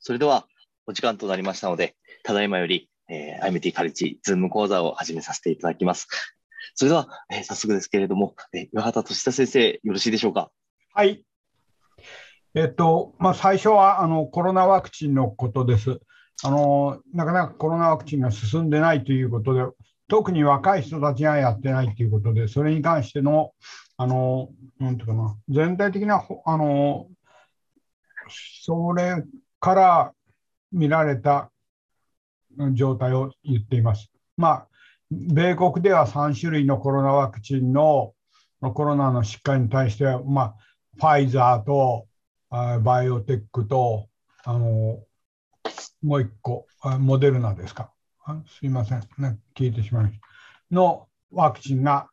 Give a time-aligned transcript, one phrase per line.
[0.00, 0.46] それでは、
[0.86, 6.08] お時間となりましたので、ただいまより、えー、IMT カレッジズーム講座を始めさせていただきます。
[6.74, 10.50] それでは、えー、早速ですけれども、えー、岩畑俊久先生、よろしいでしょうか？
[10.94, 11.22] はい。
[12.54, 16.00] えっと、まあ、最初はあのコロナワクチンのことです。
[16.42, 19.62] あのなかなかコロナワクチンが進んでないということで、
[20.08, 23.52] 特に若い人たちがやってないということで、それに関しての、
[23.98, 27.06] あのなんていうかな、全体的なあの
[28.64, 29.22] それ
[29.60, 30.12] から
[30.72, 31.50] 見られた
[32.72, 34.10] 状態を言っています。
[34.36, 34.68] まあ、
[35.10, 38.14] 米国では3種類のコロナワクチンの
[38.60, 40.54] コロナの疾患に対しては、まあ、
[40.96, 42.06] ファイザーと
[42.50, 44.08] バイオテックと
[44.44, 45.02] あの
[46.02, 46.66] もう一個
[46.98, 47.92] モデルナですか。
[48.46, 50.26] すいません、ね、聞いてしまいました。
[50.70, 52.08] のワクチンが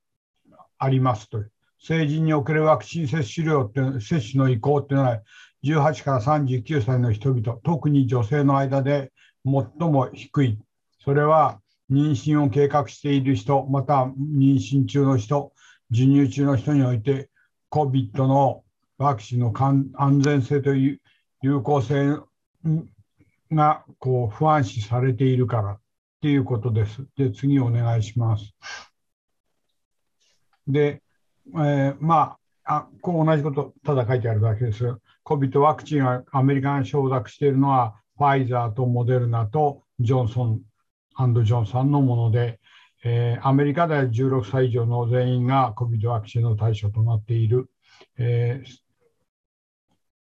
[0.78, 1.52] ありますという。
[1.80, 5.22] 成人におけるワクチン接種量って接種の意向っていうのは
[5.64, 9.12] 18から39歳の人々、特に女性の間で
[9.45, 10.59] 最も低い。
[11.04, 15.54] それは妊娠を計画している人、また妊娠中の人、
[15.92, 17.30] 授乳中の人において、
[17.72, 18.64] COVID の
[18.98, 21.02] ワクチンの安全性という
[21.42, 22.20] 有効性
[23.52, 25.80] がこう不安視されているからっ
[26.22, 27.06] ていうことです。
[27.16, 28.53] で、次お願いします。
[30.68, 31.02] で、
[31.53, 34.98] えー、まあ、あこう同じこと、ただ書いてあるだけです。
[35.28, 40.61] COVID ワクチンはアメリカが承諾しているのは、ファイザーとモデルナとジョンソン
[41.44, 42.61] ジョンソンのもので、
[43.03, 47.69] えー、アメリカでは16歳以上の全員が COVID ワクチンの対象となっている。
[48.17, 48.64] え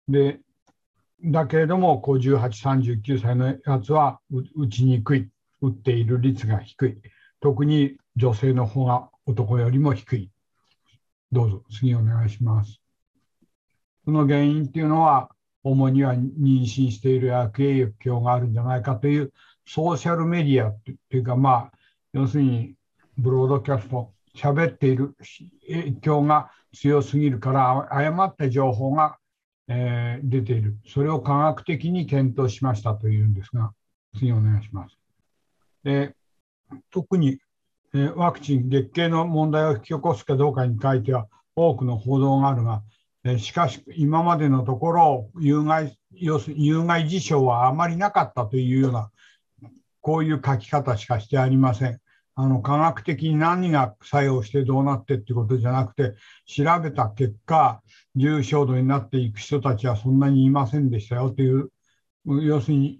[0.09, 0.39] ー、で
[1.23, 4.19] だけれども、18、39歳のやつは
[4.55, 5.29] 打ちにくい、
[5.61, 7.01] 打っている率が低い。
[7.41, 10.31] 特に女性の方が男よりも低い。
[11.31, 12.84] どうぞ、次お願いします。
[14.05, 15.29] その原因っていうのは、
[15.63, 19.33] 主には妊娠している悪影響があるんじゃないかという
[19.65, 21.77] ソーシャルメディアっていうか、まあ、
[22.13, 22.75] 要するに
[23.17, 25.15] ブロードキャスト、喋っている
[25.67, 29.17] 影響が強すぎるから、誤った情報が、
[29.67, 30.77] えー、出ている。
[30.87, 33.73] それを科学的に検討しましたというんですが、
[34.17, 34.97] 次お願いします。
[35.83, 36.15] で
[36.91, 37.39] 特に、
[37.93, 42.83] えー、ワクチン、月経の問題を引き起こすかどうかについては多くの報道があるが、
[43.39, 49.11] しかし、今までのところ有害、要するに有害事象はあまりなかったというような、
[50.01, 51.99] こういう書き方しかしてありません。
[52.37, 56.13] あの科学的に何が作用してどうなってってことじゃなくて、
[56.45, 57.81] 調べた結果、
[58.15, 61.71] 重症度になっていく人たちはそんなにいませんでしたよという、
[62.25, 62.99] 要するに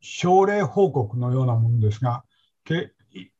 [0.00, 2.24] 症例報告のようなものですが、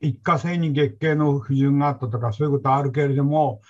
[0.00, 3.60] 一過性に月経の不順があったとか、そういうことはあるけれども、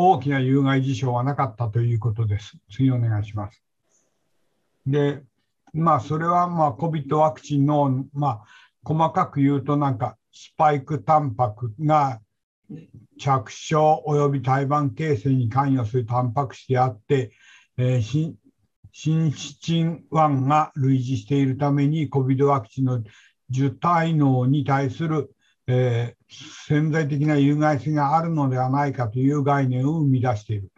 [0.00, 2.56] 大きな有害事象はなかったということです。
[2.70, 3.62] 次お願いします。
[4.86, 5.22] で、
[5.72, 8.44] まあ、それはまあ COVID ワクチンの、まあ、
[8.82, 12.20] 細かく言うと、なんかスパイクタンパクが
[13.18, 17.32] 着床及び胎盤形成に関与するタンパク質であって、
[17.76, 23.02] えー、シンシチン1が類似しているために COVID ワクチンの
[23.50, 25.34] 受胎能に対する
[25.72, 30.72] えー、潜在的な有害性があるのではないかという概念を生み出している。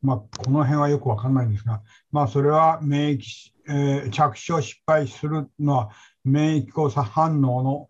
[0.00, 1.82] まあ、この辺はよくわかんないんですが、
[2.12, 3.20] まあ、それは免疫、
[3.68, 5.90] えー、着床失敗するのは
[6.24, 7.88] 免疫交差反応の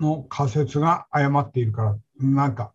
[0.00, 2.72] の仮説が誤っているから、なんか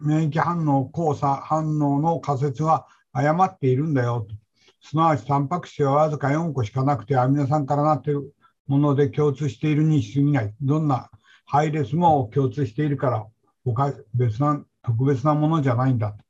[0.00, 4.34] 免疫反応、交差反応の仮説は誤っているんだよと。
[4.80, 8.34] すなわち、タンパク質はわずか4個しかなくて、アミノ酸からなっている
[8.66, 10.54] もので共通しているに過ぎない。
[10.60, 11.10] どんな
[11.50, 13.26] 配列も共通しているから、
[13.64, 16.24] 他別な特別なものじゃないんだと。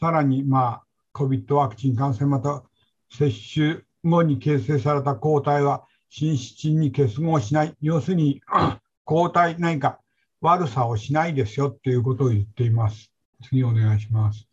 [0.00, 0.84] さらに、まあ、
[1.14, 2.64] COVID ワクチン感染また
[3.10, 7.76] 接種後に形成された抗体は心室に結合しない。
[7.80, 8.42] 要するに、
[9.04, 10.00] 抗体何か
[10.40, 13.12] 悪さをしないですよっていうことを言っています。
[13.44, 14.48] 次お願いします。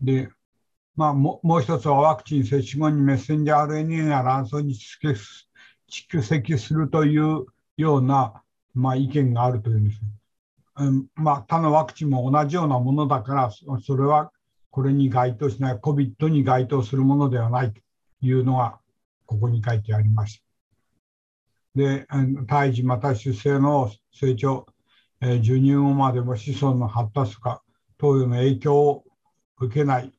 [0.00, 0.30] で、
[0.96, 8.42] まあ、ももう一つはワクチン接種後にメッセンジャー RNA が卵巣に蓄積するというような
[8.76, 10.00] まあ、意見があるというんです。
[10.78, 14.30] うんまあ、他のワクチンも同じようなものだから、それは
[14.70, 17.80] これに該当しない、COVID に該当するものではないと
[18.20, 18.78] いうのが、
[19.24, 20.44] ここに書いてあります。
[21.74, 22.06] で、
[22.46, 24.66] 胎児また出生の成長、
[25.22, 27.62] えー、授乳後までも子孫の発達とか、
[27.96, 29.04] 投与の影響を
[29.58, 30.12] 受けない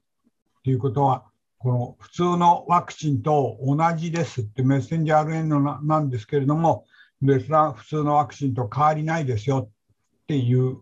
[0.64, 1.26] ということは、
[1.60, 6.86] この普通のワクチンと同じですってメッセンジャー RNA なんですけれども、
[7.22, 10.82] 別な普通のワクチンと変わりないですよっていう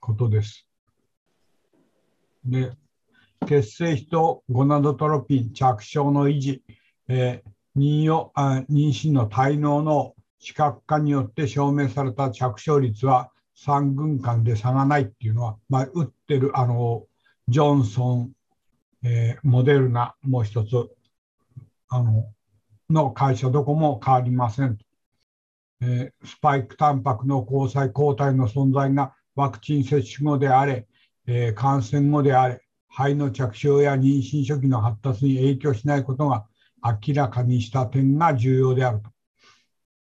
[0.00, 0.66] ことです。
[2.44, 2.72] で、
[3.46, 6.62] 血清比とゴナドトロピン着床の維持、
[7.08, 17.04] えー、妊よあ妊娠の体能の視覚化によって証明された着床率は3軍間で差がないっていうのは、まあ、打ってるあの
[17.48, 18.32] ジョンソン、
[19.04, 20.88] えー、モデルナもう一つ
[21.88, 22.26] あの
[22.90, 24.83] の会社どこも変わりませんと、
[25.80, 30.86] えー、スパイクタンパクの交際抗体の存在がワクチン接種後であれ、
[31.26, 32.64] えー、感染後であれ
[32.96, 36.46] 肺の着床や妊娠初期の発達に影響しないことが
[36.84, 39.10] 明らかにした点が重要であると。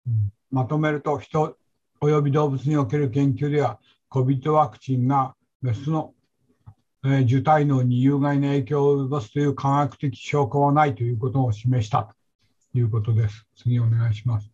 [0.09, 1.57] うん、まとめると、人
[2.01, 3.79] 及び動物における研究では、
[4.11, 6.15] COVID ワクチンがメスの、
[7.05, 12.15] えー、受胎能に有害な影響を及ぼすという科学的証拠はないということを示した
[12.73, 13.47] ということです。
[13.57, 14.50] 次お願いします。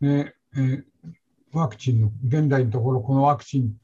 [0.00, 0.84] でえー、
[1.52, 3.74] ワクチンの、現在のところ、このワクチン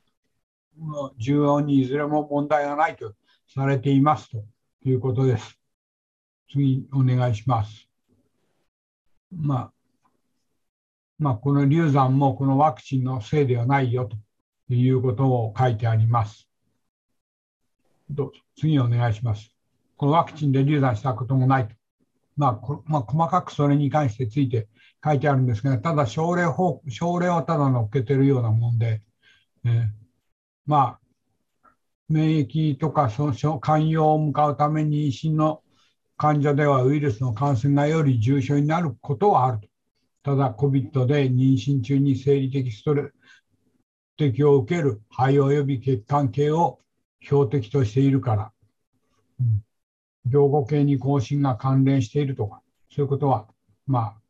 [0.81, 3.15] の重要にいずれも問題がないと
[3.55, 4.43] されていますと
[4.85, 5.59] いうことです。
[6.51, 7.89] 次、お願いします。
[9.31, 9.73] まあ、
[11.19, 14.09] まあ、この流産もこのワクチンのせいではないよ
[14.69, 16.49] ということを書いてあります。
[18.11, 19.55] どうぞ次お願いします。
[19.97, 21.75] このワクチンで流産したこともないと。
[22.37, 24.69] まあ、まあ、細かくそれに関してついて
[25.05, 29.03] 書いてあるんですが、ただ症例法、症例をただ乗っけてるようなもんで、
[29.65, 29.89] えー、
[30.67, 31.71] まあ、
[32.09, 35.63] 免疫とかその寛容を向かうために妊娠の
[36.17, 39.69] 患者ではウイルスの感染がより重症になることはあると。
[40.23, 43.13] ただ、COVID で妊娠中に生理的ストレス
[44.17, 46.79] 的を受ける肺及び血管系を
[47.23, 48.53] 標的としているから、
[49.41, 49.65] うん、
[50.31, 53.49] 病後系に更新が関連しているとか、そういうことは、
[53.87, 54.22] まあ、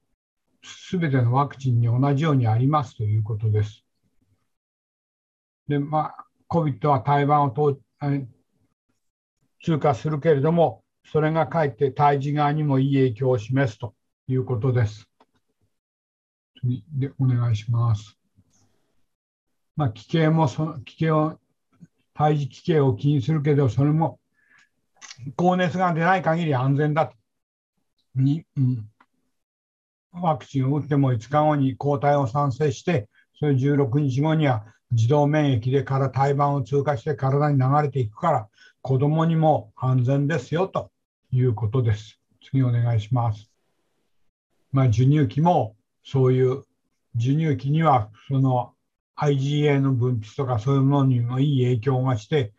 [0.63, 3.85] すべてのワクチンに同じようにありますということです。
[5.69, 7.79] で、まあ、COVID は台湾を
[9.63, 13.95] 通過するけれども、それがかえって胎児側にもいい影響を示すと
[14.29, 15.09] いうことです。
[16.61, 18.17] 次でお願いします。
[19.77, 21.39] まあ、奇形もその奇形を、
[22.15, 24.21] 胎児奇形を気にするけど、それも
[25.37, 27.17] 高熱が出ない限り安全だと。
[28.15, 28.91] にうん、
[30.13, 38.49] ワクチンを打っても5日後に抗体を産生して、それ16日後には自動免疫でから胎盤を通過して体に流れていくから、
[38.83, 40.91] 子供にも安全ですよと
[41.33, 42.19] いうことです。
[42.45, 43.51] 次お願いします。
[44.73, 46.65] まあ、授乳期もそういう
[47.17, 48.75] 授乳期にはその
[49.17, 52.53] IgA の分泌とかそういうものにもいい影響がして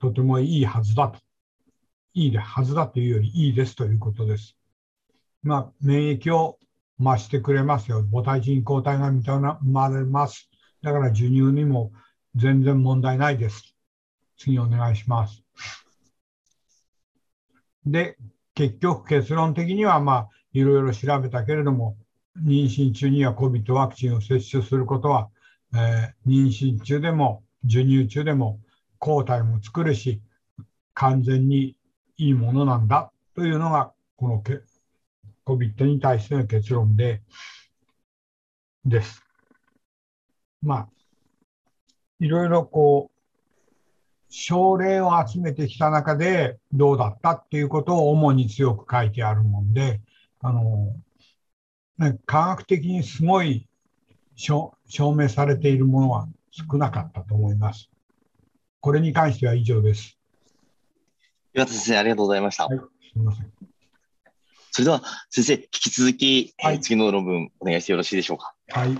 [0.00, 1.20] とてもいいはずだと。
[2.14, 4.56] いいはずだというよりいいですということです。
[5.42, 6.58] まあ、免疫を
[7.02, 8.04] 増してくれますよ。
[8.12, 10.48] 母体人抗体が認められます。
[10.82, 11.92] だから授乳にも
[12.36, 13.74] 全然問題ないです。
[14.38, 15.42] 次お願いします。
[17.84, 18.16] で、
[18.54, 21.96] 結局結論的には、まあ、いろいろ調べたけれども、
[22.44, 25.28] 妊娠中には COVID ワクチンを接種することは、
[25.74, 28.60] えー、妊娠中でも授乳中でも
[28.98, 30.20] 抗体も作るし、
[30.94, 31.76] 完全に
[32.16, 34.42] いいものなんだというのが、この
[35.46, 37.22] COVID に対しての結論で、
[38.84, 39.22] です。
[40.62, 40.88] まあ、
[42.20, 43.12] いろいろこう、
[44.28, 50.00] 症例を集めてきた中でどうだったっていうことを主に強く書いてあるもんで、
[50.40, 50.94] あの、
[51.98, 53.68] ね、科学的にすごい
[54.36, 54.74] 証
[55.14, 57.90] 明されているものは少なかったと思います。
[58.80, 60.18] これに関しては以上です。
[61.54, 62.66] 岩田先生、ありがとうございました。
[62.66, 62.84] はい、す
[63.16, 63.71] みません。
[64.74, 68.54] それでは、先生、引き続き、はい、次の論文、お願いしてよろしいでしょうか？
[68.70, 68.96] はい。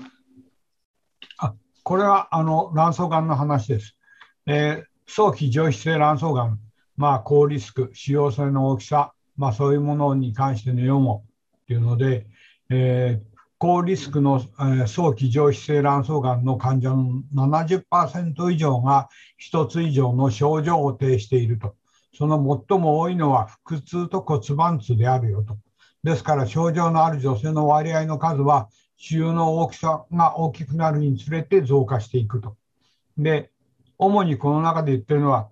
[1.38, 3.96] あ、これは、あの、卵巣がんの話です。
[4.44, 6.58] えー、早期上皮性卵巣がん、
[6.98, 11.24] まあ、高リスク、使用性の大きさ、まあ、そういうものに関しての用語
[11.66, 12.26] というので、
[12.68, 19.08] えー、高リスクの、えー、早期上皮性卵巣がんの患者の70%以上が
[19.50, 21.76] 1つ以上の症状を呈していると。
[22.14, 22.36] その
[22.68, 25.56] 最も多いのは腹痛と骨盤痛であるよと。
[26.02, 32.56] ですから症状のある女性の割合の数は腫瘍の大きさが大きくなるにつれて増加していくと。
[33.16, 33.50] で、
[33.98, 35.48] 主にこの中で言ってるのは、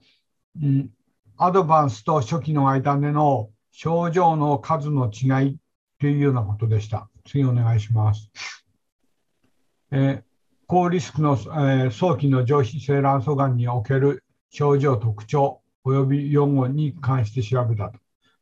[0.61, 0.91] うん、
[1.37, 5.59] アドバンスと初期の間での症状の数の違い
[6.01, 7.09] というようなことでした。
[7.27, 8.31] 次お願いします。
[9.93, 10.23] え、
[10.67, 17.99] 高リスクの、え、早期の上皮性卵巣がんにおける症状特徴及び用語に関して調べたと。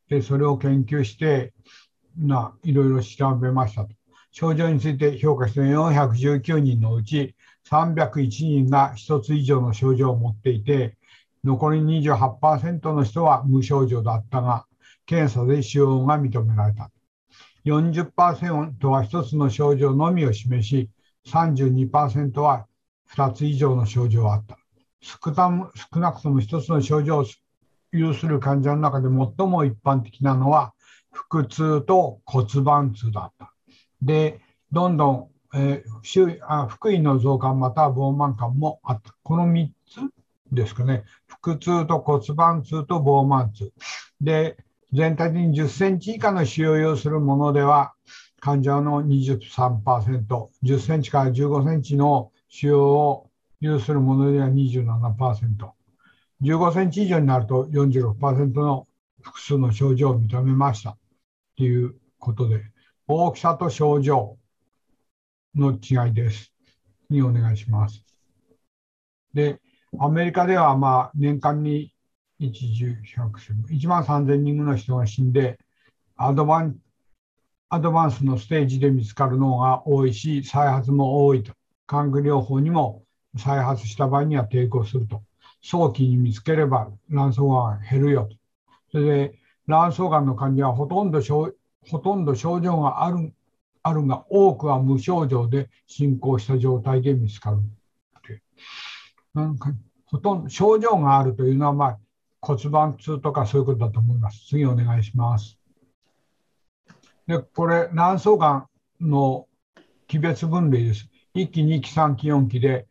[0.09, 1.53] で、それを研究して、
[2.17, 3.95] ないろいろ調べましたと。
[4.31, 7.35] 症状について評価して419人のうち
[7.69, 10.97] 301人が1つ以上の症状を持っていて、
[11.45, 14.67] 残り28%の人は無症状だったが、
[15.07, 16.91] 検査で使用が認められた。
[17.65, 20.91] 40%は1つの症状のみを示し、
[21.27, 22.67] 32%は
[23.15, 24.58] 2つ以上の症状があった。
[25.01, 25.31] 少
[26.01, 27.25] なくとも1つの症状を
[27.93, 30.75] 有する患者の中で最も一般的なのは、
[31.31, 33.55] 腹痛と骨盤痛だった。
[34.03, 34.41] で、
[34.71, 39.15] どんどん、えー、あ腹囲の増加または膨満感もあった。
[39.23, 40.01] この3つ
[40.53, 41.05] ですかね。
[41.43, 43.73] 腹痛と骨盤痛と膨満痛。
[44.21, 44.59] で、
[44.93, 47.95] 全体的に10センチ以下の使用を要するものでは、
[48.41, 53.28] 患者の23%、10センチから15センチの使用を
[53.61, 55.73] 有するものでは27%、
[56.43, 58.87] 15センチ以上になると46%の
[59.21, 60.97] 複数の症状を認めました
[61.57, 62.63] ということで、
[63.07, 64.39] 大きさと症状
[65.55, 66.53] の違いです。
[67.11, 68.05] にお願いします。
[69.33, 69.61] で、
[69.99, 71.95] アメリカではまあ年間に
[72.41, 75.59] 1、10、100、1万3000人の人が死んで、
[76.17, 76.77] アドバン
[77.71, 81.53] アドバンスのステージで見つかるのが多いし、再発も多いと。
[81.87, 83.03] 肝具療法にも
[83.39, 85.23] 再発した場合には抵抗すると。
[85.63, 88.37] 早期に見つければ卵巣がん減るよと。
[88.93, 91.53] それで、卵巣がんの患者はほとんど症
[91.89, 93.33] ほとんど症状がある
[93.83, 97.59] あるが、多くは無症状で進行した状態で見つかる。
[99.35, 99.73] なんか
[100.07, 101.99] ほとんど症状があるというのは、まあ、
[102.41, 104.47] 骨盤痛とかそういうことだと思います。
[104.49, 105.59] 次お願いします。
[107.27, 108.69] で、これ、卵巣がん
[109.01, 109.47] の
[110.07, 111.09] 期別分類です。
[111.35, 112.87] 1期、2期、3期、4期で、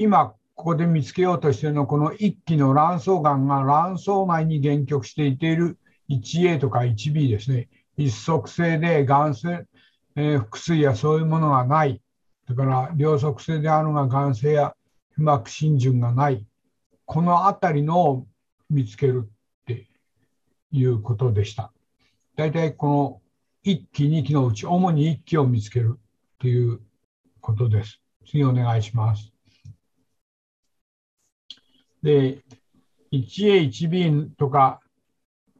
[0.00, 5.76] 今、ここで見つけようとしているのは、この1期の卵巣がんが卵巣内に限局していている
[6.08, 7.68] 1A とか 1B ですね。
[7.98, 9.66] 一足性でがん性、
[10.16, 12.00] えー、腹水やそういうものがない。
[12.48, 14.74] だから、両側性であるが、がん性や
[15.16, 16.46] 被膜浸潤がない。
[17.04, 18.26] このあたりのを
[18.70, 19.86] 見つけるって
[20.72, 21.74] いうことでした。
[22.36, 23.20] 大体この
[23.70, 26.00] 1期、2期のうち、主に1期を見つける
[26.38, 26.80] という
[27.42, 28.00] ことです。
[28.24, 29.30] 次お願いします。
[32.02, 32.42] で、
[33.12, 34.80] 1A、1B とか、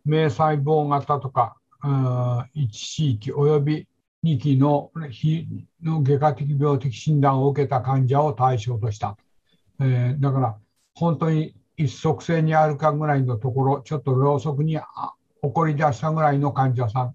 [0.04, 3.86] 明細胞型とか、1C 期および
[4.24, 4.90] 2期の
[5.82, 9.16] の外科的病的診断を受けた患者を対象とした。
[9.80, 10.58] えー、だから、
[10.94, 14.82] 本当に一足性にあるかぐらいのところ、ちょっとろうそくに起
[15.52, 17.14] こり出したぐらいの患者さん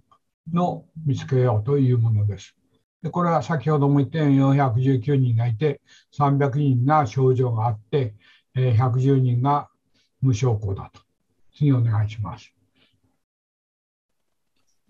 [0.51, 2.55] の見つけようというものです。
[3.03, 5.81] でこれは先ほども言ったように419人がいて、
[6.17, 8.15] 300人が症状があって、
[8.55, 9.69] 110人が
[10.21, 11.01] 無症候だと。
[11.55, 12.53] 次お願いします。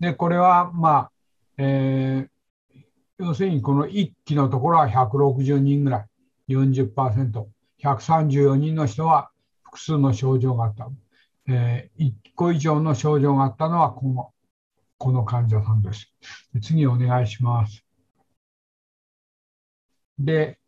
[0.00, 1.10] で、これは、まあ、
[1.58, 2.84] えー、
[3.18, 6.06] 要するにこの1期のところは160人ぐら
[6.48, 7.46] い、40%、
[7.82, 9.30] 134人の人は
[9.62, 10.88] 複数の症状があった。
[11.48, 14.32] えー、1個以上の症状があったのはこの
[14.98, 16.12] この患者さんです。
[16.62, 17.84] 次お願いします。
[20.18, 20.58] で、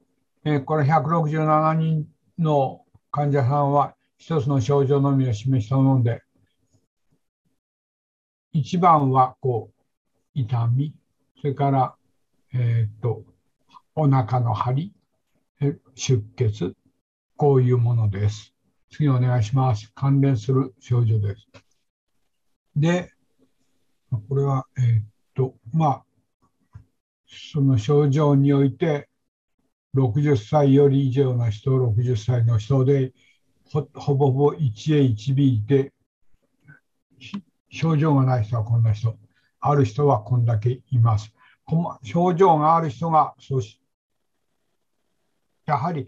[0.45, 2.07] えー、これ167人
[2.39, 6.23] の患者さんは一つの症状のみを示したもので、
[8.55, 9.83] 1番はこう
[10.35, 10.95] 痛み、
[11.41, 11.95] それから、
[12.53, 13.25] えー、っと
[13.95, 14.93] お腹の張り、
[15.95, 16.75] 出血、
[17.37, 18.55] こういうものです。
[18.91, 19.91] 次お願いします。
[19.95, 21.49] 関連する症状です。
[22.77, 23.13] で、
[24.29, 26.05] これは、えー、っと、まあ、
[27.27, 29.09] その症状において、
[29.99, 33.13] 60歳より以上の人、60歳の人で、
[33.71, 33.83] ほ
[34.15, 35.93] ぼほぼ 1A、1B で、
[37.71, 39.17] 症状がない人はこんな人、
[39.61, 41.33] ある人はこんだけいます。
[42.03, 43.81] 症状がある人がそうし、
[45.67, 46.07] やはり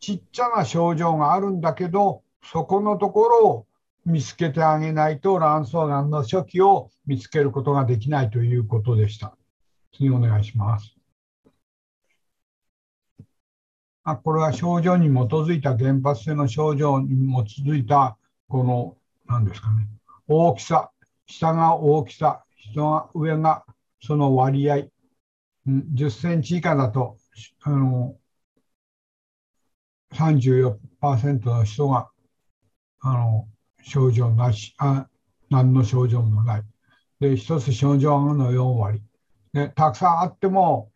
[0.00, 3.66] ちっちゃな症状があるんだけど、そこのところを
[4.06, 9.36] 見つけてあげないと卵巣がんの初期を見つけることができないということでした。
[9.92, 10.93] 次お願いします。
[14.04, 17.08] あこれは症状に基づいた原発性の症状に
[17.46, 18.18] 基づいた
[18.48, 18.96] この
[19.26, 19.88] 何ですかね。
[20.28, 20.90] 大きさ
[21.26, 23.64] 下が大きさ人が上が
[24.02, 24.88] その割合。
[25.66, 27.16] 10センチ以下だと
[27.62, 28.14] あの
[30.12, 32.10] 34%の人が
[33.00, 33.48] あの
[33.82, 35.08] 症状なしあ
[35.48, 36.62] 何の症状もない。
[37.20, 39.02] で一つ症状の4割。
[39.54, 40.90] でたくさんあっても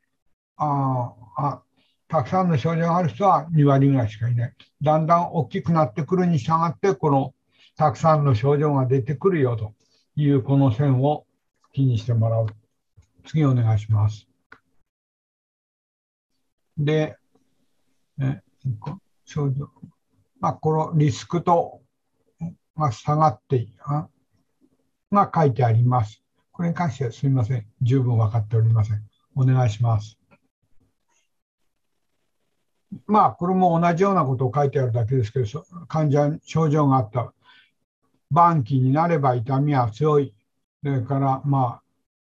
[0.56, 1.62] ああ
[2.08, 7.34] たくさんの症状がある人は2割ぐらいしかいないだんだん大きくなってくるに従ってこの
[7.76, 9.74] たくさんの症状が出てくるよと
[10.16, 11.26] いうこの線を
[11.72, 12.46] 気にしてもらう
[13.26, 14.26] 次お願いします
[16.78, 17.16] で、
[18.20, 18.40] え
[19.24, 19.68] 症状
[20.40, 21.80] まあ、このリスクと
[22.76, 23.72] が下がっている
[25.10, 26.22] が書いてあります。
[26.52, 27.66] これに関してはすみません。
[27.82, 29.02] 十分分かっておりません。
[29.34, 30.16] お願いします。
[33.06, 35.46] まあ、これも同じようなことを書いてあるだけですけど、
[35.88, 37.32] 患者に症状があった。
[38.30, 40.34] 晩期になれば痛みは強い。
[40.82, 41.82] それから、まあ、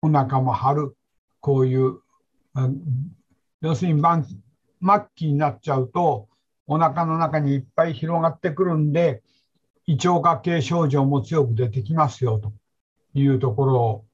[0.03, 0.97] お腹も張る。
[1.41, 1.99] こういう、
[3.61, 4.41] 要するに晩期、
[4.81, 6.29] 末期になっちゃうと、
[6.67, 9.23] お腹の中にいっぱい広がってくるんで、
[9.87, 12.53] 胃腸科系症状も強く出てきますよと
[13.15, 14.05] いうところを、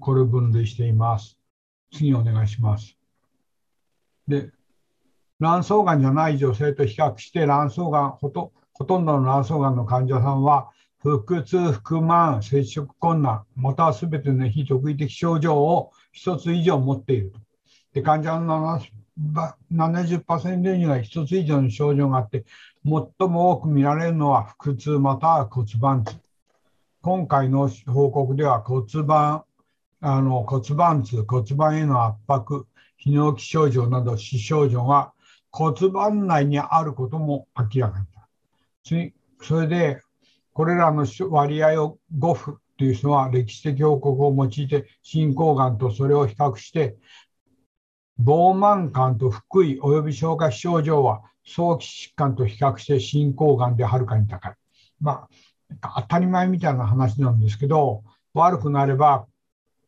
[0.00, 1.38] これ分類しています。
[1.92, 2.96] 次お願いします。
[4.28, 4.50] で、
[5.44, 10.70] 卵巣がんじゃない女性と比較して卵巣がんほとほとんどの卵巣がんの患者さんは
[11.00, 17.38] 腹痛、腹満、接触困難、またはすべての非特異的症状を1つ以上持っていると。
[17.92, 18.80] で患者の
[19.70, 22.46] 70%には1つ以上の症状があって、
[22.84, 26.16] 最も多く見られるのは腹痛または骨盤痛。
[27.02, 29.44] 今回の報告では骨盤、
[30.00, 32.66] あの骨盤痛、骨盤への圧迫、
[33.04, 35.12] 泌尿器症状など死症状が
[35.56, 38.28] 骨盤内にあることも明らかになった。
[39.40, 40.00] それで、
[40.52, 46.96] これらの割合を5負という人は歴史的報告を用いて進行がんとそれを比較して、
[48.20, 54.54] 膨満感と腹囲及び消化器症状は早期疾患と比較して進行がんではるかに高い。
[55.00, 55.28] ま
[55.80, 59.26] あ、当たり前みたいな話なんですけど、悪くなれば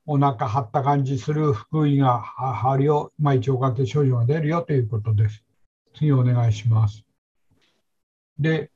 [0.06, 5.42] お腹張った感じする腹囲が張りを、まあ、胃腸管系症状が出るよということです。
[5.96, 7.04] 次お願いします。
[8.38, 8.70] で、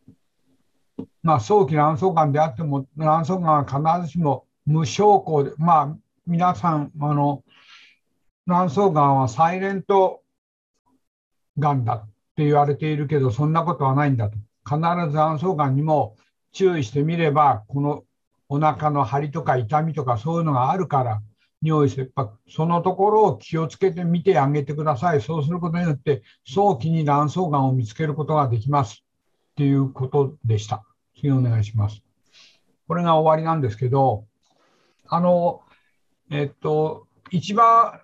[1.22, 5.96] まあ、早期卵巣がんであっても、卵巣がんは必ずしも無症候で、まあ、
[6.26, 7.44] 皆さん、あの、
[8.46, 10.22] 卵巣がんはサイレント
[11.58, 14.36] がんだって言われているけど、そんなことはないんだと。
[14.64, 14.78] 必
[15.10, 16.16] ず卵巣がんにも
[16.52, 18.04] 注意してみれば、この
[18.48, 21.22] お腹の張りとか痛みとかそういうのがあるから、
[21.62, 25.20] 尿意切迫、そのところを気をつけてみてあげてください。
[25.20, 29.04] そうすることによって、早期に卵巣がんを見つけることができます
[29.52, 30.84] っていうことでした。
[31.16, 32.02] 次お願いします。
[32.88, 34.24] これが終わりなんですけど、
[35.06, 35.62] あの、
[36.30, 38.00] えっと、一番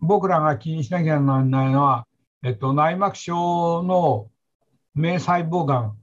[0.00, 2.06] 僕らが気にしなきゃならないのは、
[2.44, 4.30] えっと、内膜症の
[4.94, 5.96] 明細胞がん、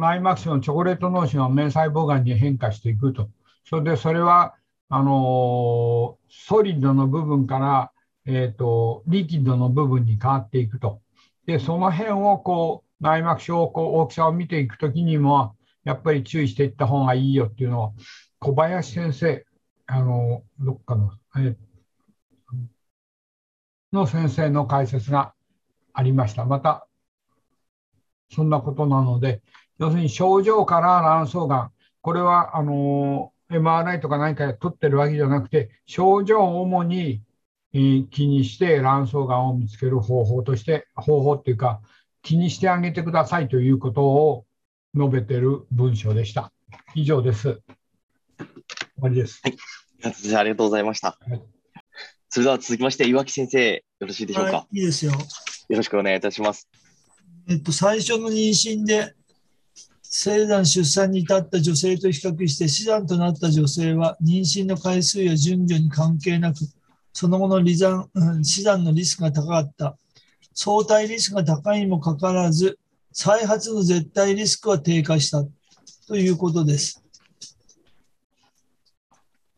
[0.00, 3.28] 内膜症のチョコレート脳腫が明細胞がんに変化していくと。
[3.64, 4.54] それで、それは
[4.90, 7.92] あのソリッドの部分から、
[8.24, 11.00] えーと、リキッドの部分に変わっていくと。
[11.46, 17.94] で、その辺をこう内膜症をこう大きさを見ていくときにも、やっぱり注意していった方がいいよっていうのを、
[18.38, 19.44] 小林先生、
[19.86, 21.56] あのどっかの、えー、
[23.92, 25.34] の先生の解説が
[25.92, 26.44] ありました。
[26.44, 26.86] また、
[28.30, 29.42] そんなことなので、
[29.78, 31.72] 要するに症状から卵巣がん、
[32.02, 37.22] これはあの MRI とか何か取ってるわけじゃなくて、症状を主に
[37.72, 41.80] 気にして卵巣がんを見つける方法として、方法っていうか、
[42.22, 44.44] 気にしてあげてくださいということを
[44.94, 46.52] 述べてる文章でした。
[46.94, 47.60] 以上です。
[48.38, 48.46] 終
[48.98, 49.40] わりです。
[49.42, 49.56] はい。
[50.36, 51.18] ありがとうございました。
[51.20, 51.42] はい、
[52.28, 54.52] それでは続きまして、岩木先生、よろしいでしょうか？
[54.52, 55.12] はい、いいですよ。
[55.12, 55.18] よ
[55.76, 56.68] ろしくお願いいたします。
[57.48, 59.14] えっと、最初の妊娠で
[60.10, 66.58] 生産出産に至った女性と比較して死産となった女性は妊娠の回数や順序に関係なく
[67.12, 69.96] その後の離産、うん、死産のリスクが高かった。
[70.54, 72.78] 相対リスクが高いにもかかわらず
[73.12, 75.44] 再発の絶対リスクは低下した。
[76.06, 77.02] ということです。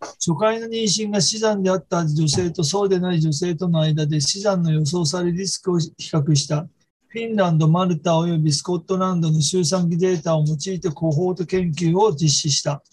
[0.01, 6.67] 初回の妊娠が死産であった女性とそうでない女性との間で死産の予想されるリスクを比較した。
[7.13, 12.85] フィンランド、マルタ及びスコットランドの周産期データを用いてコホート研究を実施した。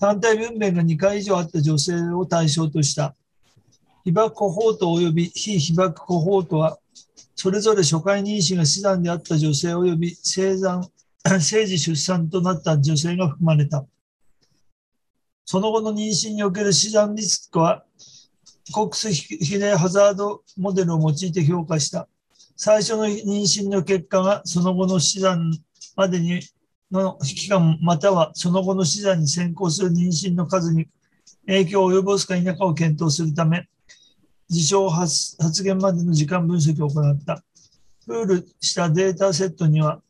[0.00, 3.14] 単体分娩が2回以上あった女性を対象とした。
[4.02, 6.80] 被爆コホート及び非被爆コホートは、
[7.36, 10.90] それぞれ初回妊娠が死産であった女性及び生産、
[11.40, 13.86] 生児出産となった女性が含まれた。
[15.44, 17.84] その後の妊娠における死産リスクは、
[18.72, 22.08] コックス比例ハザードモデルを用いて評価した。
[22.56, 25.52] 最初の妊娠の結果がその後の死産
[25.96, 26.40] までに
[26.90, 30.86] の期間またはその後の死産に先行する妊娠の数に
[31.46, 33.66] 影響を及ぼすか否かを検討するため、
[34.48, 37.42] 事象発言までの時間分析を行った。
[38.06, 40.00] プールしたデータセットには、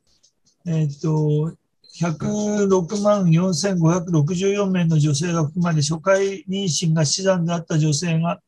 [0.66, 1.54] えっ、ー、と、
[2.00, 8.40] 106万4564名の女性が含まれ、初回妊娠が死産であった女性が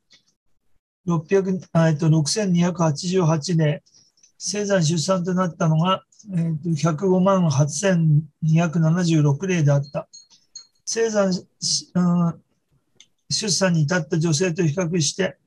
[1.07, 3.83] 600えっと6288で、
[4.39, 10.09] 生産出産となったのが、えー、と105万8276例であった。
[10.85, 11.33] 生産、
[11.95, 12.43] うん、
[13.31, 15.39] 出産に至った女性と比較して、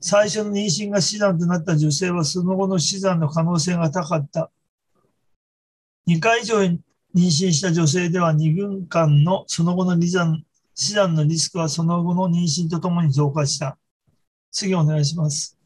[0.00, 4.50] 最初の妊娠が死産となった女性はその後の死産の可能性が高かった。
[6.08, 6.80] 2回以上妊
[7.14, 9.96] 娠した女性では2分間のその後の
[10.74, 13.78] 死産のリスクはその後の妊娠とともに増加した。
[14.52, 15.58] 次お願いします。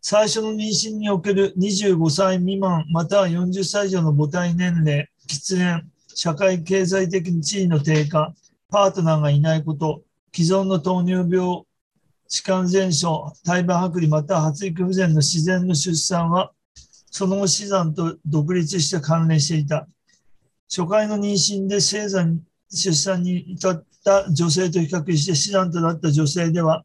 [0.00, 8.34] 最初の妊娠における25歳未満または40歳以上の母体年齢、喫煙、社会経済的地位の低下、
[8.68, 10.02] パートナーがいないこと、
[10.34, 11.64] 既存の糖尿病、
[12.28, 16.52] 歯間全症、胎盤剥離または発育不全の自然の出産は、
[17.10, 19.86] その後死産と独立して関連していた。
[20.68, 22.40] 初回の妊娠で生産、
[22.70, 26.84] 出産に至った女性と比較して死産となった女性では、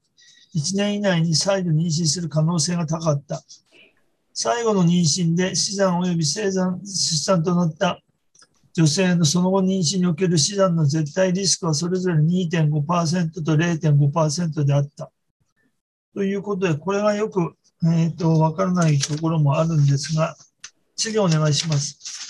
[0.58, 3.42] 1年以内に再度妊娠する可能性が高かった。
[4.34, 8.02] 最後の妊娠で死産及び生産、出産となった
[8.74, 15.12] 女性のその後妊娠における死産の絶対リスクはそれぞれ2.5%と0.5%であった。
[16.14, 20.36] ということで、これがよく、えー、と分からないところもあるんですが、
[20.96, 22.27] 次お願いします。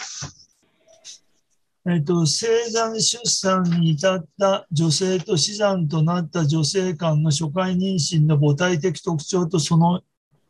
[1.90, 10.02] えっと、生産出産に至った女性と死産となった女性間の初回妊娠の母体的特徴とその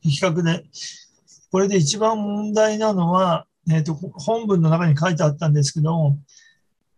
[0.01, 0.65] 比較で、
[1.51, 6.17] これで一番問題なのは、えっと、本文の中に書いてあったんですけど、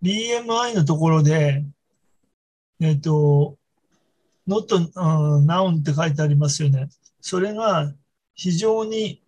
[0.02, 1.66] BMI のところで、
[2.80, 3.58] えっと、
[4.48, 6.88] not noun って書いてありますよね。
[7.20, 7.94] それが
[8.36, 9.22] 非常に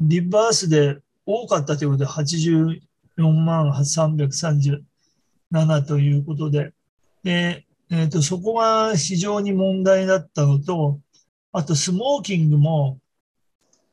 [0.00, 2.80] リバースで多かったということで、80
[3.18, 6.72] 4万337ということで、
[7.22, 10.98] でえーと、そこが非常に問題だったのと、
[11.52, 12.98] あとスモーキングも、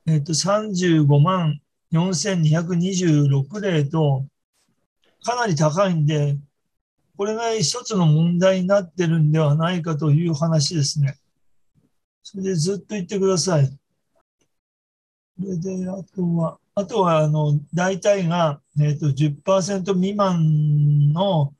[0.07, 1.59] えーと、35万
[1.91, 4.25] 4226例と、
[5.21, 6.37] かなり高いんで、
[7.17, 11.17] これが一つの問題になってるんではないかという話ですね。
[12.23, 13.67] それでずっと言ってください。
[15.37, 21.53] それで、あとは、あとは、あの、大体が、えーと、10%未満の、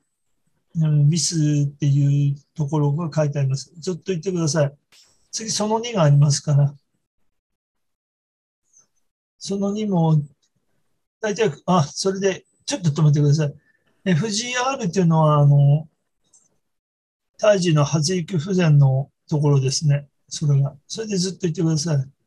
[0.74, 3.70] ミスっていうところが書いてあります。
[3.76, 4.74] ずっと言ってください。
[5.30, 6.74] 次、その2がありますから。
[9.36, 10.22] その2も、
[11.20, 13.54] 大体、あ、それで、ちょっと止めてください。
[14.06, 15.86] FGR っていうのは、あの、
[17.36, 20.08] 胎児の発育不全のところですね。
[20.30, 20.74] それが。
[20.86, 22.19] それでずっと言ってください。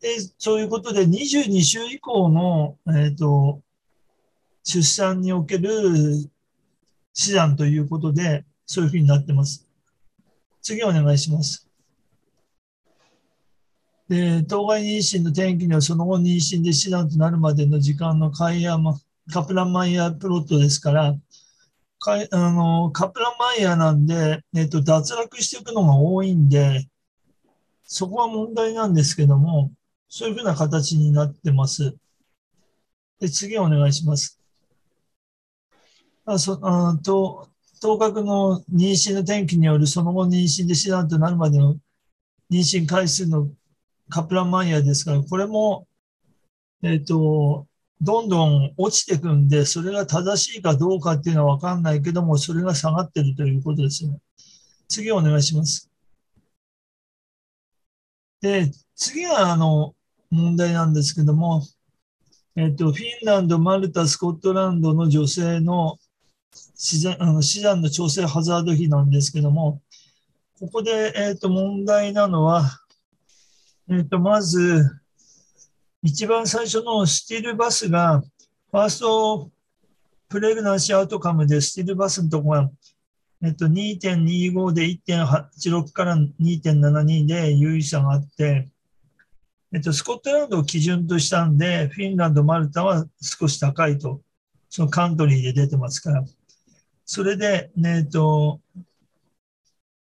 [0.00, 3.60] で、そういうことで22週以降の、えっ、ー、と、
[4.64, 5.70] 出産における
[7.12, 9.66] 死産ということで、そういうふうになってます。
[10.62, 11.68] 次お願いします。
[14.08, 18.94] で、当該妊娠の転機にはその後妊娠で死産となるまでの時間のカイヤー
[19.32, 21.14] カプランマイヤープロットですから、
[21.98, 26.88] かあのカプランマイヤーなんで、えっ、と、脱落していくのが多いんで、
[27.84, 29.70] そこは問題なんですけども、
[30.10, 31.96] そういうふうな形になってます。
[33.20, 34.38] で、次お願いします。
[36.26, 37.48] あそあと
[37.80, 41.76] 当確の妊娠の転機によるその後妊娠で死産となるまでの
[42.50, 43.50] 妊娠回数の
[44.10, 45.86] カプランマイヤーですから、これも、
[46.82, 47.68] えっ、ー、と、
[48.00, 54.18] どんどん落ちていくんで、それが正しいかどうかっていうのは分かんないけども、それが下がってるということですね。
[54.88, 55.88] 次お願いします。
[58.40, 59.94] で、次があの
[60.30, 61.62] 問題なんですけども、
[62.56, 65.98] えっと、フィンランド、マルタ、スコットランドの女性の
[66.74, 69.82] 死産あの死産の調整ハザード比なんですけども、
[70.58, 72.64] ここで、えっと問題なのは、
[73.88, 74.84] えっとまず、
[76.02, 78.22] 一番最初のスティールバスが、
[78.70, 79.50] ファースト
[80.28, 82.70] プレグナンシーアウトカムでスティールバスのところが、
[83.42, 88.69] えっと、2.25で1.86から2.72で優位差があって、
[89.72, 94.20] えっと、スコットランドを基準としたんで、フィンランド、マルタは少し高いと、
[94.68, 96.24] そのカントリーで出てますから。
[97.04, 98.60] それで、えっと、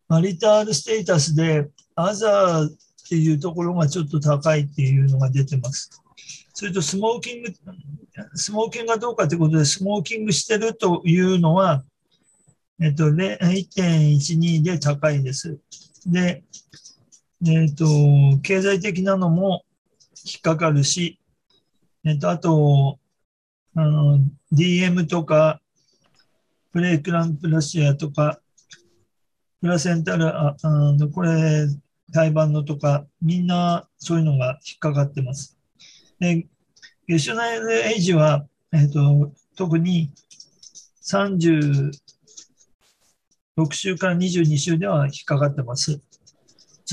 [0.08, 2.72] マリタールステータスで、アザーっ
[3.08, 6.02] ていうところがちょっと高いっていうのが出てます。
[6.56, 7.54] それと、スモーキング、
[8.34, 11.84] スモーキングがどうかということで、スモーキングしてるというのは、
[12.82, 15.60] えっと、1.12で高いです。
[16.08, 16.44] で、
[17.46, 17.86] えっと、
[18.42, 19.66] 経済的なのも
[20.26, 21.20] 引っかかるし、
[22.06, 23.00] えっと、あと、
[23.76, 24.20] あの、
[24.54, 25.62] DM とか、
[26.72, 28.40] プレイクランプラシアとか、
[29.60, 31.68] プラセンタル、ああのこれ、
[32.14, 35.58] 胎盤のとか、みんなそういうのが引っかかってます。
[36.20, 36.48] で、
[37.08, 40.12] ゲシュナイルエイジは、えっと、特に
[41.04, 41.92] 36
[43.72, 46.00] 週から22週では引っかかってます。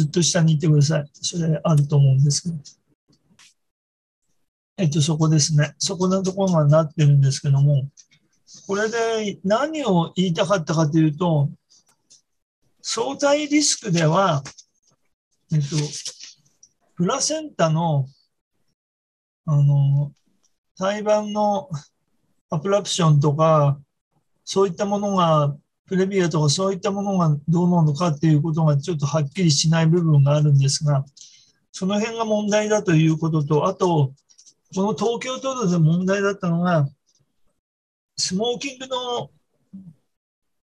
[0.01, 1.11] ずっと下に行ってください。
[1.13, 2.55] それあると思うんですけど。
[4.79, 5.75] えっと、そこですね。
[5.77, 7.87] そこのところがなってるんですけども、
[8.67, 11.51] これで何を言いたかったかというと、
[12.81, 14.43] 相対リスクでは、
[15.53, 15.77] えっと、
[16.95, 18.07] プラセンタの、
[19.45, 20.13] あの、
[20.79, 21.69] 胎盤の
[22.49, 23.79] アプラプションとか、
[24.47, 25.55] そういったものが、
[25.91, 31.05] プレビアとかそういったものがどうなのかっていうことがちょっとはっきりしない部分があるんですが、
[31.73, 34.13] その辺が問題だということと、あと、
[34.73, 36.89] この東京都で問題だったのが、
[38.17, 39.31] スモーキングの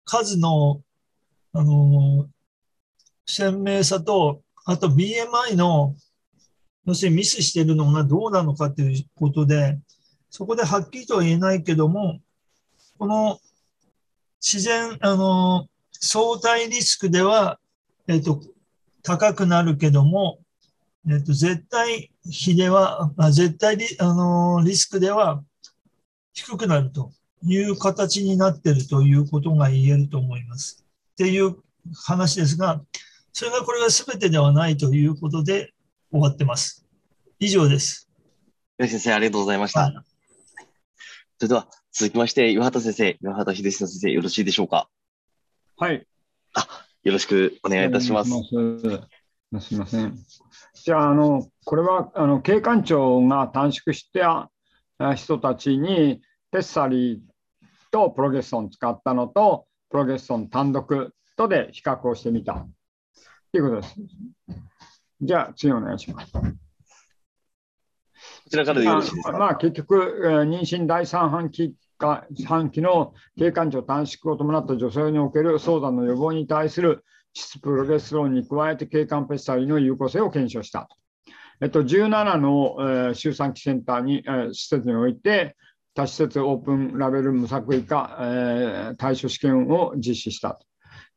[0.05, 0.81] 数の、
[1.55, 2.29] あの、
[3.27, 5.97] 鮮明さと、あと BMI の、
[6.87, 9.77] 要するにミスしてるのがどうなのかということで、
[10.31, 12.21] そこではっきりとは言えないけども、
[12.97, 13.41] この
[14.47, 17.59] 自然、あの、相対リスクでは、
[18.07, 18.41] えっと、
[19.03, 20.39] 高くなるけども、
[21.11, 25.43] えっと、絶対比では、あ絶対リあのリスクでは
[26.33, 27.11] 低くなると
[27.43, 30.85] いう形になっているということが言えると思います。
[31.15, 31.57] っていう
[32.07, 32.81] 話ですが、
[33.33, 35.73] それがこれが全てではないということで
[36.13, 36.87] 終わってます。
[37.41, 38.09] 以上です。
[38.79, 39.81] 岩先生、ありがとうございました。
[39.81, 39.95] はい
[41.39, 44.91] それでは、続きまして、岩畑先生、岩畑秀久先生、よろしいでしょうか？
[45.79, 46.07] はい。
[47.05, 48.31] よろしくお願いいたします。
[48.31, 48.37] す
[49.61, 50.15] すみません。
[50.75, 54.51] じゃあ、あの、これは、あの、警官庁が短縮した
[54.99, 57.21] あ人たちに、ペッサリー
[57.91, 62.67] とプロゲスソン使ったのと、プロゲスソン単独とで比較をしてみた。
[63.53, 63.95] ということです。
[65.23, 66.33] じゃあ、次お願いします。
[66.33, 66.41] こ
[68.51, 69.39] ちらからでよろしいですか？
[69.39, 80.97] まあ、結局、えー妊娠第3半期か半期の経管庁短縮を伴った女性における早産の予防に対する質プロゲステロンに加えて経管ペッサリの有効性を検証したと。
[81.61, 85.57] えっと、17の、えー周産期センターに、えー施設において、
[85.95, 90.59] 多施設オープンラベル無作為化、えー対処試験を実施した。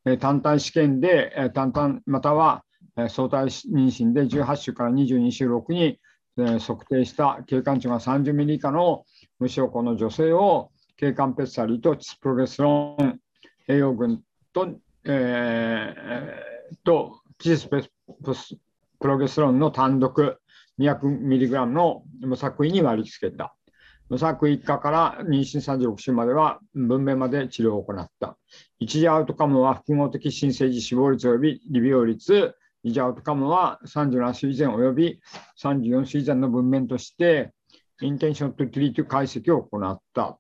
[0.06, 2.64] えー単体試験で、えー単々または、
[2.98, 6.00] えー相対妊娠で18週から22週6に、
[6.38, 9.04] えー測定した経管値が30ミリ以下の
[9.40, 13.20] 無症候の女性を経管ペッサリーとチスプロゲスロン
[13.68, 14.22] 栄養群
[14.54, 14.68] と,、
[15.06, 17.90] えーとチスペス
[19.00, 20.38] プロゲスロンの単独
[20.80, 23.56] 200ミリグラムの無作為に割り付けた。
[24.10, 28.38] 無作為以下から妊娠36週までは分娩まで治療を行った。
[28.80, 35.22] 一時アウトカムは複合的新生児死亡率及び利病率、二次アウトカムは37週以前及び
[35.62, 37.54] 34週以前の文面として、
[38.02, 40.40] インテンションとトゥリート解析を行った。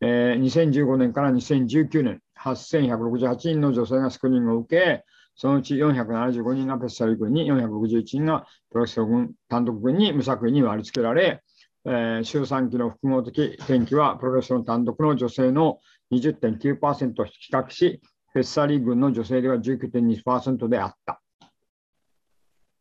[0.00, 11.42] えー2015年から2019年、8168人の女性がスクリーニングを受け、そのうち475人がペッサリー群に、461人がプロゲスロン単独群に無作為に割り付けられ、
[11.84, 15.80] えー周産期の複合的転機はプロゲステロ単独の女性の
[16.12, 18.00] 20.9%と比較し、
[18.32, 21.20] ペッサリー群の女性では19.2%であった。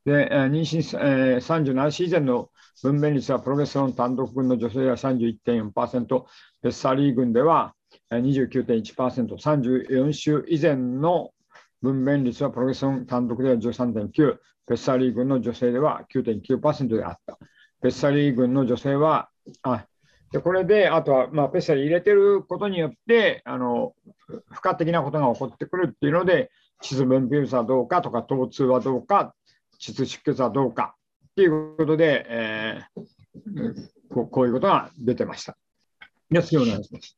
[0.06, 2.50] で、妊娠、えー37週以前の
[2.82, 6.24] 分娩率はプロゲステロン単独群の女性は31.4%、
[6.62, 7.74] ペッサリー群では
[8.12, 11.32] 29.1%、34週以前の
[11.82, 17.38] 分娩率はプロゲステロン単独では13.9、ペッサリー群の女性では9.9%であった。
[17.82, 19.30] ペッサリー群の女性は、
[19.62, 19.86] あ
[20.32, 23.94] でこれで、あとは、まあ、ペッサリー入れてることによって、あの
[24.52, 26.50] 不可的なことが起こってくるっていうので、
[26.82, 29.34] 膣分泌はどうかとか、疼痛はどうか、
[29.80, 30.96] 膣出血はどうか
[31.36, 35.58] っていうことで、えーこうこういうことが出てました。
[36.32, 37.18] で、次お願いします。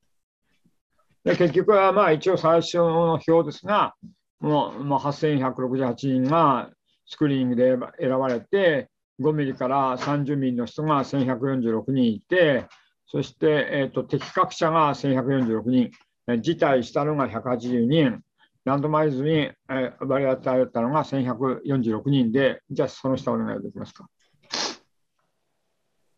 [1.23, 3.95] で結局は、まあ、一応最初の表ですが、
[4.39, 6.69] もう、まあ、8168人が
[7.05, 8.89] スクリーニングで選ば選ばれて、
[9.21, 12.67] 5ミリから30ミリの人が1146人いて、
[13.07, 15.91] そして、えー、と適格者が1146人、
[16.29, 18.21] え辞退したのが180人、
[18.67, 24.09] ランドマイズに、えー割り当てられたのが1146人で、じゃあその下お願いできますか。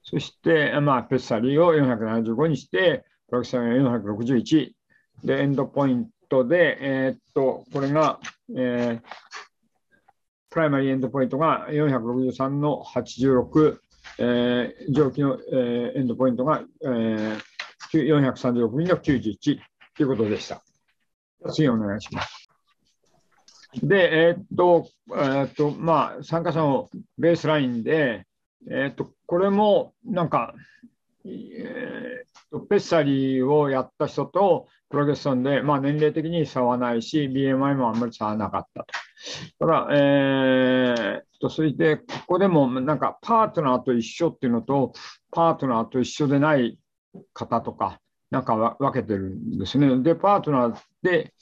[0.01, 4.71] そして、まあ、ペッサリーを475にして、プロキサンが461
[5.23, 8.19] で、エンドポイントで、えーっと、これが、
[8.57, 9.01] えー
[10.51, 13.77] プライマリーエンドポイントが463の86、
[14.17, 17.39] えー上記の、えーエンドポイントが、えー
[17.93, 19.59] 436人の91
[19.95, 20.63] ということでした。
[21.51, 22.38] 次お願いします。
[23.75, 28.25] で、えーっと、えーっと、まあ、参加者のベースラインで、
[28.69, 30.53] えーっと、これもなんか、
[31.25, 38.87] えー、ペッサリーをやった人とプロゲッソンで、まあ、年齢的に差はないし、BMI もあんまり差はなかったと。
[39.59, 44.93] ただ、えー、とそれで、ここでもなんかパートナーと一緒っていうのと、
[45.31, 46.79] パートナーと一緒でない
[47.33, 47.99] 方とか、
[48.31, 50.01] なんか分けてるんですね。
[50.01, 51.33] で、パートナーで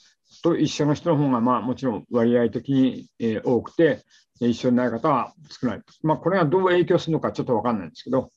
[0.42, 4.02] と一緒の人の方が、まあ、もちろん割合的に、えー、多くて、
[4.40, 5.82] 一緒にない方は少ない。
[6.02, 8.30] まあ、これがどう影響するのかちょっと分かんないんですけど、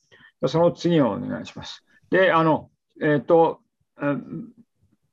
[0.46, 1.84] その次をお願いします。
[2.10, 3.60] で、あの、えっ、ー、と、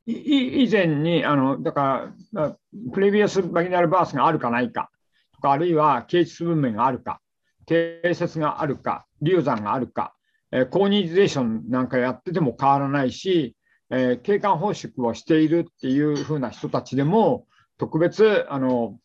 [0.06, 2.58] 以前に、あの、だから、
[2.91, 4.89] プレビアスバギナルバースがあるかないか、
[5.34, 7.21] とか、あるいは形質分娩があるか、
[7.65, 10.15] 定説があるか、流産があるか、
[10.52, 13.56] えー、コーニゼーションなんかやってても変わらないし、
[13.91, 17.45] えー、景観放出をしているっていうふうな人たちでも、
[17.78, 18.99] 特別、あの、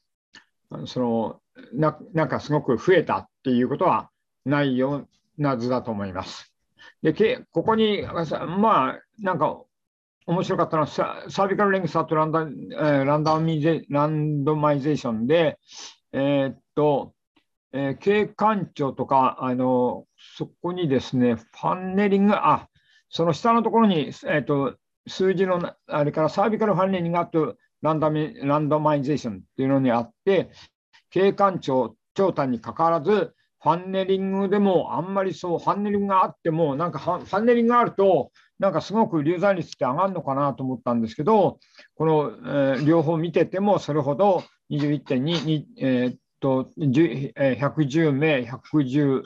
[0.86, 1.40] その
[1.72, 4.10] な、なんかすごく増えたっていうことは
[4.44, 6.52] ないような図だと思います。
[7.02, 9.60] で、ここに、まあ、なんか
[10.26, 15.58] 面白かったのはサ、サービカルレングスとランダ,、えー、ランダミゼランドマイゼーションで、
[16.12, 17.14] えー、っと、
[17.72, 22.68] えー、景観庁とか、あの、そこにですね、ファンネリング、あ、
[23.14, 24.74] その下のところに、えっと、
[25.06, 30.50] 数字の、あれからサービカルファンネリングとランダミランドマイゼーションっていうのにあって、
[31.10, 41.60] 景観庁、長短にかかわらず、ファンネリングでもあんまりそう、ファンネリングがあっても、なんかファンネリングがあると、なんかすごく流産率って上がるのかなと思ったんですけど、
[41.94, 49.22] この、えー、両方見てても、それほど21.2、えー、っと110名、115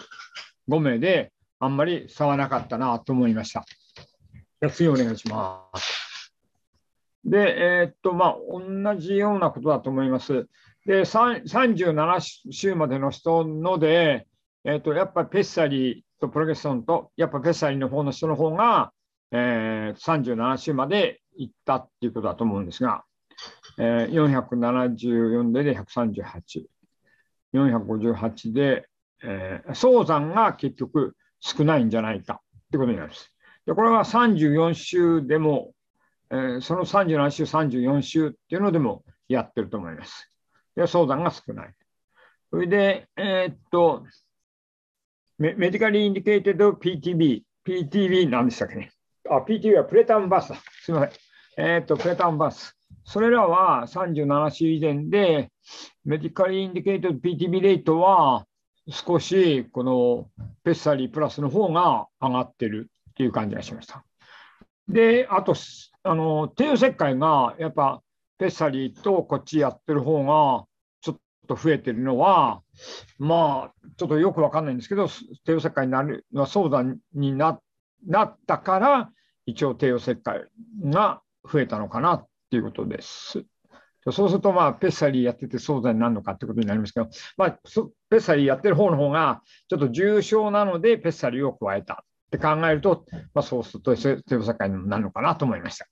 [0.79, 3.65] 名で、あんまり差はなかったなと思いました。
[4.61, 6.33] じゃ次お願いします。
[7.25, 10.49] で、えー、っと、まあ、同じようなことだと思います。
[10.87, 14.27] で、37週までの人ので、
[14.65, 18.93] えー、っと、やっぱりペッサリーとプロゲッソンと、やっぱペッサリーの方の人の方が、
[19.31, 23.05] えー、37週まで行ったっていうことだと思うんですが、
[23.79, 26.65] えー、474でで138、
[27.55, 28.89] 458で、
[29.23, 33.33] えー、早産が結局少ないんじゃないかってことになります。
[33.69, 35.75] でこれは34週でも、
[36.31, 40.33] えー、その37週、34週っていうのでもやってると思います。
[40.75, 41.75] で早産が少ない。
[42.51, 44.07] それで、えー、っと
[45.37, 48.91] メ、 medical indicated PTB、PTB なんでしたっけね？
[49.29, 50.57] あ、PTB は preterm birth だ。
[50.81, 51.63] すみません。
[51.63, 52.75] えっ、と、 preterm birth。
[53.05, 55.51] それらは37週以前で、
[56.07, 58.47] メディカルインディケート PTB レートは
[58.89, 60.31] 少しこの
[60.65, 64.05] ペッサリープラスの方が上がってるっていう感じがしました。
[64.87, 65.57] で、あと、
[66.05, 68.01] あの帝王切開がやっぱ
[68.39, 70.65] ペッサリーとこっちやってる方が
[71.01, 71.17] ちょっ
[71.49, 72.63] と増えてるのは、
[73.19, 75.09] まあ、ちょっとよくわかんないんですけど、
[75.45, 77.61] 帝王切開になるのは相談にな
[78.07, 79.11] なったから、
[79.47, 80.45] 一応帝王切開
[80.85, 83.45] が増えたのかなっていうことです。
[84.13, 87.59] そうすると、まあ、ペッサリーやってて早産になるのかってことになりますけど、まあ、
[88.09, 95.89] ペッサリーやってる方の方が、ちょっと重症なので、ペッサリーを加えたって考えると、まあ、そうすると、帝王切開になるのかなと思いました。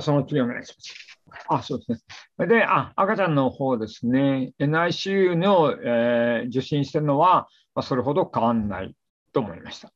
[0.00, 1.08] その次お願いします。
[1.48, 2.06] あ、そうです
[2.38, 2.46] ね。
[2.46, 8.94] で、あ赤ちゃんの方ですね、NICU の、えー、受診してるのは、まあ、それほど変わらない
[9.32, 9.92] と思いました。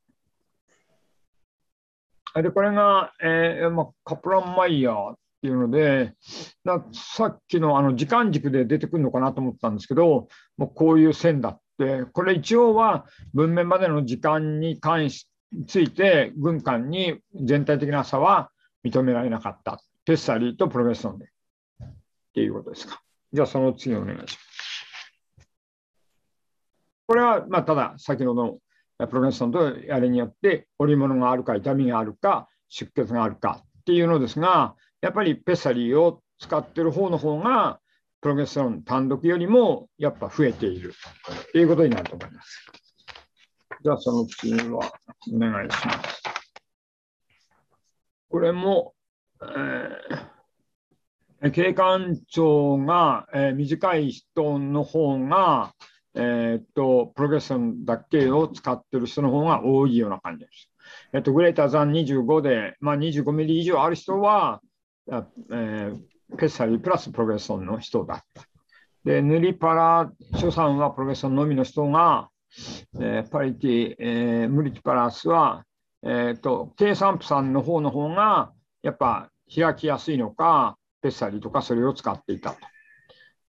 [2.43, 6.15] で、これが、えーまあ、カプランマイヤーっていうので、
[6.93, 15.29] さっきのあの時間軸で出てくるのかなと思ったんですけど、もうこういう線だって、これ一応は文面までの時間に関し
[15.67, 18.51] ついて、軍艦に全体的な差は
[18.85, 19.81] 認められなかった。
[20.05, 21.27] ペッサリーとプロフェッションで。
[21.27, 21.89] っ
[22.35, 23.03] ていうことですか。
[23.33, 24.39] じゃあその次お願いします。
[27.07, 28.61] これは、まあ、ただ先ほど
[28.99, 37.81] のプロゲストンとあれによって織物があるか痛みがあるか出血があるかっていうのですがやっぱりペッサリーを使ってる方の方が
[38.21, 40.95] プロゲステロン単独よりもやっぱ増えている
[41.53, 42.82] ということになると思います。
[43.83, 44.93] じゃあその次は
[45.35, 46.23] お願いします。
[48.31, 48.95] これも、
[51.43, 55.75] えー、経管長が、えー、短い人の方が、
[56.15, 60.71] えー、っと、プログレッションだけを使ってる人の方が多いような感じです。
[61.13, 64.61] えっと、グレーターザン25で、まあ、25ミリ以上ある人は、
[65.09, 65.99] えー、
[66.37, 68.45] ペッサリープラスプログレッションの人だった。
[69.05, 72.29] で、塗りパラ、初産はプログレッションのみの人が、
[73.01, 75.65] えー、パリティ、えー、ムリティパラスは、
[76.03, 82.57] えーと、計算プさんの方の方が、やっぱ開きやすいのか、ペッサリーとかそれを使っていたと。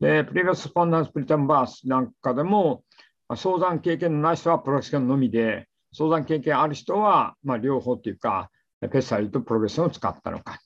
[0.00, 2.84] で、プレビアスフォンダンスプリタンバースなんかでも、
[3.28, 10.58] 早産経験のない人はプロセションのみで、相談経験ある人は、まあ、両方っていうか、ペッサリーとプログレッションを使ったのか。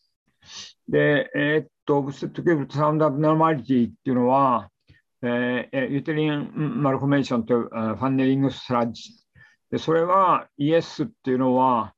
[0.89, 4.71] で、えー、っと、ブスットケーブルサウンドアブノーマリティっていうのは、
[5.27, 9.13] えー、ユーテリンマルコメーションというファンネリングスラッジ。
[9.71, 11.95] で、それはイエスっていうのは、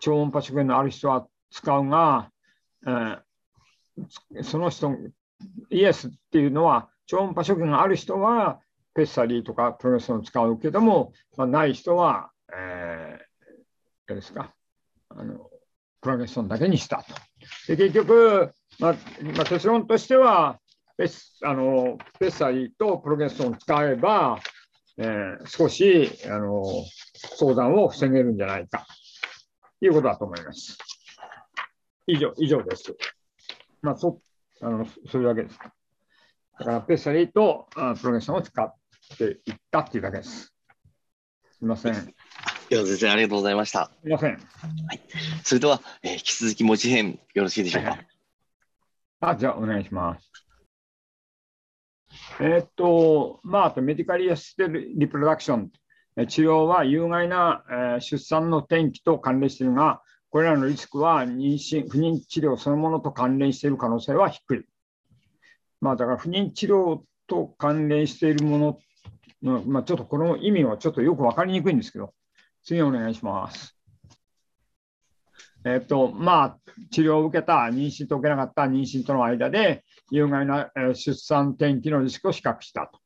[0.00, 2.30] 超音波食塩のある人は使うが、
[2.86, 4.94] えー、その人、
[5.70, 8.60] イエスっていうのは、超音波食塩がある人は、
[8.94, 14.54] ペッサリーとかプロレッションを使うけども、まあ、ない人は、えー、ですか
[15.08, 15.50] あの、
[16.00, 17.14] プロレッションだけにしたと。
[17.68, 18.94] で結局、まあ
[19.36, 20.60] まあ、結論としては、
[20.96, 21.10] ペ
[21.42, 24.38] あのペッサリーとプログレッションを使えば、
[24.96, 26.62] えー、少しあの
[27.36, 28.86] 相談を防げるんじゃないか
[29.80, 30.78] ということだと思います。
[32.06, 32.94] 以上以上です。
[33.82, 34.20] まあ、そ
[34.60, 35.58] あのそういうわけです。
[35.58, 38.74] だから、ペッサリーとあプログレッションを使っ
[39.18, 40.54] ていったというだけです。
[41.50, 41.94] すみません。
[41.94, 41.96] い
[42.74, 43.86] や、先生、ありがとうございました。
[43.86, 44.30] すみません。
[44.30, 44.40] はい。
[45.42, 47.98] それでは、えー、引き続き文字編、よろしいでしょうか？
[49.20, 50.43] あ、じゃあ、お願いします。
[52.40, 55.70] えー、っと、まあ、メディカリアステルリプロダクション。
[56.28, 60.00] 治療は有害な、えー、出産の転機と関連しているが、
[60.30, 64.64] これらのリスクは妊娠、不妊治療そのものと関連している可能性は低い。
[65.80, 68.78] まあ、だから不妊治療と関連しているもの
[69.42, 72.14] の、まあ、ちょっとこの意味はちょっとよく分かりにくいんですけど、
[72.64, 73.76] 次お願いします。
[75.64, 76.58] えっと、まあ、
[76.90, 83.00] 治療を受けた、妊娠と受けなかった妊娠との間で、有害な出産転機のリスクを比較したと。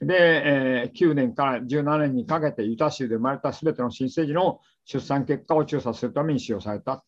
[0.00, 0.14] で、
[0.44, 7.04] えー、9年から17年にかけてユタ州で生まれたすべての新生児の出産結果を調査するために使用された。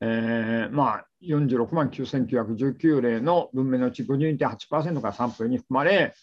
[0.00, 6.14] えー、まあ、46万9919例の文明のうち52.8%がサンプルに含まれ、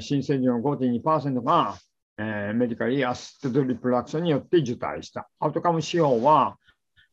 [0.00, 1.76] 新生児の5.2%が、
[2.18, 5.28] えー、メディカリーアステドリプラクションによって受胎した。
[5.38, 6.56] アウトカム指標は、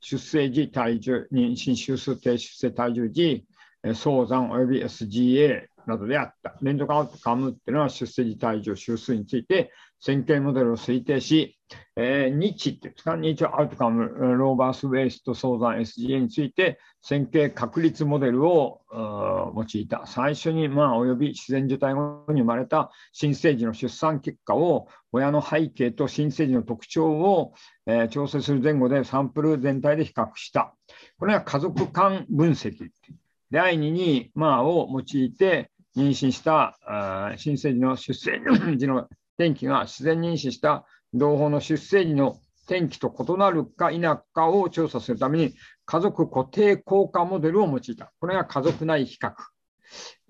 [0.01, 3.45] 出生時、体重、妊娠周数低出生体重時、
[3.93, 6.55] 早産及び SGA などであった。
[6.61, 11.57] 連続アウトカムっていうのは出生時体重周数について線形モデルを推定し、
[11.95, 14.07] えー、日っていうんですか、日アウトカム、
[14.37, 20.05] ローバースウェイスト早産 SGA について線形確率モデルを用いた。
[20.05, 27.53] 最初に、まあ、及び自然受胎後に生まれた新生児の出産結果を親の背景と新生児の特徴を、
[27.87, 30.75] えー、調整する前後でサンプル全体で比較した。
[31.17, 32.89] これは家族間分析。
[33.51, 36.77] 第2に、まあ、を用いて妊娠した
[37.37, 38.39] 新生児の出生
[38.77, 42.37] 時の転機が自然妊娠した同胞の出生時の
[42.67, 44.01] 転機と異なるか否
[44.33, 45.53] かを調査するために
[45.85, 48.11] 家族固定効果モデルを用いた。
[48.19, 49.33] これが家族内比較。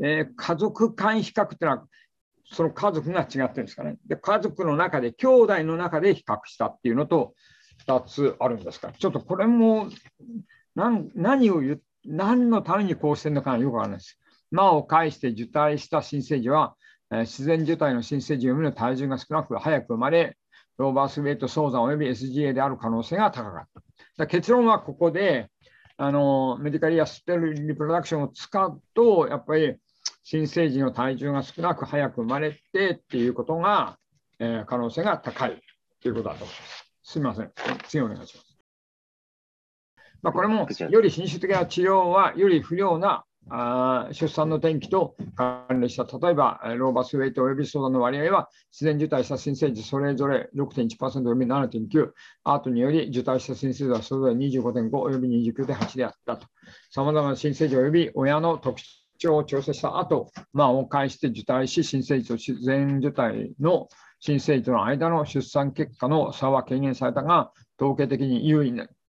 [0.03, 1.88] えー、家族間比較というのは
[2.51, 3.97] その家族が違ってるんですかね。
[4.05, 7.34] で家族の中で、兄弟の中で比較したっていうのと
[7.88, 9.89] 2つあるんですか、ちょっとこれも
[10.76, 14.20] 何を言何のためにこうしてるのかよくわからないです。
[14.51, 16.76] 魔を介して受胎した新生児は、
[17.12, 20.38] えー、自然受胎の新生児よりも体重が少なく早く生まれ、
[20.78, 23.82] ローバースウェイト早産及び SGA である可能性が高かった。
[24.18, 25.49] だ結論はここで、
[25.97, 29.78] あのメディカリアステルリプロダクションを使うと、やっぱり
[30.24, 33.97] 新生児の体重が少なく早く生まれてっていうことが、
[34.39, 35.62] えー、可能性が高い
[36.01, 36.86] ということだと思います。
[37.03, 37.51] すみません。
[37.88, 38.55] 次お願いします。
[40.26, 52.09] まあ、これもより品種的な治療はより不良なあ出産の転機と関連した、例えば、ローバスウェイトおよび相談の割合は、自然受胎した新生児それぞれ6.1%および7.9、
[52.43, 56.47] アートにより受胎した新生児はそれぞれ25.5および29.8であったと。
[56.89, 58.82] さまざまな新生児および親の特
[59.19, 68.71] 徴を調整した後、まあ、を介して受胎し、新生児と自然受胎の新生児との間の出産結果の差は軽減されたが、統計的に優位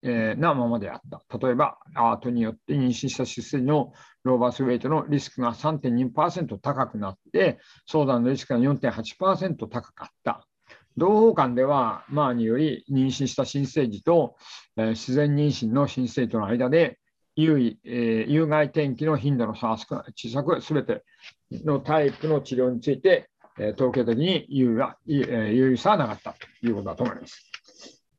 [0.07, 1.37] えー、なままであった。
[1.37, 3.91] 例えば、アートによって妊娠した出生の
[4.23, 10.47] ローバースウェイトのリスクが3.2%高くなって、相談のリスクが4.8%高かった。
[10.95, 14.35] 同胞間では、マーにより妊娠した新生児と、
[14.77, 16.99] えー、自然妊娠の新生児との間で、
[17.35, 21.03] 有意、えー、有害転機の頻度の差は少ない小さく、すべて
[21.51, 23.29] のタイプの治療について、
[23.59, 27.51] えー、統計的に有意は、えー、有意差はなかったということだと思います。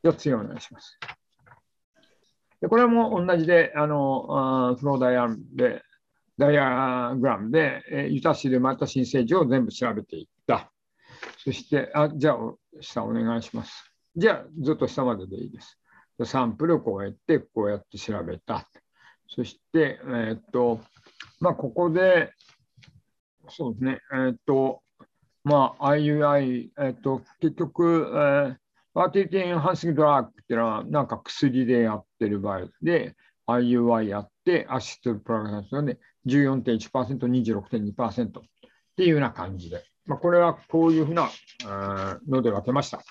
[0.02, 0.98] では次お願いします。
[2.60, 5.82] でこれも同じで、あのフローダイアンで
[6.38, 10.70] ダイアグラムで、えユタ市で生まれた新生児を全部調べていった。
[11.38, 12.36] そして、あじゃあ、
[12.80, 13.92] 下お願いします。
[14.16, 15.78] じゃあ、ずっと下まででいいです。
[16.24, 18.68] サンプルをこうやって、こうやって調べた。
[19.28, 20.80] そして、えー、っと、
[21.40, 22.32] まあ、ここで、
[23.48, 24.82] そうですね、えー、っと、
[25.42, 33.14] まあ、IUI、え、っと、結局、えーファーティティエンハンシングドラッグっていうのは、なんか薬でやってる場合で、
[33.46, 38.42] IUI やって、アシストプログラムで14.1%、26.2%っ
[38.96, 41.30] ていうような感じで、まあ、これはこういうふうな
[42.28, 43.02] ので分けました。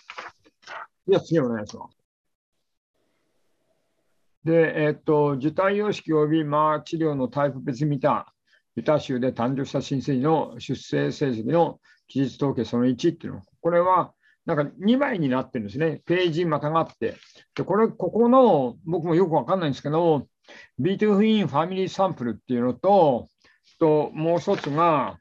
[1.07, 1.97] では次お願いします。
[4.43, 8.34] で、えっと、受胎様式及びまあ治療のタイプ別見た
[8.75, 14.13] ユタ州で誕生した新生児の出生成績の期日統計その1っていうの、これは
[14.48, 16.02] なんか2枚になってるんですね。
[16.06, 17.16] ページまたがって。
[17.54, 20.30] で、これ、ここの、僕もよくわかんないんですけど、
[20.80, 23.28] B2 フィンファミリーサンプルっていうのと、
[23.78, 25.20] ともう一つが、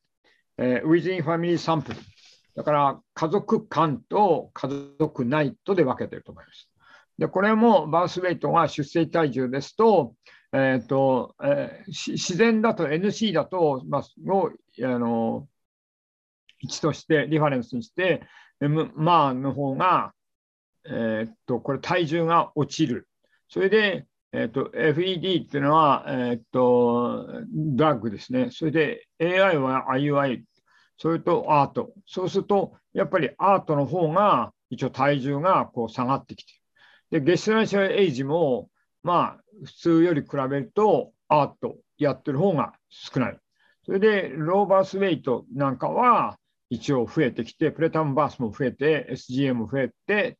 [0.58, 1.96] えー、Within Family Sample。
[2.54, 4.68] だから家族間と家
[4.98, 6.70] 族内とで分けてると思います。
[7.18, 10.14] で、これもバースウェイトが出生体重ですと、
[10.52, 14.52] えーとえー、自然だと NC だと、まあ、を
[14.82, 15.48] あの
[16.64, 18.22] 1として、リファレンスにして、
[18.60, 20.12] M、まあの方が、
[20.88, 23.08] えー、とこれ体重が落ちる。
[23.48, 28.48] それで、えーと、FED っていうのは、えーと、ドラッグですね。
[28.50, 30.42] それで AI は IUI、
[30.96, 31.92] それとアート。
[32.06, 36.52] そうすると、やっぱりアートの方が一応体重がこう下がってきて
[37.10, 37.20] る。
[37.20, 38.70] で、ゲストランシャルエイジも、
[39.02, 43.38] まあ、普通より比べるとアートやってる方が少ない。
[43.84, 46.36] それで、ローバースウェイトなんかは
[46.70, 50.38] 一応増えてきて、プレタムバースも増えて、SGM も増えて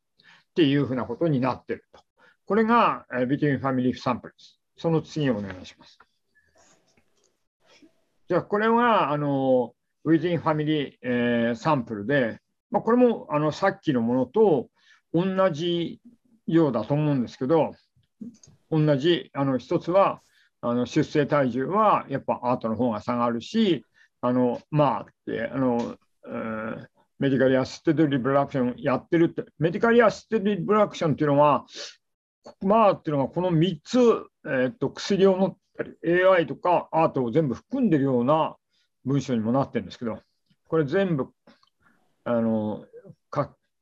[0.51, 2.01] っていうふうなことになってると。
[2.45, 4.59] これが、えー、Between Family Sample です。
[4.77, 5.99] その次をお願いします。
[8.27, 9.73] じゃあ、これは、あの、
[10.05, 12.39] Within Family、えー、サンプルで、
[12.71, 14.69] まあ、これもあのさっきのものと
[15.13, 16.01] 同じ
[16.45, 17.73] ようだと思うんですけど、
[18.71, 20.21] 同じ、あの一つは
[20.61, 23.85] あの出生体重はやっぱアートの方が下がるし、
[24.21, 25.07] あのまあ
[25.53, 25.97] あの、
[26.27, 26.87] えー、
[27.19, 31.65] メディカルアシステッドリブラクションやってるって、メディカルアシステッドリブラクションっていうのは、
[32.61, 33.99] まあっていうのがこの3つ、
[34.45, 38.55] えー、っと薬を持ったり、AI とかアートを全部含んでるような
[39.05, 40.19] 文章にもなってるんですけど、
[40.67, 41.29] これ全部
[42.23, 42.85] あの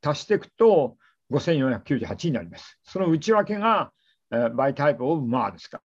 [0.02, 0.98] 足していくと
[1.32, 2.80] 5498になります。
[2.84, 3.92] その内訳が、
[4.32, 5.82] えー、バイタイプオブマーですか。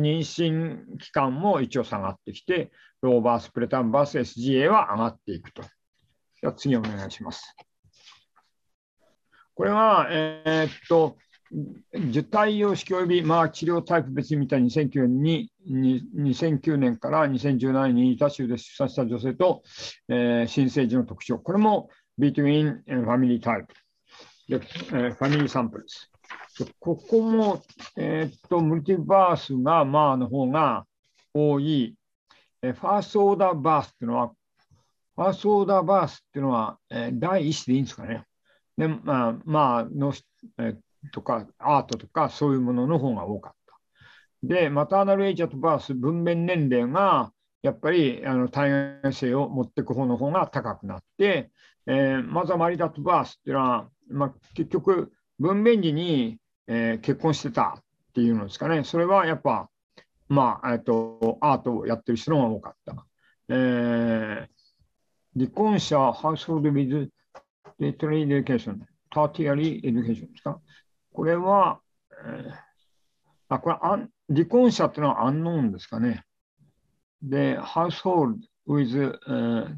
[0.00, 2.70] 妊娠期間も一応下がってきて、
[3.02, 5.62] ローバース、プレタンバース、SGA は上がっていくと。
[5.62, 7.54] じゃあ次お願いします。
[9.54, 11.16] これは、えー、っと、
[11.92, 15.50] 受胎様式及び、まあ、治療タイプ別に見た2009年に
[16.16, 19.62] 2009年から2017年に他州で出産した女性と、
[20.08, 21.38] えー、新生児の特徴。
[21.38, 21.88] これも
[22.18, 23.66] Between Family Type、
[24.48, 26.10] えー、ファミリーサンプルです。
[26.78, 27.62] ここも、
[27.96, 30.86] えー、っとムルティバースがまあの方が
[31.34, 31.96] 多い。
[32.62, 34.32] え、ファーストオーダーバースっていうのは、
[35.16, 38.24] ファーストオーダーバースっていうのは、え、第一子でいいんですかね。
[38.78, 40.12] でまあ、まあの、
[40.58, 40.76] え、
[41.12, 43.78] とかアートとかそういうものの方が多かった。
[44.42, 47.32] で、マターナルエイジャートバース、分娩年齢が
[47.62, 51.50] やっぱりあの体外性を持っていく方の方が高くなって、
[51.86, 57.82] えー、マザマリダットバースっていうのは、まあ、結局分娩時に、えー、結婚してたっ
[58.14, 58.84] ていうのですかね。
[58.84, 59.68] それはやっぱ、
[60.28, 63.06] まあ、えっと、 ART をやってる人が多かった。
[63.48, 67.10] えー、離婚者、 household with
[67.78, 70.60] tertiary education、tertiary education ですか？
[71.12, 71.80] これは、
[72.26, 72.52] えー、
[73.48, 76.24] あこれあん離婚者っていうのはアンノーンですかね。
[77.22, 79.76] で、household with、uh,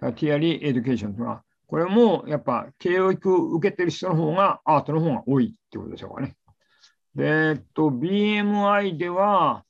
[0.00, 6.36] tertiary education というのは、これもやっぱ教育を受けてる人の方が ART の方が多いってことでしょうかね。
[7.14, 9.64] で、えっと、BMI では、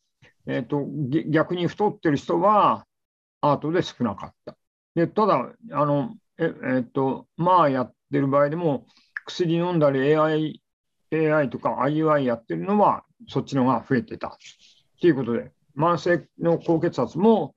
[0.47, 0.85] えっと、
[1.31, 2.87] 逆に太ってる人は
[3.41, 4.57] アートで少なかった。
[4.95, 8.87] でただ、あの、ええっと、まあやってる場合でも、
[9.25, 10.63] 薬飲んだり AI
[11.13, 14.37] AI とか IUI やってるのはそっちのが増えてた
[15.01, 17.55] ということで、慢性の高血圧も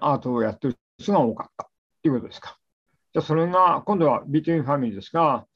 [0.00, 1.68] アートをやってる人が多かった
[2.02, 2.58] ということですか。
[3.14, 5.46] じゃそれが今度は Between Family ですが、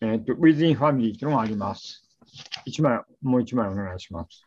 [0.00, 2.08] えーと、Within Family というのがあります。
[2.66, 4.46] 1枚、もう1枚お願いします。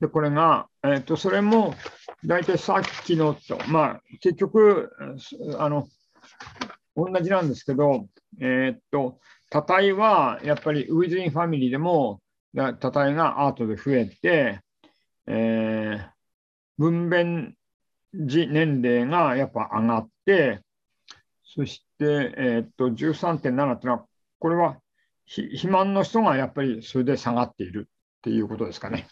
[0.00, 1.74] で、これが、えーと、それも
[2.24, 4.90] 大体さっきのと、まあ、結局、
[5.58, 5.86] あの、
[6.96, 8.08] 同じなんですけど、
[8.40, 9.20] えっ、ー、と、
[9.50, 12.20] 多体はやっぱりウィズインファミリーでも
[12.54, 14.60] 多体がアートで増えて、
[15.26, 16.10] えー、
[16.78, 17.52] 分娩
[18.14, 20.60] 時年齢がやっぱ上がって、
[21.44, 24.06] そして、え、っと13.7っていうのは、
[24.38, 24.78] これは
[25.26, 29.06] 肥満の人がやっぱりそれで下がっているっていうことですかね。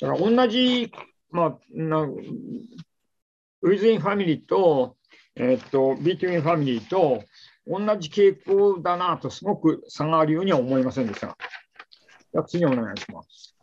[0.00, 0.92] だから同じ、
[1.30, 4.96] まあ、な within family と、
[5.34, 7.24] えー、っと、 between family と、
[7.66, 11.36] 同じ傾向だなと、すごく差があるようには思いませんでしたが。
[12.32, 13.56] じゃ次お願いします。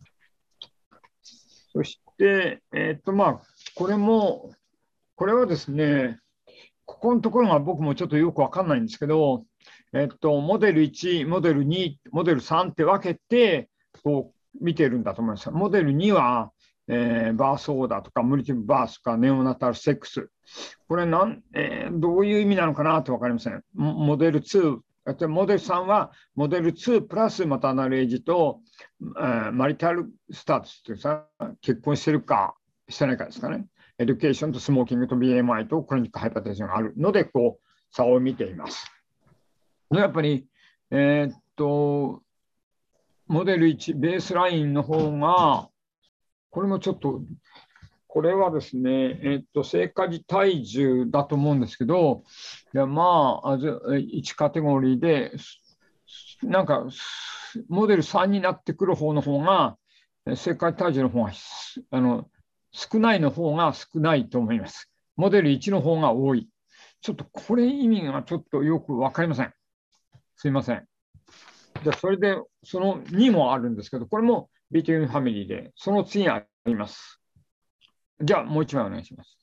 [1.72, 3.42] そして、えっ、と、まあ、
[3.76, 4.52] これも、
[5.16, 6.20] これはですね、
[6.86, 9.46] ここのところが僕もちょっとよくわかんないんですけど、
[9.94, 13.70] えっと、モデル1、モデル2、モデル3って分けて、
[14.04, 15.50] こう見てるんだと思います。
[15.52, 16.52] モデル2は、
[16.88, 20.30] えー、バースオーダーとか、ムリティブバースとか、ネオナタルセックス。
[20.88, 23.64] これなん、えー、どういう意味なのかなと分かりません。
[23.74, 24.80] モデル2、
[25.28, 28.62] モデル3はモデル2プラスマタナルエイジと、
[29.02, 31.26] えー、 marital status ってさ、
[31.62, 32.56] 結婚してるか
[32.90, 33.66] してないかですかね。
[34.00, 38.92] education と smoking と BMI と chronic hypertension があるので、こう、差を見ています。
[39.92, 40.48] やっぱり、
[40.90, 42.24] えー、っと、
[43.28, 45.70] モデル1、ベースラインの方が、
[46.50, 47.22] これもちょっと、
[48.08, 52.24] これはですね、えっと、生下時体重だと思うんですけど、
[52.74, 55.32] いやまあ、1カテゴリーで、
[56.44, 56.86] なんか、
[57.70, 59.78] モデル3になってくる方の方が、
[60.36, 61.32] 正解体重の方が
[61.92, 62.30] あの
[62.74, 64.92] 少ないの方が少ないと思います。
[65.16, 66.50] モデル1の方が多い。
[67.02, 69.54] ちょっとこれ意味がちょっとよく分かりません。
[70.36, 70.86] すいません。
[71.84, 77.20] じゃあ、それで、その2もあるんですけど、これも B2 ファミリーで、その次あります。
[78.22, 79.38] じゃあ、もう1枚お願いします。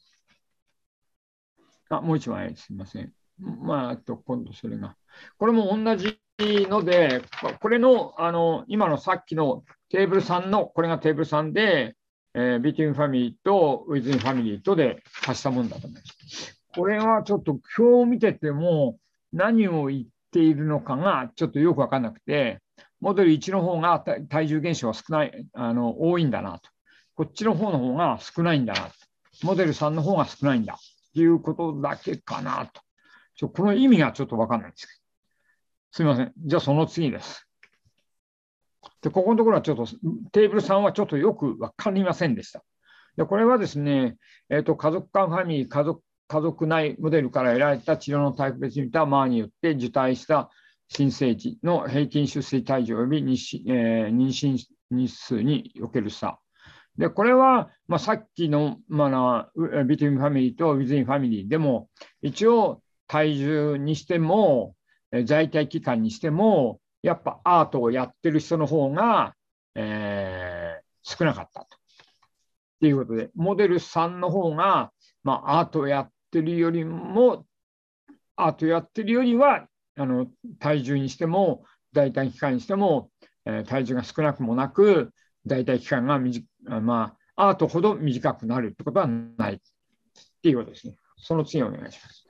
[1.90, 3.12] あ、もう1枚、すみません。
[3.38, 4.96] まあ、あと、今度それが。
[5.38, 7.22] これも同じので、
[7.60, 11.94] これの、あの、今のさっきのテーブル3の、これがテーブル3で、
[12.34, 16.60] えー、Between Family と Within Family とで足したもんだと思います。
[16.74, 18.98] これはちょっと表を見てても
[19.32, 22.60] 何を言っているのかがちょっとよくわかんなくて、
[23.00, 26.70] モデル1の方が体重減少が少ない、あの多いんだなと。
[27.16, 28.92] こっちの方の方が少ないんだなと。
[29.42, 30.78] モデル3の方が少ないんだ
[31.14, 32.82] ということだけかなと。
[33.34, 35.00] ちょこの意味がちょっとわかんないんですけど。
[35.92, 36.32] すみません。
[36.36, 37.49] じゃあその次です。
[39.02, 39.86] で、ここのところはちょっと、
[40.32, 42.62] テーブル3はちょっとよく分かりませんでした。
[43.16, 44.16] で、これはですね、
[44.48, 50.48] えーと、家族間ファミリー、家族家族内モデルから得られた治療のタイプ別に見たマーによって受胎した
[50.88, 56.38] 新生児の平均出生体重及び妊えー、妊娠日数における差。
[56.96, 59.50] で、これは、まあ、さっきの、まあ、
[59.84, 61.88] between family と within family でも、
[62.22, 64.74] 一応体重にしても、
[65.24, 69.34] 在胎期間にしても、やっぱ ART をやってる人の方が、
[69.74, 71.66] えー、少なかったと。
[71.66, 71.68] っ
[72.80, 74.92] ていうことで、モデル3の方が、
[75.22, 77.44] まあ、 ART をやってるよりも、
[78.36, 80.28] ART やってるよりは、あの
[80.58, 83.10] 体重にしても、在胎期間にしても、
[83.44, 85.12] えー、体重が少なくもなく、
[85.46, 86.46] 在胎期間が短
[86.80, 89.58] まあ、 ART ほど短くなるってことはないっ
[90.42, 90.94] ていうことですね。
[91.16, 92.26] その次お願いします。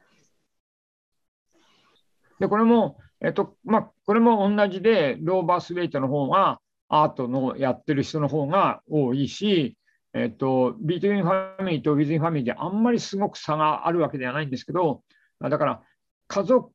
[2.39, 9.77] で、これも、えっと、まあ、これも同じで、 low birth weight の方が、 ART のやってる人の方が多いし、
[10.12, 15.03] えっと、 between family と within family であんまりすごく差があるわけではないんですけど、
[15.41, 15.83] だから、
[16.27, 16.73] 家族、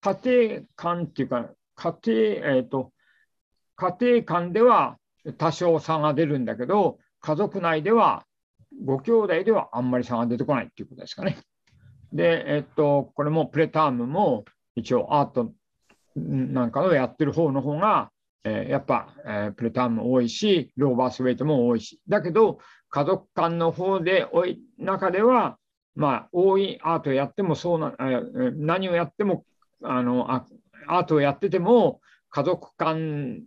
[0.00, 2.92] 家庭間っていうか、家庭、えっと、
[3.76, 4.98] 家庭間では
[5.38, 8.24] 多少差が出るんだけど、家族内では、
[8.84, 11.38] ご兄弟ではあんまり差が出てこないっていうことですかね。
[12.12, 14.44] で、えっと、これもプレタームも、
[14.76, 15.52] 一応アート
[16.14, 18.10] なんかをやってる方の方が、
[18.44, 22.58] えー、やっぱ、えー、プレターンも多いし、ローバースウェイトも多いし、だけど、
[22.90, 25.58] 家族間の方で多い中では、
[25.94, 29.44] まあ、多いアートをやってもそうな、えー、何をやっても
[29.82, 30.46] あのあ、
[30.88, 32.00] アートをやってても、
[32.30, 33.42] 家族間、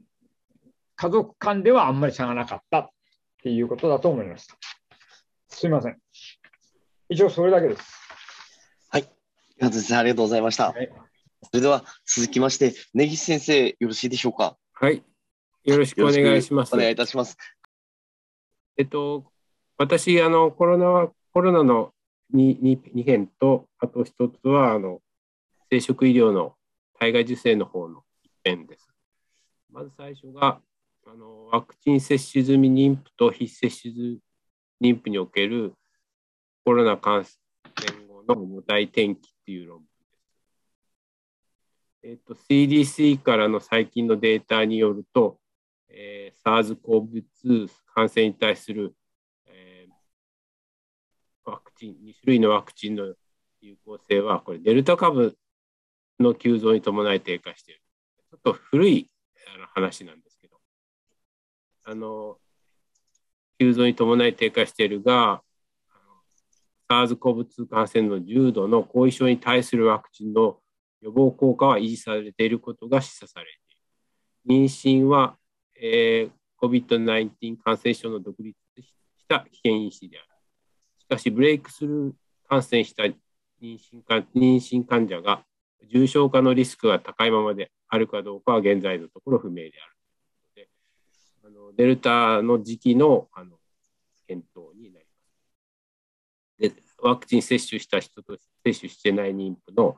[0.96, 2.90] 家族間ではあんまり差がなかったっ
[3.44, 4.56] ていうことだと思いました。
[5.48, 5.98] すみません。
[7.10, 7.84] 以上、それだけです。
[8.90, 9.04] はい。
[9.04, 9.08] あ
[9.62, 10.72] りがとうございました。
[10.72, 11.09] はい
[11.44, 14.58] それでは続きまして、根岸先生、よろしいでしょうか？
[14.74, 15.04] はい。
[15.64, 16.74] よろしくお願いします。
[16.76, 17.38] お願いいたします。
[18.78, 19.32] えっと、
[19.78, 21.94] 私、あの、コロナ、コロナの
[22.34, 25.02] 2, 2, 2編と、あと一つは、あの、
[25.70, 26.56] 生殖医療の
[27.00, 28.90] 体外受精の方の1編です。
[29.72, 30.62] まず最初が、
[31.06, 34.20] あのワクチン接種済み妊婦と非接種済
[34.80, 35.74] み妊婦における
[36.64, 37.36] コロナ感染
[38.08, 39.88] 後の母体転機っていう論文
[42.02, 45.38] えっと、CDC からの最近のデータによると、
[45.90, 48.96] えー、SARS-CoV-2 感染に対する、
[49.48, 53.14] えー、ワクチン、2種類のワクチンの
[53.62, 55.38] 有効性は、これ、デルタ株
[56.20, 57.82] の急増に伴い低下している。
[58.32, 59.10] ちょっと古い
[59.56, 60.58] あの話なんですけど、
[61.84, 62.38] あの、
[63.60, 65.42] 急増に伴い低下しているが、
[66.90, 70.62] SARS-CoV-2 感染の重度の後遺症に対するワクチンの
[71.02, 73.52] 予防効果は維持されていることが示唆されて
[74.52, 74.62] いる。
[74.62, 75.38] 妊娠は、
[75.82, 76.32] えー、
[76.62, 78.94] COVID-19 感染症の独立し
[79.28, 80.28] た危険因子である。
[81.00, 82.14] しかし、ブレイクスルー
[82.48, 83.16] 感染した妊
[83.62, 85.44] 娠か妊娠患者が
[85.92, 90.00] 重症化のリスクが高いままであるかどうかは現在のところ不明である。
[91.46, 93.58] あのデルタの時期のあの
[94.28, 95.06] 検討になり
[96.60, 96.76] ます。
[96.76, 99.96] でワクチン接種した人と接種してない妊婦の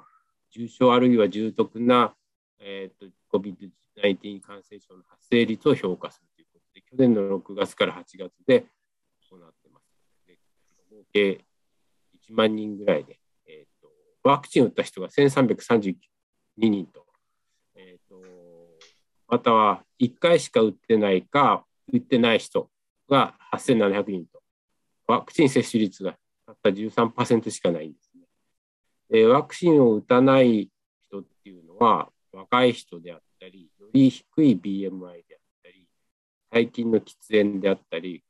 [0.52, 2.14] 重症あるいは重篤な、
[2.60, 8.66] えーと、COVID-19 感染症の発生率を評価するということで、去年の6月から8月で
[9.30, 9.88] 行ってます。
[10.28, 10.38] で
[10.92, 11.46] 合計
[12.30, 13.90] 1万人ぐらいで、えーと、
[14.24, 15.96] ワクチンを打った人が1332
[16.58, 17.06] 人と、
[17.76, 18.22] えーと、
[19.28, 22.70] または1回しか打ってないか、打ってない人
[23.10, 24.42] が8700人と、
[25.08, 28.11] ワクチン接種率がたった13%しかないんです。
[29.14, 30.70] えワクチンを打たない
[31.08, 35.86] 人っていうのは、若い人であったり、より低い BMI であったり、
[36.52, 38.24] 最近の喫煙であったり、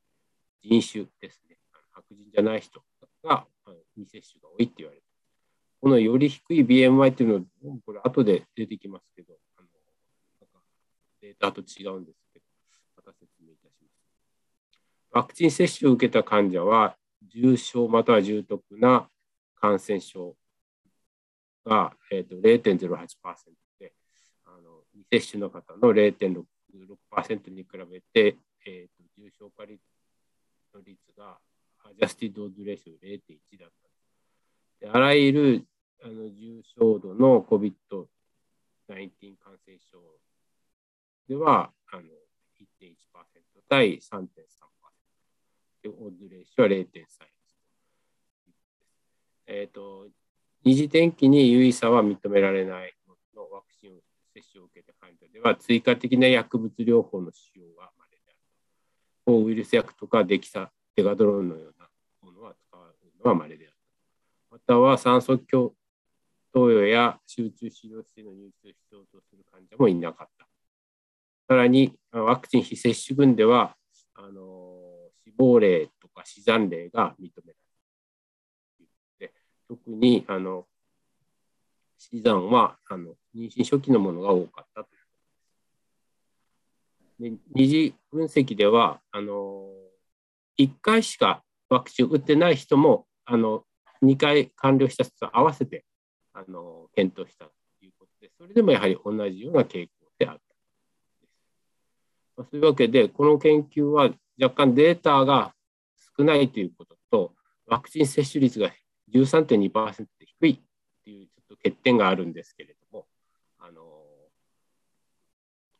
[0.64, 1.58] 人種ですね、
[1.92, 2.82] 白人じゃない人
[3.24, 3.46] が
[3.96, 5.04] 未接種が多いって言われて
[5.82, 7.42] このより低い BMI っていうのは、
[7.84, 9.68] これ後で出てきますけど、あの
[11.22, 12.46] データと違うんですけど、
[12.96, 15.12] また説明いたします。
[15.12, 16.96] ワクチン接種を受けた患者は、
[17.28, 19.10] 重症または重篤な
[19.56, 20.36] 感染症
[21.66, 23.08] が、えーと、0.08%
[23.80, 23.94] で
[24.46, 29.80] あの未接種の方の0.66%に比べて、えーと、重症化率
[30.74, 31.38] の率が
[31.84, 33.70] アジャスティドーズレーション0.1だっ
[34.80, 35.66] たであらゆる
[36.04, 37.76] あの重症度の COVID-19
[38.88, 40.00] 感染症
[41.28, 42.02] ではあの
[42.82, 42.96] 1.1%
[43.70, 44.28] 対3.3%
[45.84, 47.20] でオーズレーションは0.3です。
[49.48, 50.08] えーと
[50.64, 52.94] 二次転機に有意差は認められない
[53.36, 54.00] のワクチン
[54.34, 58.38] 接種を受けた患者では、追加的な薬物療法の使用が稀である。
[59.26, 61.88] 抗ウイルス薬とかデキサ、デガドロンのような
[62.22, 63.76] ものは使うのは稀である。
[64.52, 65.74] または酸素投
[66.54, 70.48] 与や集中治療室への入室を必要とする患者もいなかった。
[71.48, 73.76] さらに、ワクチン非接種群では、
[74.14, 74.78] あの
[75.24, 77.61] 死亡例とか死産例が認められる。
[79.72, 80.66] 特にあの
[81.98, 84.90] 死産はあの妊娠初期のものが多かったと
[87.22, 89.70] で二次分析ではあの
[90.60, 93.64] 1回しかワクチンを打ってない人もあの
[94.04, 95.86] 2回完了した人と合わせて
[96.34, 97.52] あの検討したと
[97.82, 100.42] いうことでそれでもやはり同じような傾向であった。
[102.36, 105.54] まそういうわけでこの研究は若干データが
[106.18, 107.34] 少ないということと
[107.68, 108.70] ワクチン接種率が
[109.14, 110.60] 13.2%で低いっ
[111.04, 113.06] ていうちょっと欠点があるんですけれども、
[113.60, 114.02] あの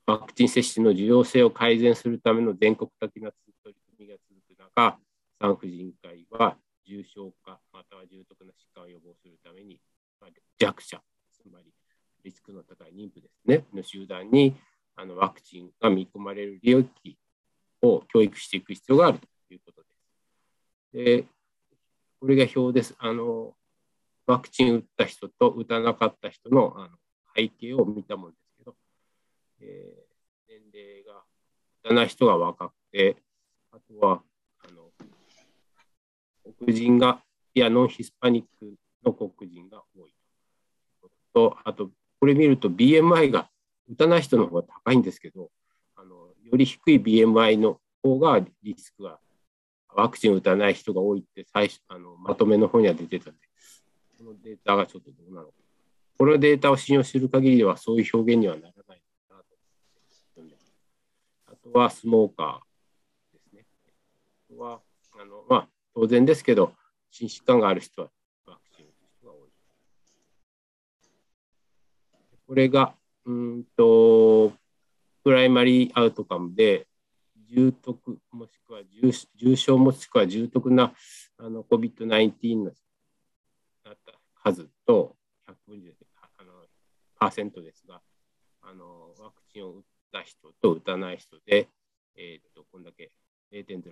[0.06, 4.98] ワクチン接種の需要性を改善するための全国的な取り組みが続く中、
[5.40, 9.80] 産婦人科医は重症化、または重篤な疾患を予防するために、
[10.20, 10.30] まあ、
[10.60, 11.02] 弱者、
[11.32, 11.72] つまり
[12.24, 14.56] リスクの高い妊婦ですね、の集団に
[14.96, 17.18] あのワクチンが見込まれる領域
[17.82, 19.82] を教育していく必要があるということ
[20.94, 21.26] です。
[21.26, 21.26] で
[22.22, 22.94] これが表です。
[23.00, 23.56] あの
[24.28, 26.90] ワクチン打った人と打たなかった人のあの
[27.36, 28.76] 背景を見たものですけど、
[29.60, 31.24] えー、年齢が
[31.84, 33.18] 打たない人が若くて、
[33.72, 34.22] あとは
[34.64, 34.92] あの
[36.60, 37.24] 黒人が、
[37.56, 40.14] いや、ノンヒスパニックの黒人が多い
[41.34, 43.50] と、あと、これ見ると BMI が
[43.90, 45.50] 打たない人の方が高いんですけど、
[45.96, 49.20] あのより低い BMI の方がリスクが
[49.96, 53.40] ワクチン打たない人が多いって最初あのまとめの方には出てたんで、
[54.18, 55.54] このデータがちょっとどうなのか。
[56.18, 59.44] このデータを信用する限りではそういう表現にはならないなと
[60.38, 60.56] 思って
[61.48, 63.66] あとはスモーカーですね。
[64.50, 64.82] あとは
[65.20, 66.74] あの、まあ、当然ですけど、
[67.10, 68.10] 心疾患がある人は
[68.46, 69.50] ワクチン打つ人が多い。
[72.48, 72.94] これが、
[73.26, 74.54] うんと、
[75.24, 76.88] プライマリーアウトカムで、
[77.52, 80.94] 重篤もしくは重重症もしくは重篤な
[81.38, 85.16] あの COVID-19 のなった数と
[85.48, 85.94] 150
[86.40, 86.52] あの
[87.20, 88.02] パーセントですが
[88.62, 89.82] あのワクチンを打っ
[90.14, 91.68] た人と打たない人で、
[92.16, 93.12] えーと、こんだけ
[93.52, 93.92] 0.08%と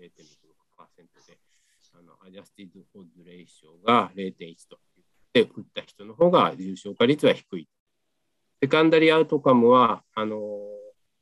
[0.00, 1.38] 0.66%で
[1.92, 4.78] あのアジャスティド・オズ・レーションが0.1と
[5.32, 7.68] で打った人の方が重症化率は低い。
[8.62, 10.38] セカンダリーアウトカムはあの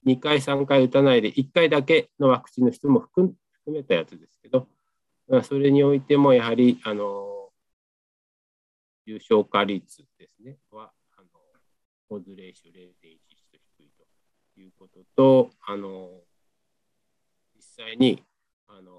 [0.05, 3.35] 2回、3回打たないで1回だけのワクチンの人も含
[3.67, 4.69] めたやつですけど、
[5.43, 7.35] それにおいてもやはりあの
[9.07, 11.27] 重症化率ですね、は、あの、
[12.09, 13.19] コーズレーション0.11
[13.53, 13.91] と低い
[14.55, 16.11] ということと、あの、
[17.55, 18.23] 実際に、
[18.67, 18.93] あの、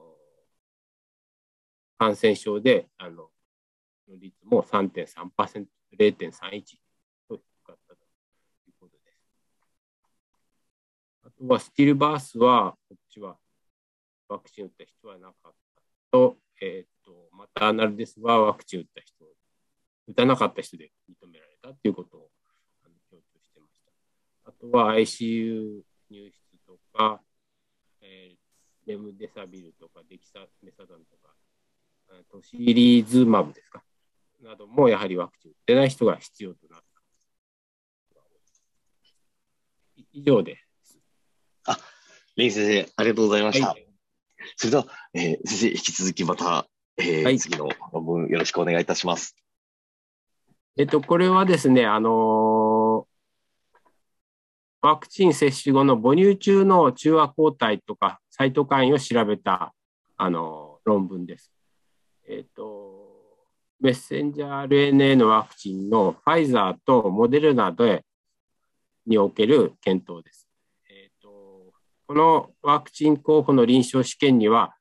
[1.97, 3.29] 感染症で、あ、の
[4.07, 5.65] 率も3.3%、
[5.97, 6.77] 0.31
[7.27, 8.05] と低かったと
[8.67, 9.17] いうことです。
[11.23, 13.37] あとは、スティルバースは、こっちは、
[14.27, 15.81] ワクチン打った人はなかった
[16.11, 19.25] と、えっ、ー、と、マターナルですはワクチン打った人、
[20.07, 22.29] 打たなかった人で認められたということを
[22.83, 23.81] あの強調してまし
[24.43, 24.49] た。
[24.49, 27.21] あとは ICU 入室とか、
[28.01, 31.35] えー、レムデサビルとか、デキサメサダンとか、
[32.31, 33.83] トシリーズマブですか、
[34.41, 36.85] などもやはりワクチン打ってない人が必要となった。
[40.13, 40.64] 以上です。
[41.65, 41.77] あ、
[42.35, 43.69] レイ先生、ありがとうございました。
[43.69, 43.87] はい、
[44.57, 49.35] それでは、えー、先生、引き続きまた、えー、はい、次の論文よろしくお願いいたします。
[50.77, 53.05] えっと、これはですね、あのー、
[54.81, 59.73] ワクチン接種後の母乳中の中和抗体とかサイトカインを調べた、
[60.17, 61.51] あのー、論文です。
[62.27, 63.05] えっと、
[63.79, 68.03] メッセンジャー RNA のワクチンのファイザーとモデルナで
[69.05, 70.44] における検討です。
[72.07, 74.75] このワクチン候補の臨床試験には、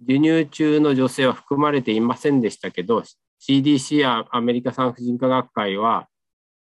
[0.00, 3.02] 授乳中の女性は含まれていませんでしたけど、
[3.40, 6.08] CDC やアメリカ産婦人科学会は、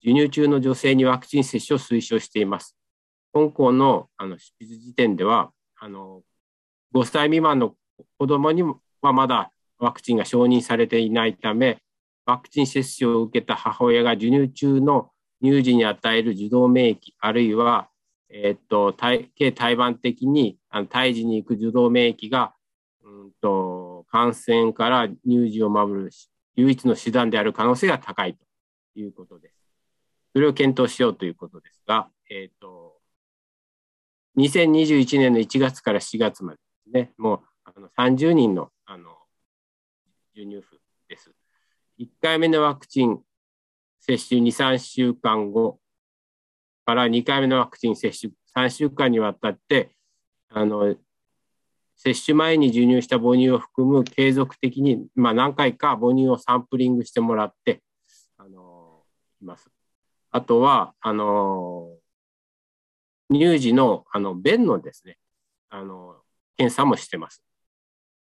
[0.02, 2.78] 授乳中の女性にワクチン接種を推奨しています。
[3.32, 6.22] 本校のあの執筆時点では、あの
[6.94, 7.76] 5歳未満の
[8.18, 11.78] 子どもにはまだワクチンが承認されていないため、
[12.26, 15.12] ワクチン接種を受けた母親が授乳中の
[15.42, 17.90] 乳児に与える受動免疫、あるいは、
[18.30, 22.53] えー、っと体系胎盤的にあの胎児に行く受動免疫が、
[23.03, 26.09] うんと、感染から乳児を守る
[26.55, 29.55] 唯一の手段である可能性が高いということです。
[30.34, 32.97] それを検討しようということですが、えー、っと
[34.38, 39.17] 2021年の1月から4月までですね、もうあの30人のあの
[40.36, 41.32] 授乳婦です。
[41.99, 43.19] 1回目のワクチン
[43.99, 45.80] 接種2、3週間後
[46.88, 49.92] から2回目のワクチン接種3週間にわたって、
[50.50, 50.96] あの、
[51.98, 57.82] 接種前に授乳した母乳を含む継続的に、まあ、何回か母乳をサンプリングしてもらって、
[58.38, 59.04] あの
[59.42, 59.70] います。
[60.32, 61.90] あとは、あの
[63.34, 65.18] 乳児のあの便のですね、
[65.70, 66.16] あの
[66.56, 67.44] 検査もしてます。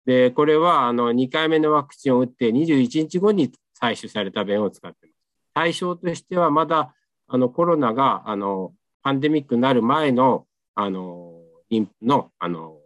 [0.04, 3.50] で、これはあの2回目のワクチンを打って21日後に
[3.80, 5.16] 採取された便を使ってます。
[5.54, 6.94] 対象としてはまだ
[7.28, 12.78] あのコロナがあのパンデミックになる前のあの妊婦のあの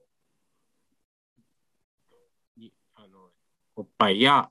[2.94, 3.30] あの
[3.76, 4.50] おっぱいや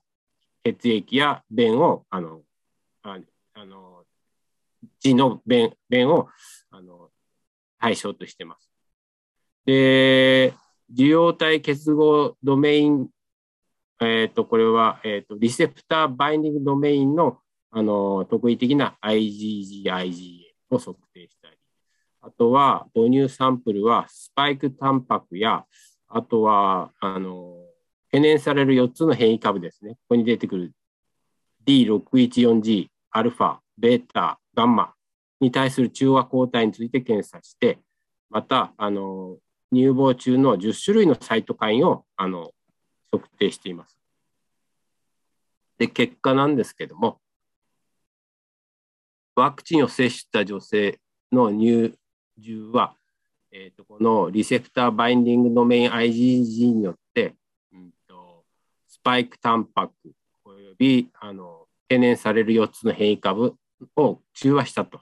[0.64, 2.42] 血液や便をあの
[3.02, 3.18] あ
[3.54, 4.04] あの
[5.00, 6.28] 血の便便を
[6.70, 7.10] あの
[7.78, 8.70] 対象としてます。
[9.64, 10.54] で
[10.92, 13.08] 受容体結合ドメイン、
[14.00, 17.40] えっ、ー、と、これは、えっ、ー、と、リセプターバインディングドメインの、
[17.70, 20.40] あの、特異的な IgG、IgA
[20.70, 21.56] を測定したり、
[22.22, 25.64] あとは、母乳サンプルはスパイクタンパクや、
[26.08, 27.56] あとは、あの、
[28.10, 29.94] 懸念される4つの変異株ですね。
[29.94, 30.72] ここに出てくる
[31.66, 34.94] D614G、アルファ、ベータ、ガンマ
[35.40, 37.78] に対する中和抗体について検査して、
[38.30, 39.36] また、あの、
[39.72, 42.52] 乳房中の10種類のサイトカインをあの
[43.10, 43.98] 測定しています。
[45.78, 47.20] で、結果なんですけども、
[49.36, 50.98] ワクチンを接種した女性
[51.30, 51.94] の乳
[52.38, 52.96] 汁は、
[53.52, 57.34] えーと、このリセプターバインディングドメイン IgG によって、
[57.72, 58.44] うんと、
[58.88, 59.94] スパイクタンパク
[60.44, 63.54] およびあの懸念される4つの変異株
[63.94, 65.00] を中和したと。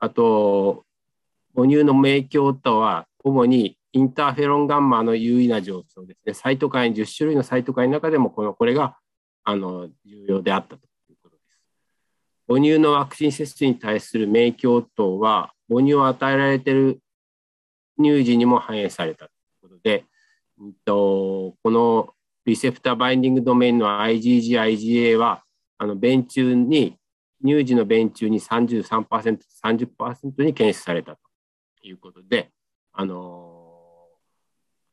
[0.00, 0.84] あと、
[1.54, 6.34] 母乳の免疫応答は主にインターフェロンガンマの優位な上昇ですね。
[6.34, 8.96] サイトカイン、10種類のサイトカインの中でもこのこれが
[9.44, 10.89] あの重要であったと。
[12.50, 17.00] 母乳のワクチン接種に対する免疫応答は、母乳を与えられている
[17.96, 19.34] 乳児にも反映されたとい
[19.68, 20.04] うことで、
[20.58, 22.12] うんと、この
[22.44, 25.44] リセプターバインディングドメインの IgG、IgA は、
[25.78, 26.98] あの便中に、
[27.40, 31.20] 乳児の便中に33%、30%に検出されたと
[31.84, 32.50] いうことで、
[32.92, 34.08] あの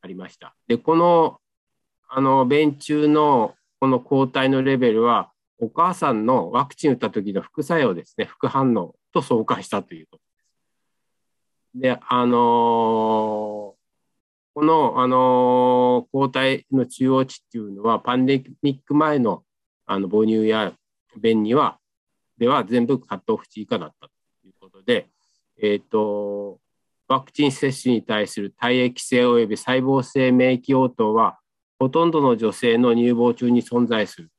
[0.00, 0.54] ありました。
[0.68, 1.40] で、この、
[2.08, 10.24] あの、便中のこの抗体のレベルは、お母さんのワクチン打った時の副作用ですね、副反応と相関したということで
[11.74, 11.82] す。
[11.82, 13.76] で、あのー、こ
[14.56, 19.42] の、あのー、抗体の中央値っていうのは、パンデミック前の
[19.86, 20.74] あの母乳や
[21.16, 21.78] 弁には、
[22.36, 24.12] では全部カットオフ値以下だったと
[24.46, 25.08] いうことで、
[25.60, 26.60] えっ、ー、と、
[27.08, 31.38] ワクチン接種に対する体液性及び細胞性免疫応答は、
[31.78, 34.30] ほとんどの女性の乳房中に存在する。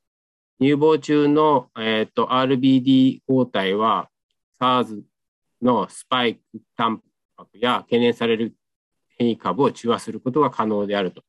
[0.59, 4.09] 乳房中の、えーと、RBD 抗体は
[4.59, 5.01] SARS
[5.61, 6.41] のスパイク
[6.75, 7.01] タン
[7.37, 8.55] パクや懸念される
[9.17, 11.23] 変異株を中和することが可能であると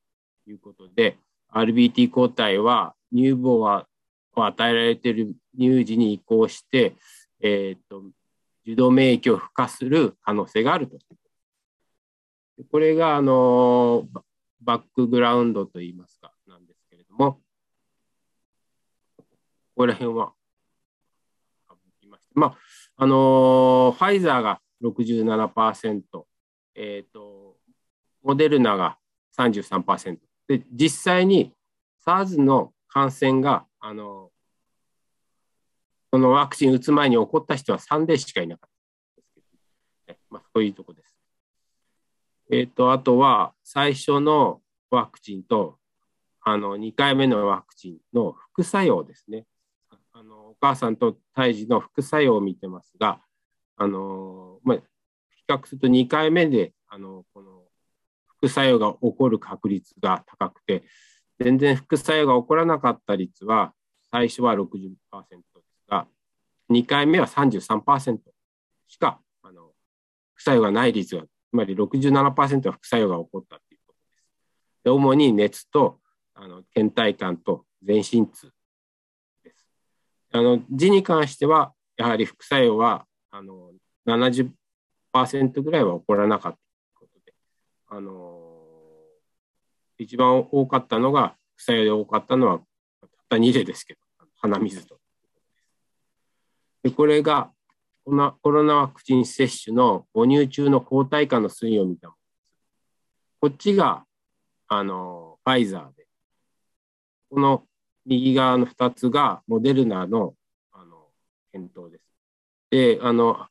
[0.49, 1.16] いうことで、
[1.53, 3.87] RBT 抗体は乳房は
[4.35, 6.95] 与えられている乳児に移行して、
[7.41, 8.03] えーと、
[8.64, 10.99] 受動免疫を付加する可能性があると。
[12.70, 14.07] これがあの
[14.61, 17.41] バックグラウンドといいますか、なんですけれども、
[19.81, 20.35] こら辺は、
[22.35, 22.57] まあ、
[22.97, 26.03] あの、ファイザーが67%、
[26.74, 27.57] えっ、ー、と、
[28.22, 28.99] モデルナが
[29.39, 30.18] 33%。
[30.49, 31.55] で、実際に
[32.07, 34.31] SARS の感染が、あのー、
[36.12, 38.70] このワクチン打つ前に起こった人は3例しかいなかっ
[39.16, 39.33] たです
[40.07, 41.16] けど、まあ、そういうとこです。
[42.53, 44.61] えっ、ー、と、あとは、最初の
[44.91, 45.78] ワクチンと、
[46.43, 49.47] あの、2回目のワクチンの副作用ですね。
[50.21, 53.23] あの、お母さんと胎児の副作用を見てますが、
[53.77, 54.83] あの、まあ、比
[55.49, 57.62] 較すると2回目で、あの、この
[58.27, 60.83] 副作用が起こる確率が高くて、
[61.39, 63.73] 全然副作用が起こらなかった率は、
[64.11, 64.97] 最初は60%で
[65.73, 66.07] すが、
[66.71, 68.18] 2回目は33%
[68.89, 69.71] しか、あの、
[70.35, 74.85] 副作用がない率がつまり67%は副作用が起こったということです。
[74.85, 75.99] で主に熱と
[76.35, 78.53] あの倦怠感と全身痛。
[80.33, 83.72] あの痔に関しては、やはり副作用はあの
[84.07, 86.59] 70%ぐらいは起こらなかった
[86.99, 87.35] ということで、
[87.89, 88.51] あの
[89.99, 92.59] 一番多かったのが、副作用で多かったのは、
[93.01, 94.01] たった2例ですけど、
[94.37, 94.99] 鼻水と。
[96.83, 97.51] でこれが
[98.05, 103.41] コロコロナワクチン接種の母乳中の抗体価の推移を見たものです。
[103.41, 104.05] こっちが、
[104.68, 106.07] あの、ファイザーで、
[107.31, 107.64] この
[108.07, 110.35] 右側の2つがモデルナの、
[110.73, 111.09] あの、
[111.53, 112.05] 検討です。
[112.71, 113.47] で、あの、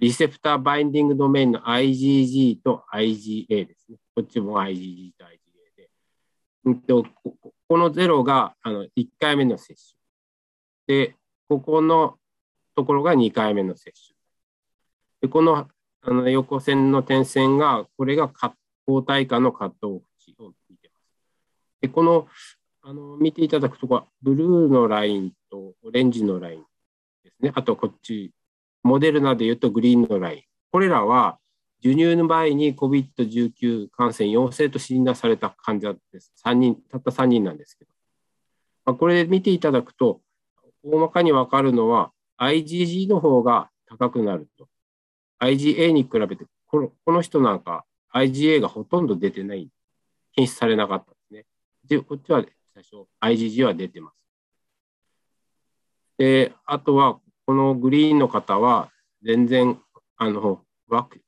[0.00, 3.98] リセプターバインディングドメインの IgG と IgA ですね。
[4.14, 5.38] こっちも IgG と IgA
[5.76, 5.90] で。
[7.68, 9.98] この0があの1回目の接種。
[10.86, 11.16] で、
[11.48, 12.18] ここの
[12.74, 14.16] ところが2回目の接種。
[15.20, 15.68] でこの
[16.00, 18.30] あの横線の点線が、これが
[18.86, 21.04] 抗体価のカットオフ値を見てます。
[21.80, 22.28] でこの
[22.88, 26.64] あの見ていただくとこブルーのラインとオレンジのライン
[27.22, 27.52] ですね。
[27.54, 28.32] あとこっち、
[28.82, 30.42] モデルナでいうとグリーンのライン。
[30.72, 31.38] これらは
[31.82, 36.32] 授乳の場合に COVID-19 感染陽性と診断された患者です。
[36.42, 37.90] 3人、たった3人なんですけど。
[38.86, 40.22] まあ、これ見ていただくと、
[40.82, 44.66] 大まかに分かるのは、IgG の方が高くなると。
[45.40, 47.84] IgA に比べて、このこの人なんか
[48.14, 49.68] IgA がほとんど出てない。
[50.34, 51.44] 検出されなかったんですね。
[51.86, 52.42] で、こっちは
[52.78, 54.16] 最初 IgG は出てます。
[56.16, 58.90] で、あとは、このグリーンの方は、
[59.22, 59.80] 全然、
[60.16, 61.20] あの、ワク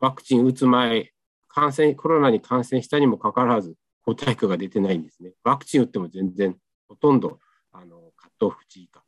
[0.00, 1.12] ワクチン打つ前、
[1.48, 3.74] 感染、コロナに感染したにもかかわらず、
[4.04, 5.32] 抗体価が出てないんですね。
[5.44, 6.56] ワクチン打っても全然、
[6.88, 7.38] ほとんど、
[7.72, 9.02] あの、カットオフ値以下。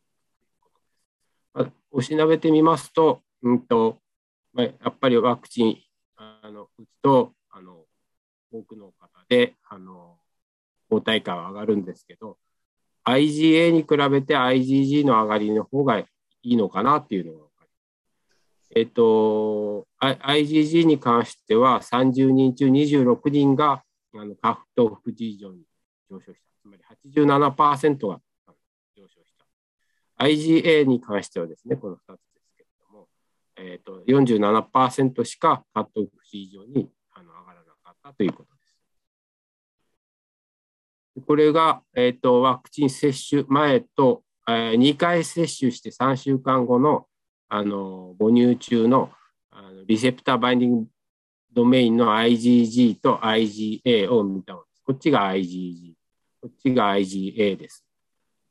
[1.90, 3.98] おしなべてみますと、うんと
[4.52, 5.78] まあ、やっぱりワクチン
[6.16, 7.84] あの打つとあの
[8.52, 10.18] 多くの方であの
[10.88, 12.38] 抗体価は上がるんですけど
[13.06, 16.06] IgA に比べて IgG の上がりの方がい
[16.42, 18.72] いのかなっていうのが分かります。
[18.74, 23.84] えっと、IgG に関しては30人中26人が
[24.14, 25.62] あのカフト副次以上に
[26.10, 26.46] 上昇した。
[26.62, 26.82] つまり
[27.12, 28.20] 87%が
[28.96, 33.08] 上昇した IgA に関してはですね、この2つですけれども、
[33.56, 38.55] えーと、47%しかカットオフ値以上にあの上がらなかったということ。
[41.24, 47.06] これが、えーと、ワクチン接種前と、えー、2回接種して3週間後の
[47.48, 49.10] あの母乳中の
[49.50, 50.86] あのリセプターバインディング
[51.52, 54.82] ドメインの IgG と IgA を見たものです。
[54.84, 55.94] こっちが IgG、
[56.42, 57.86] こっちが IgA です。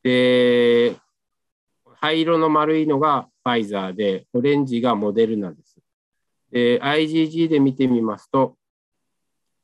[0.01, 0.95] で、
[2.01, 5.77] 灰色の丸いのがファイザーで、オレンジがモデルナです。
[6.51, 8.57] で、IgG で見てみますと、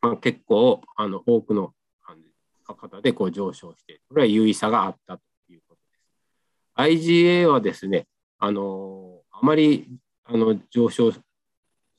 [0.02, 1.74] まあ、結構あの多くの
[2.62, 5.82] 方でこう上昇して、これは優位差があったということ
[6.86, 7.08] です。
[7.10, 8.08] IgA はですね、
[8.40, 9.88] あのあまり
[10.26, 11.22] あの上昇す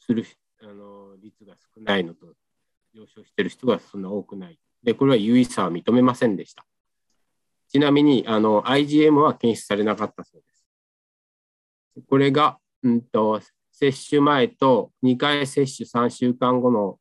[0.08, 0.24] る
[0.62, 2.26] あの率が少ないのと、
[2.94, 4.58] 上昇している人がそんな多くない。
[4.82, 6.64] で、これは優位差は認めませんでした。
[7.68, 10.66] ちなみにあの IgM は検出されなかったそうです。
[12.08, 13.40] これが、うんと、
[13.72, 16.98] 接種前と2回接種3週間後の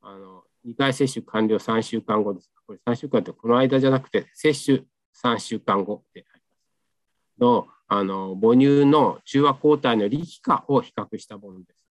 [0.00, 2.50] あの2回接種完了3週間後です。
[2.72, 4.82] これ3週間ってこの間じゃなくて、接種
[5.22, 11.86] 3週間後でありますのあの母乳の中和抗体の力化を比較したものです。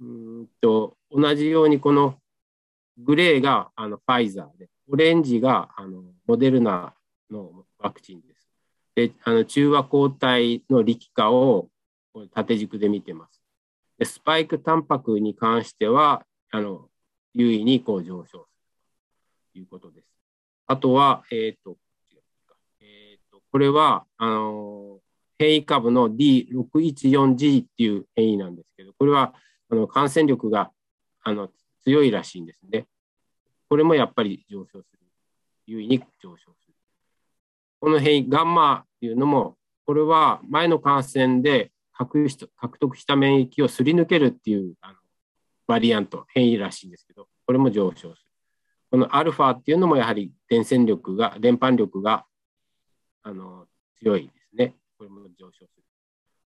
[0.00, 2.16] うんと同じようにこの
[2.98, 6.94] グレーがあのファイザーで、オレンジがあのモデルナ
[7.30, 8.48] のワクチンです。
[8.94, 11.68] であの中和抗体の力化を
[12.34, 13.42] 縦軸で見てます。
[13.98, 16.88] でスパイクタンパクに関してはあの
[17.34, 18.46] 優位にこう上昇
[19.58, 20.08] いうことです。
[20.66, 21.76] あとは、えっ、ー、と、
[22.80, 24.98] えーと、これはあの
[25.38, 29.34] 変異株の D614G っていう変異なんですけど、これは
[29.70, 30.70] あの感染力が
[31.22, 31.50] あの
[31.82, 32.86] 強いらしいんですね。
[33.68, 34.98] これもやっぱり上昇する。
[35.66, 36.74] 優位に上昇する。
[37.80, 44.94] この変異、ガンマっていうのも、これは前の感染で獲得した免疫をすり抜けるっていうあの
[45.66, 48.21] バリアント、変異らしいんですけど、これも上昇する。
[48.92, 52.26] このアルファっていうのもやはり伝染力が、伝播力が
[53.22, 53.64] あの
[53.98, 54.74] 強いですね。
[54.98, 55.82] これも上昇する。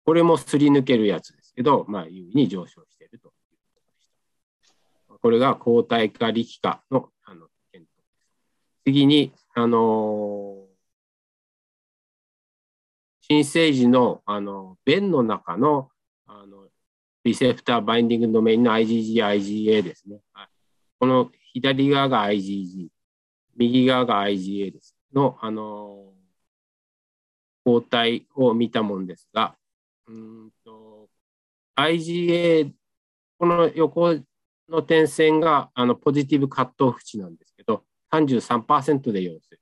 [0.03, 3.33] これもすり抜けるやつですけど、まあ、優位に上昇しているというこ
[3.75, 4.07] とでし
[5.07, 5.13] た。
[5.21, 8.27] これが抗体化力化のあの検討です。
[8.85, 10.65] 次に、あの
[13.19, 15.89] 新生児のあの便の中の
[16.25, 16.65] あの
[17.23, 20.21] リセプターバインディングドメインの IgG、IgA ですね。
[20.99, 22.87] この左側が IgG、
[23.55, 24.95] 右側が IgA です。
[25.13, 26.13] の、あの
[27.63, 29.55] 抗体を見たものですが、
[30.07, 31.09] うんと
[31.75, 32.71] IgA、
[33.37, 34.19] この横
[34.69, 39.59] の点線があのポジティブカットオフ値なんですけど、33%で陽性。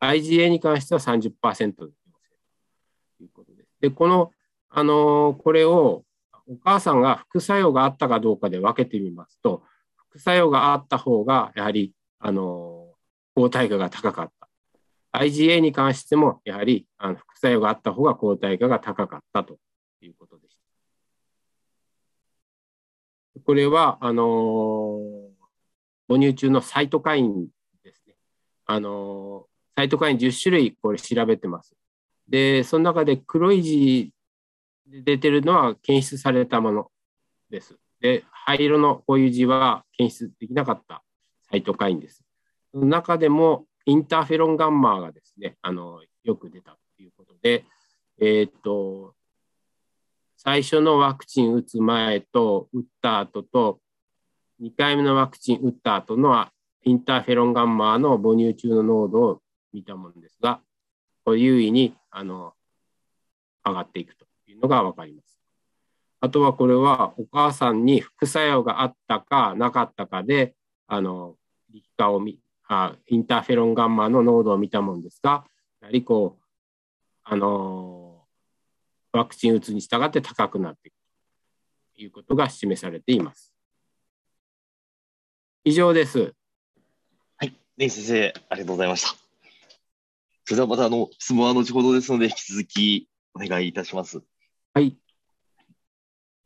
[0.00, 1.86] IgA に関しては30%で陽性と
[3.22, 3.68] いうことです。
[3.80, 4.32] で、この、
[4.68, 6.04] あのこれを
[6.46, 9.62] お母さんが副作用があったかどうかで分けてみますと、
[10.10, 12.94] 副作用があった方が、やはり、あの、
[13.34, 14.48] 抗体価が高かった。
[15.12, 19.58] IgA に関しても、やはり、あの副作用があった方が抗体価が高かったと
[20.00, 20.56] いうことでし
[23.34, 23.40] た。
[23.44, 24.98] これは、あの、
[26.08, 27.46] 母乳中のサイトカイン
[27.84, 28.16] ですね。
[28.66, 29.46] あの、
[29.76, 31.76] サイトカイン10種類、これ調べてます。
[32.28, 34.12] で、その中で黒い字
[34.86, 36.90] で出てるのは検出されたもの
[37.48, 37.78] です。
[38.00, 41.02] で、灰色のこういう字は検出できなかった
[41.50, 42.24] サイトカインです。
[42.72, 47.64] その中でもインターフェロンガンマーがですね、あのよく出たということで、
[48.20, 49.14] えー、っと、
[50.36, 53.80] 最初のワクチン打つ前と打った後と、
[54.62, 56.46] 2回目のワクチン打った後の
[56.84, 59.42] インターフェロンガンマーの母乳中の濃度を
[59.72, 60.60] 見たものですが、
[61.24, 62.54] こう優位にあの
[63.64, 64.30] 上がっていくと。
[64.50, 65.29] いうのが分かります。
[66.20, 70.54] あとはこれはお母さんに副作用があったかなかったかで、
[70.86, 71.36] あの、
[71.72, 75.44] 力化を見、あインターフェロンガンマの濃度を見たものですが、
[75.80, 76.44] やはりこう、
[77.24, 78.24] あの
[79.12, 80.94] ワクチン打つに従って高くなっていく
[81.96, 83.52] ということが示されています。
[85.64, 86.34] 以上です。
[87.36, 89.08] はい、ね先生、ありがとうございました。
[90.44, 94.20] それではまたあの質問は後ほどですので、引き続きお願いいたします。
[94.74, 94.96] はい。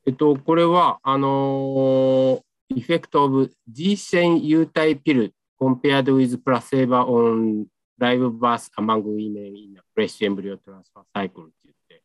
[0.07, 7.67] えっと、これは、あのー、effect of G10 有体ピル compared with placebo on
[7.99, 12.03] live birth among women in a fresh embryo transfer cycle って言って、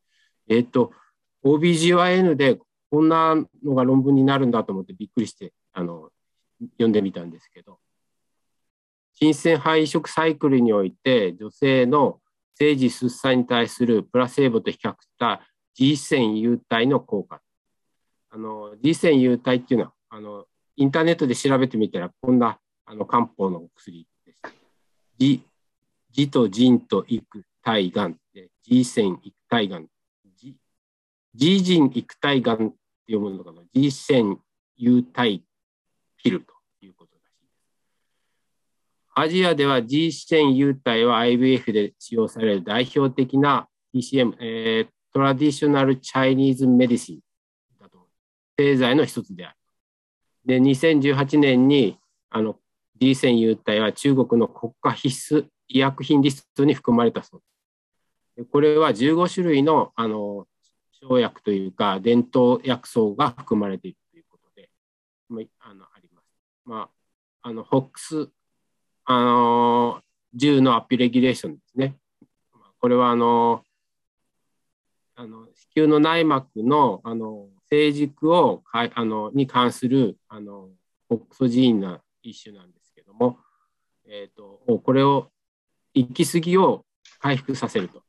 [0.48, 0.92] えっと、
[1.44, 2.60] OBGYN で
[2.90, 6.10] こんなのが論文になるんだと思ってびっくりして、あの、
[6.74, 7.80] 読んでみたんですけど、
[9.14, 12.22] 新鮮肺移植サイクルにおいて女性の
[12.56, 15.42] 生児出産に対するプラセーボと比較した
[15.76, 17.42] G 線有体の効果。
[18.32, 20.46] あの G 線有体っていうのはあの
[20.76, 24.40] インターネットで調べてみたらこんなあの漢方のお薬です。
[25.18, 25.44] G,
[26.12, 29.88] G と腎と育体がんで G 線育体がん
[30.38, 30.56] G,
[31.36, 32.76] G 腎育体がんって
[33.14, 34.40] 読むのかな G 線
[34.78, 35.44] 有体
[36.18, 37.54] ピルということらしいです。
[39.16, 47.20] アジアでは Zishen Yutai は IVF で使用される代表的な TCM、えー、 Traditional Chinese Medicine
[48.60, 49.56] と、製剤の一つである。
[50.46, 52.00] で、2018年に、
[52.30, 52.58] あの、
[52.98, 57.42] D 線優体は中国の国家必須医薬品リストに含まれたそう
[58.36, 58.50] です。
[58.52, 60.48] これは15種類の、あの、
[61.02, 64.70] 生薬というか、伝統薬草が含まれているということで、
[65.30, 66.26] まあ、あのあります。
[66.66, 66.90] ま
[67.42, 68.30] あ、あの、ホックス、
[69.06, 70.04] あの
[70.38, 71.96] 10のアピレギュレーションですね。
[72.80, 73.64] これはあの
[75.16, 80.70] あの子宮の内膜のあの成熟をかあのに関するあの
[81.10, 83.38] オクソジーンな一種なんですけども、
[84.08, 85.30] えーと、これを
[85.94, 86.86] 行き過ぎを
[87.20, 88.04] 回復させると。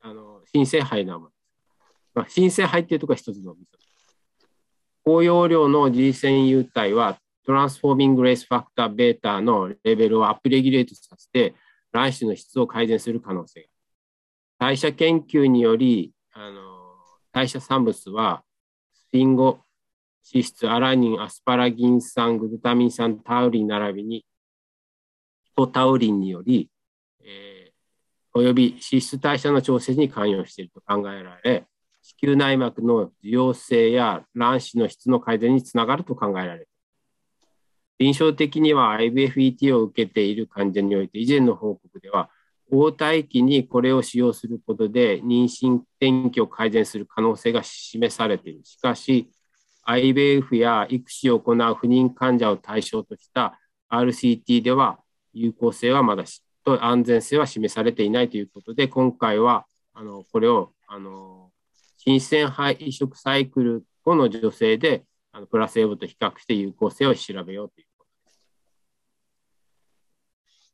[0.00, 1.30] あの新生肺なもの。
[2.14, 3.78] まあ、新生肺っていうところが一つのミソ。
[5.04, 11.54] 高容量の G 線優体はトランスフォーミングレースファクターベータのレベルをアップレギュレートさせて
[11.92, 13.68] 卵子の質を改善する可能性が
[14.58, 16.60] 代謝研究によりあの
[17.32, 18.42] 代謝産物は
[19.12, 19.60] リンゴ
[20.32, 24.26] 脂質アラニンアスパラギン酸グルタミン酸タウリン並びに
[25.44, 26.70] ヒポタウリンにより、
[27.24, 27.72] えー、
[28.34, 31.66] および脂質代謝の調整に関与していると考えられ
[32.02, 36.68] 子宮内膜の受容性や卵子の質の改善につながると考えられる。
[37.98, 42.30] 臨床的には IVFET を受けている患者において以前の報告では
[42.70, 48.64] 応体期にこれを使用することで妊娠転機を改善する可能性が示されている。
[48.64, 49.30] しかし、
[49.86, 53.58] IVF や育児を行う不妊患者を対象とした
[53.90, 54.98] RCT では
[55.32, 56.24] 有効性はまだ
[56.64, 59.64] と安全性は示されていないということで、今回は
[59.94, 61.50] あのこれをあの
[61.96, 67.87] 新鮮肺移植サイクル後の女性であのプラセーブと比較して有効性を調べようという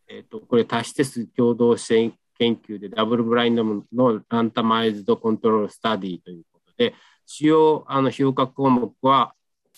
[0.08, 6.94] えーと、これ、多施設共同支援研究でダブルブラインドのランタマイズドコントロールスタディということで、
[7.26, 9.34] 主要あの評価項目は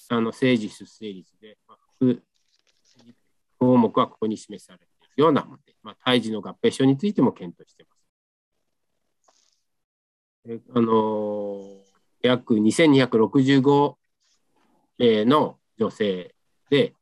[0.08, 2.22] あの政治出生率で、まあ、副
[3.58, 7.96] 項目はここに示されているようなもので、まあ、胎児の合併症についても検討しています。
[10.48, 11.82] えあの
[12.22, 13.94] 約2265
[14.98, 16.34] 例の女性
[16.70, 16.94] で、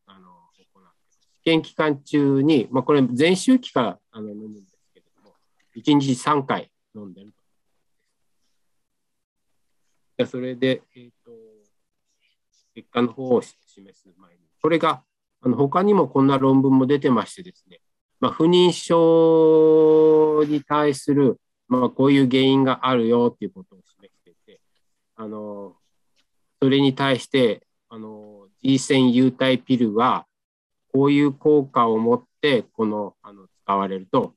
[1.45, 5.37] 験期間中に、まあ、これ前週期からあの飲むんですけれども、
[5.77, 7.33] 1日3回飲んでる
[10.17, 10.27] と。
[10.27, 11.33] それで、えーと、
[12.75, 15.03] 結果の方を示す前に、これが
[15.43, 17.81] あの他にもこんな論文も出てましてですね、
[18.21, 21.39] まあ、不妊症に対する、
[21.69, 24.61] まあ、こういう原因があるよっていうことを示してて、
[25.17, 25.75] あの
[26.63, 30.27] それに対してあの G 線有体ピルは
[30.95, 34.37] こういう効果を持って、この、あの、使われると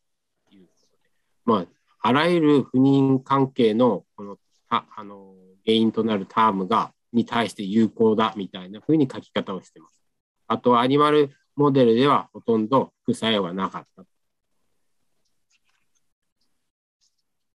[0.49, 1.09] いうことで、
[1.45, 1.65] まあ、
[2.01, 10.01] あらゆる不妊関係の、この、ああの、原因となるタームが、に対して有効だみたいなふうに書き方をしてます。
[10.47, 14.03] あと、アニマルモデルではほとんど副作用はなかった。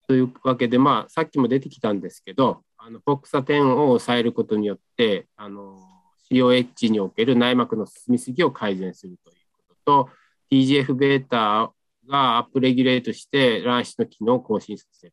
[0.08, 5.97] というわけで、まあ、さっきも出てきたんですけど、あの、フォクサ10を抑えることによって、あの、
[6.30, 9.36] COH における内膜の進みすぎを改善するという
[9.66, 10.10] ことと、
[10.50, 11.72] TGF-β
[12.08, 15.12] がアップレギュレートして卵子の機能を更新させる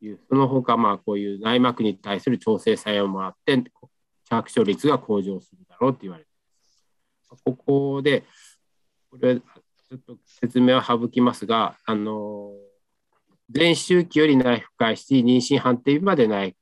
[0.00, 3.62] という、その他、まあ、こういう内膜に対する調整作用もあって、
[4.28, 6.32] 着床率が向上するだろうと言われてい
[7.30, 7.42] ます。
[7.44, 8.24] ここで、
[9.10, 12.52] これ、ちょっと説明は省きますが、あの、
[13.52, 16.56] 前周期より内服開始、妊娠判定日まで内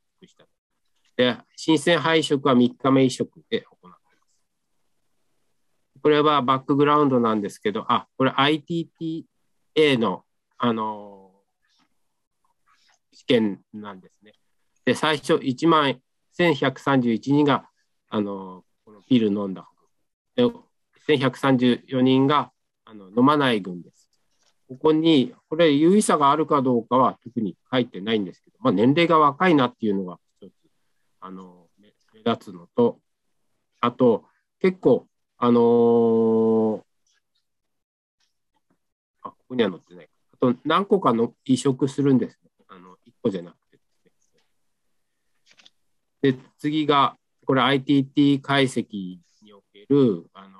[1.18, 4.00] で、新鮮肺移植は3日目移植で行っています。
[6.00, 9.24] これはバックグラウンドなんですけど、あ、これ ITTA
[9.98, 10.22] の、
[10.58, 11.32] あの
[13.12, 14.32] 試験なんですね。
[14.84, 16.00] で、最初1万
[16.38, 17.68] 1131人が、
[18.10, 19.68] あのこのピル飲んだ。
[20.36, 20.44] で、
[21.08, 22.52] 1134人が
[22.84, 24.08] あの飲まない群です。
[24.68, 30.20] ここに、これ、有意差があるかどうかは特に書いてないんですけど、まあ、年齢が若いなっていうのが
[31.20, 31.88] あの目
[32.24, 33.00] 立つのと、
[33.80, 34.24] あと、
[34.60, 36.82] 結構、あのー、
[39.22, 40.08] あ、ここには載ってない。
[40.32, 42.50] あと、何個かの移植するんですね。
[42.68, 43.56] あの、1個じゃなく
[46.20, 46.38] てで。
[46.58, 47.16] 次が、
[47.46, 50.58] これ ITT 解析における、あの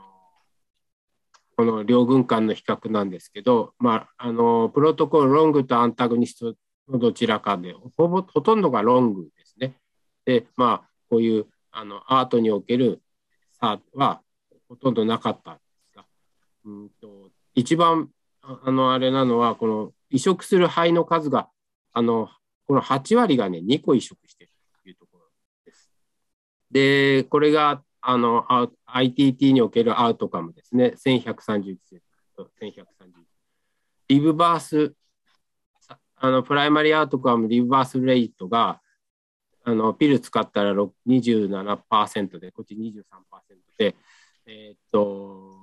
[1.57, 6.55] この両軍間の比較なんですけど、まあ、あのプロトコルロングとアンタゴニスト
[6.89, 9.29] のどちらかでほぼほとんどがロング
[10.29, 13.01] で、まあ、こういうあのアートにおける
[13.59, 14.21] 差は
[14.69, 15.61] ほとんどなかったんで
[15.91, 16.05] すが、
[16.67, 18.11] うんと一番
[18.43, 21.49] あのあれなのは、この移植する肺の数が、
[21.95, 22.29] あの
[22.67, 24.53] この8割がね、2個移植している
[24.83, 25.25] というところ
[25.65, 25.91] です。
[26.71, 28.45] で、これがあの
[28.87, 31.77] ITT におけるアウトカムですね、1131
[32.37, 32.85] と1131。
[34.09, 34.93] リブバース、
[36.17, 38.83] あのプライマリーアウトカム、リブバースレイトが
[39.69, 42.97] あのピル使ったら27%で、こっち23%
[43.77, 43.95] で、
[44.47, 45.59] えー、っと、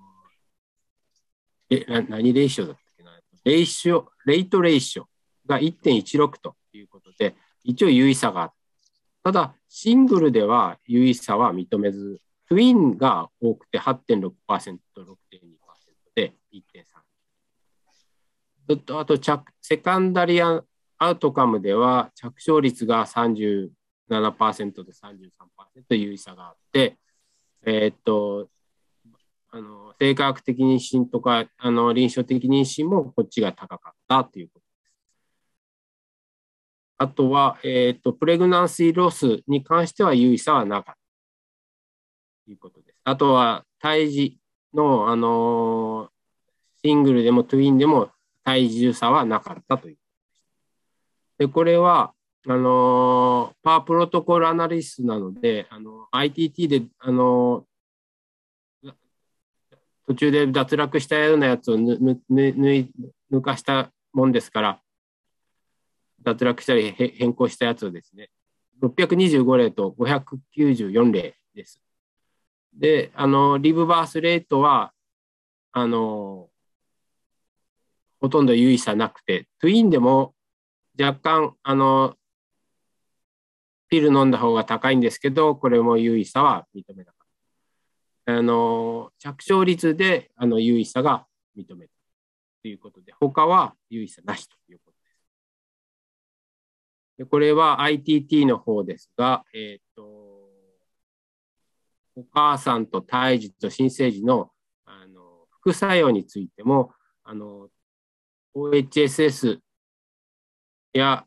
[1.71, 3.19] えな何レーションだったっけな？
[3.43, 5.07] レーショ、レイトレーション
[5.47, 7.33] が1.16ということで、
[7.63, 8.53] 一応優位差がある。
[9.23, 15.07] ただ、シングルでは優位差は認めず、トゥインが多くて8.6%と、6.2%
[16.13, 18.99] で1.3。
[18.99, 20.63] あと着、セカンダリアン
[20.97, 23.05] アウトカムでは着床率が
[24.09, 26.97] 37%で33%優位差があって、
[27.65, 28.49] えー、っと、
[29.51, 34.69] あの生化学的妊娠とかあの臨床的妊娠もこっちが高かったということです。
[36.97, 40.99] あとは、えーと、プレグナンシーロスに関しては優位差はなかった
[42.45, 42.99] ということです。
[43.03, 44.39] あとは胎児
[44.73, 46.09] の、あの
[46.83, 48.11] シングルでもトゥインでも
[48.43, 49.97] 体重差はなかったという
[51.37, 52.13] で、これは、
[52.47, 57.65] あのパワープロトコルアナリストなので、あの ITT で、あの
[60.07, 62.87] 途中で脱落したようなやつをぬぬぬ
[63.31, 64.81] 抜かしたもんですから、
[66.21, 68.29] 脱落したり変更したやつをですね、
[68.81, 71.81] 625例と594例です。
[72.73, 74.91] で、あの、リブバースレートは、
[75.71, 76.49] あの、
[78.19, 80.35] ほとんど優位差なくて、トゥインでも
[80.99, 82.15] 若干、あの、
[83.89, 87.27] ピル飲んだ方が高いんですけど、これも優位差は認めなかっ
[88.25, 88.37] た。
[88.37, 91.25] あの、着床率であの優位差が
[91.57, 91.93] 認めた
[92.63, 95.15] ということで、他は優位差なしということです。
[97.19, 100.03] でこれは ITT の方ですが、えっ、ー、と、
[102.17, 104.51] お母さんと胎児と新生児の
[104.85, 106.91] あの副作用についても、
[107.23, 107.69] あの
[108.55, 109.59] OHSS
[110.93, 111.25] や、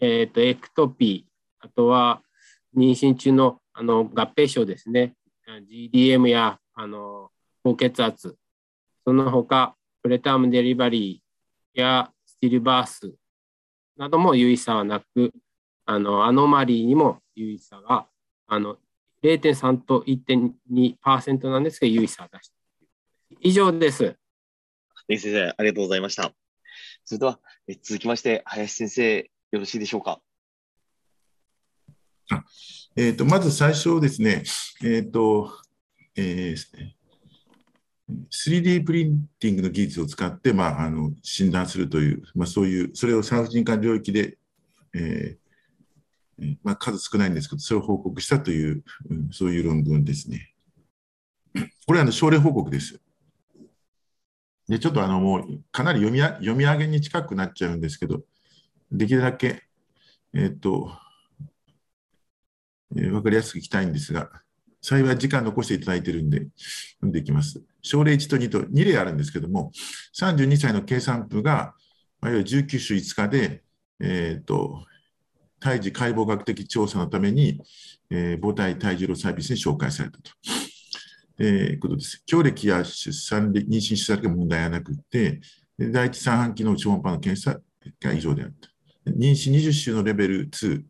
[0.00, 1.27] えーと、エクトピー、
[1.60, 2.22] あとは
[2.76, 5.14] 妊娠中のあの合併症ですね、
[5.46, 7.30] GDM やあの
[7.62, 8.36] 高血圧、
[9.04, 13.14] その他、プレタームデリバリーやスティルバース
[13.96, 15.32] なども有意差はなく、
[15.86, 18.06] あのアノマリーにも有意差が
[18.46, 18.76] あの
[19.22, 22.54] 0.3と1.2%なんですが、有意差を出した。
[23.40, 24.16] 以上です。
[25.08, 26.32] 先生、ありがとうございました。
[27.04, 30.20] それでは、え続きまして、林先生、よろしいでしょうか？
[32.30, 32.44] あ
[32.96, 34.42] えーと、まず最初ですね、
[34.82, 35.50] えーと
[36.16, 36.56] えー、
[38.30, 44.38] 3D プリンティングの技術を使って、まあ、あの診断するという、まあ、そういう、それを産婦人科領域で、
[44.94, 50.54] えーまあ、数少ないんですけど、それを報告したという、うん、そういう論文ですね。
[51.86, 53.00] これはあの症例報告です。
[54.68, 55.42] で、ちょっとあのもう
[55.72, 58.20] かなり読み読み上げに近くなっちゃうんですけど、
[58.92, 59.62] できるだけ、
[60.34, 60.92] えっ、と、
[62.96, 64.30] えー、分かりやすくいきたいんですが、
[64.80, 66.46] 幸い時間残していただいているんで、
[66.96, 67.60] 読んでいきます。
[67.82, 69.72] 症例1と2と2例あるんですけども、
[70.18, 71.74] 32歳の計算部が、
[72.22, 73.62] いわゆる19週5日で、
[74.00, 74.84] え、ー、と、
[75.60, 77.60] 胎児解剖学的調査のために、
[78.10, 80.30] えー、母体胎児療サービスに紹介されたと。
[81.40, 82.22] えー、ことです。
[82.26, 85.40] 強歴や出産で、妊娠出産が問題はなくて、
[85.78, 87.60] 第一三半期の超音波の検査
[88.00, 88.68] が異常であった。
[89.10, 90.82] 妊娠20週のレベル2。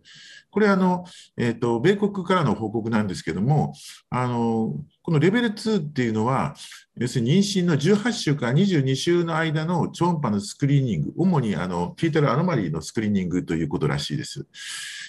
[0.58, 1.04] これあの、
[1.36, 3.74] えーと、米国からの報告なんですけども、
[4.10, 6.56] あのこのレベル2っていうのは、
[6.96, 14.48] 要するに妊娠の18週から22週の間の超音波のスクリーニング、主にあのフィータルアノマリーのスクリーニングということらしいです。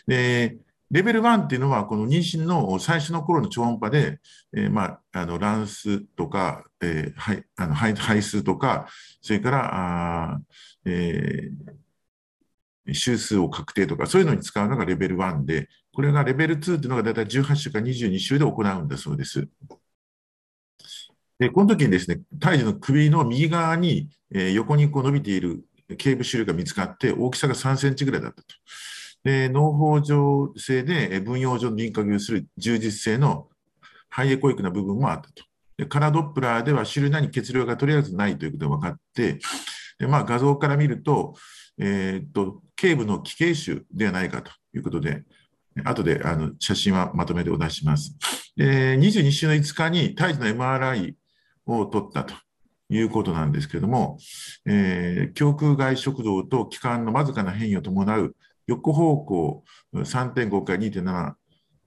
[0.05, 0.57] で
[0.91, 4.19] レベル1っていうのは、この妊娠の最初の頃の超音波で、
[4.55, 8.87] えー、まあ、あの卵巣とか、えー、はいあの排排数とか、
[9.19, 10.39] それからあ、
[10.85, 11.73] えー、
[12.93, 19.47] 周数を確定とか、そういうのに使うのがレベル1で、これがレベル2っていうのがだいたい18週か22週で行うんだそうです。
[21.37, 25.63] で、この時にですね、胎児の首の右側に、え、横にこう伸びている
[25.97, 28.47] 頸部種類が見つかって、大きさが3センチぐらいだったと。
[29.23, 33.49] で脳胞状性で分葉状の輪郭をする充実性の
[34.09, 35.43] 肺エコイクな部分もあったと。
[35.77, 39.39] でカラードップラーではシルナに血流がとりあえずないということが分かって、
[39.97, 41.35] でまあ、画像から見ると、
[41.79, 45.23] えー、っと頸部の奇形腫ではないかということで、
[45.85, 48.15] 後であの写真はまとめてお出します。
[48.55, 51.13] で22週の5日に胎児の MRI
[51.65, 52.33] を取ったと
[52.89, 54.17] いうことなんですけれども、
[54.65, 58.35] えー、胸腔外食道と気管のわずかな変異を伴う
[58.67, 61.33] 横方向3.5から2.7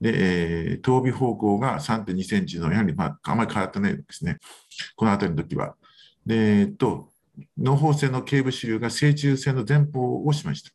[0.03, 4.39] で、えー、頭尾方向が3.2センチの、やはり、まあ、あまり変わってないですね。
[4.97, 5.77] この辺りの時は。
[6.27, 7.12] で、えっと、
[7.59, 10.71] 脳胞性の頸部支流が正中線の前方をしました。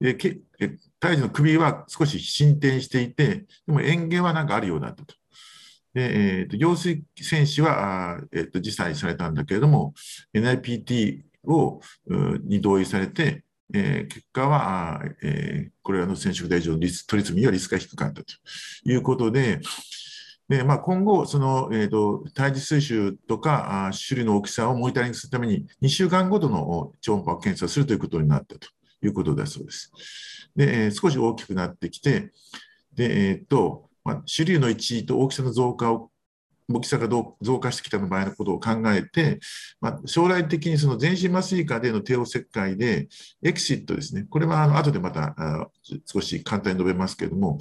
[0.00, 5.14] でけえ胎児の首は少し進展していて、でも円形はなんかあるようだったと。
[5.94, 9.94] で、えーと、陽水選手はあ、えーと、辞退されたんだけれども、
[10.34, 11.80] NIPT を
[12.44, 18.34] に同意されて、えー、結果は、えー、これらの染色体上のリストリスミはリスクが低かったと
[18.84, 19.60] いうことで、
[20.48, 28.68] でまあ、今後、その、えーと、胎児水腫とかあ種類の大きさをモニタリングするために、2週間ごとの超音波を検査するということになったと
[29.02, 29.90] いうことだそうです。
[30.54, 32.30] で、えー、少し大きくなってきて、
[32.94, 36.10] でえーとまあ、種類の1と大きさの増加を
[36.68, 39.38] 大きさが増加してきた場合のことを考えて、
[39.80, 43.08] まあ、将来的にその全身麻酔科での帝王切開で、
[43.42, 45.70] エクシットですね、これはあの後でまた
[46.04, 47.58] 少し簡単に述べますけれども、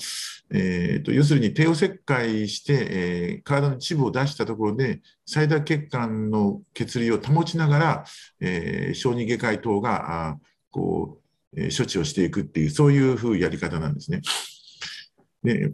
[0.52, 8.06] えーと、要するに帝王切開して、えー、体の一部を出したところで、最大血管の血流を保ちながら、
[8.40, 10.38] えー、小児外科医等があ
[10.72, 11.19] こ
[11.53, 14.22] う、えー、処置をしていくっていう、そういうふうやり方なんですね。
[15.44, 15.73] で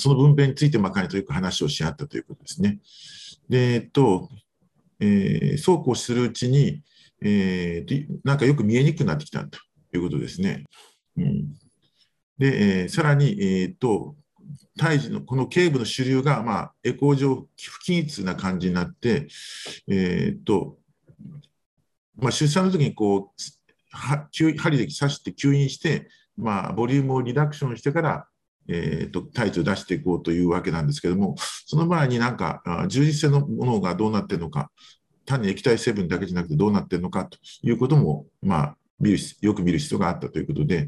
[0.00, 2.78] その分娩について、まあ、彼とよく話をし合ったということですね。
[3.48, 4.28] で、えっと、
[5.00, 6.82] えー、そうこうするうちに、
[7.22, 9.58] えー、なんかよく見えにくくなってきたと
[9.94, 10.64] いうことですね。
[11.16, 11.52] うん、
[12.38, 14.16] で、えー、さらに、えーと、
[14.78, 19.28] 胎児のこの頸部の主流が、まあ、エコー上不均一な感じになって、
[19.88, 20.78] えーと
[22.16, 23.42] まあ、出産の時にこう
[23.90, 28.26] 針で刺して吸引して、まあ、ボリュームをリダクションしてから
[28.72, 31.34] えーと、胎児を出していこうというわけなんですけども、
[31.66, 34.70] その前になんか、充実性のものがどうなっているのか、
[35.26, 40.86] 単に液体成分だけじゃなくてどうなっているのかということも、まあ、見るよく見る必要があったということで、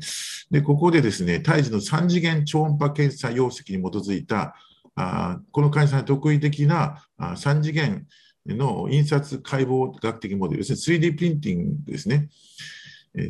[0.51, 4.55] でここでですね、胎児の3次元超音波検査容積に基づいた、
[4.95, 8.07] あこの会社の得意的なあ3次元
[8.47, 12.29] の印刷解剖学的モデル、要するに 3D プリンティングですね、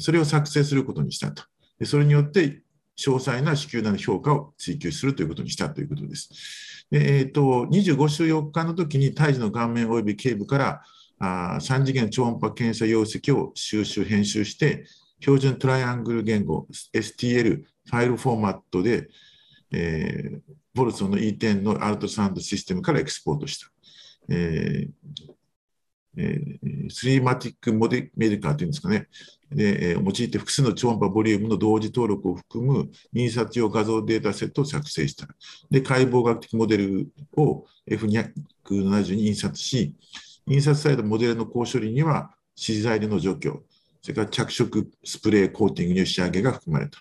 [0.00, 1.44] それを作成することにしたと。
[1.78, 2.61] でそれによって
[2.98, 6.86] 詳細な子宮内の評価を追求するということにしたということです。
[6.90, 10.82] でえーと、25週4日の時に胎児の顔面及び頸部から
[11.18, 14.84] あ3次元超音波検査容積を収集、編集して、
[15.20, 19.08] 標準トライアングル言語 STL ファイルフォーマットで、
[19.72, 20.40] えー、
[20.74, 23.68] ボルソンの E10 のアルトサウンドシステムからエクスポートした。
[24.28, 25.32] えー
[26.16, 29.08] えー、スリーマティックモデメディカーというんですかね、
[29.50, 35.26] で、えー、用いて複数の超音波ボリュームの同時登録を含む印刷用画像データセットを作成した。
[35.70, 39.94] で、解剖学的モデルを F270 に印刷し、
[40.46, 43.62] 印刷されたモデルの高処理には資材料の除去、
[44.02, 46.98] それから着色スプレーコーティングに仕上げが含まれた。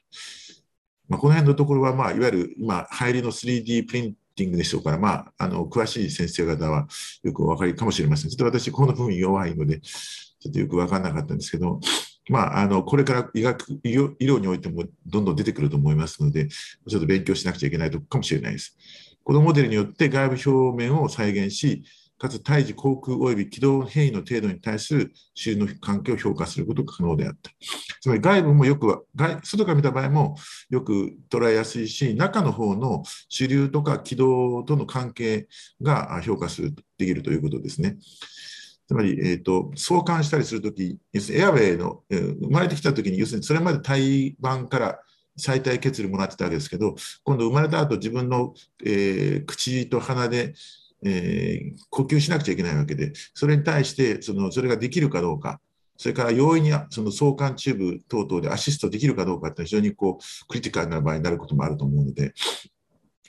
[1.10, 6.88] まあ、この辺のところは、まあ、いわゆる今、入りの 3D プリンティングでしょうから、まあ、あの詳しい先生方は
[7.24, 8.30] よくお分かりかもしれません。
[8.30, 11.80] ちょっと私、この部分弱いので、ちょっとよく分からなかったんですけど、
[12.30, 18.76] まあ、あのこれから医学医療においてもどんどん出てくると思いますので、ちょっと勉強しなくちゃいけないとかもしれないです。
[19.24, 21.84] このモデルによって外部表面を再現し、
[22.22, 27.50] かつ胎児、航空及び軌道変異の程度に対する周囲の関係を評価することが可能であった。
[28.00, 29.08] つまり外部もよく
[29.42, 30.36] 外から見た場合も
[30.70, 35.48] よく捉えやすいし、中の方の主流とか軌道との関係
[35.82, 37.98] が評価するできるということですね。
[38.88, 45.00] つまり、えーと、相関したりするとき、エアウェイの、えー、生まれてきたときに、要するにそれまで胎盤から
[45.38, 46.94] 最体血流もらってたわけですけど、
[47.24, 48.54] 今度生まれた後自分の、
[48.86, 50.54] えー、口と鼻で
[51.04, 55.60] えー、呼吸しなくちゃいけないわけで、それに対してそのそれができるかどうか、
[55.98, 62.34] それから容易にその挿管チューブ等々でアシストできるかどうかって非常にこうクリティカルな場合になることもあると思うので、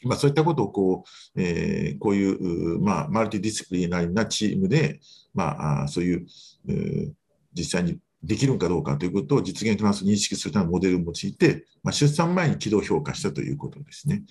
[0.05, 1.05] まあ、そういったことをこ
[1.37, 5.01] う、えー、こういう、まあ、 multidisciplinary なチームで、
[5.35, 6.27] まあ、そういう、
[6.69, 7.13] えー、
[7.55, 14.23] 実際にできるかどうかということを実現トランス認識するためのモデルを用いて、まあ、出産前に気道評価したということですね。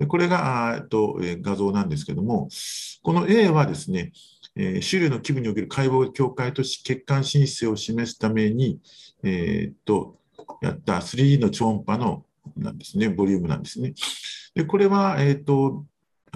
[0.00, 2.48] でこれがあと画像なんですけども、
[3.02, 4.12] この A はですね、
[4.56, 8.80] えー、種類の規模における解剖境界とし血管申請を示すために、
[9.22, 10.16] えー、っと
[10.62, 12.24] やった 3D の超音波の
[12.56, 13.92] なんですね、ボリュームなんですね。
[14.54, 15.84] でこれは、え、っと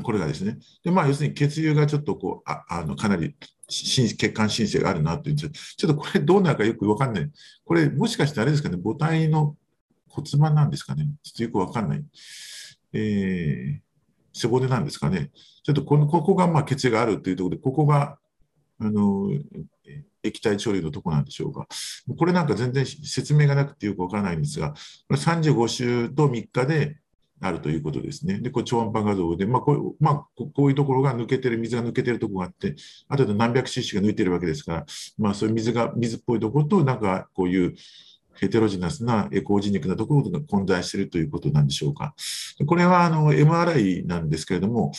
[0.02, 3.34] これがですね、でまあ、要するに血流がちょっとこうああのかなり
[3.66, 5.50] 血管申請があるなというちょっ
[5.80, 7.30] とこれどうなるかよく分かんない。
[7.64, 9.56] これもしかしてあれですかね、母体の
[10.08, 12.04] 骨盤なんですかね、ちょっとよく分かんない。
[12.94, 13.80] えー、
[14.32, 15.30] 背骨なんですかね。
[15.62, 18.18] ちょっとこのここがまあ血があるというところで、ここが
[18.78, 19.30] あの
[20.22, 21.66] 液体処理のとこなんでしょうか。
[22.16, 24.70] これなんか全然説明がなくてよくわからないんですが、
[25.08, 26.96] これ35週と3日で
[27.40, 28.40] あるということですね。
[28.40, 32.74] で、これ超音波画像で、まあこうまあ、こういうところが抜けてる、水が抜けてるところがあって、
[33.08, 34.86] あとで何百 cc が抜いてるわけですから、
[35.18, 37.74] まあ、そういう水が、水っぽいところと、なんかこういう
[38.36, 42.14] ヘテロジナスなエコージニックなところが混在しているということなんでしょうか。
[42.66, 44.92] これはあの MRI なんですけれども、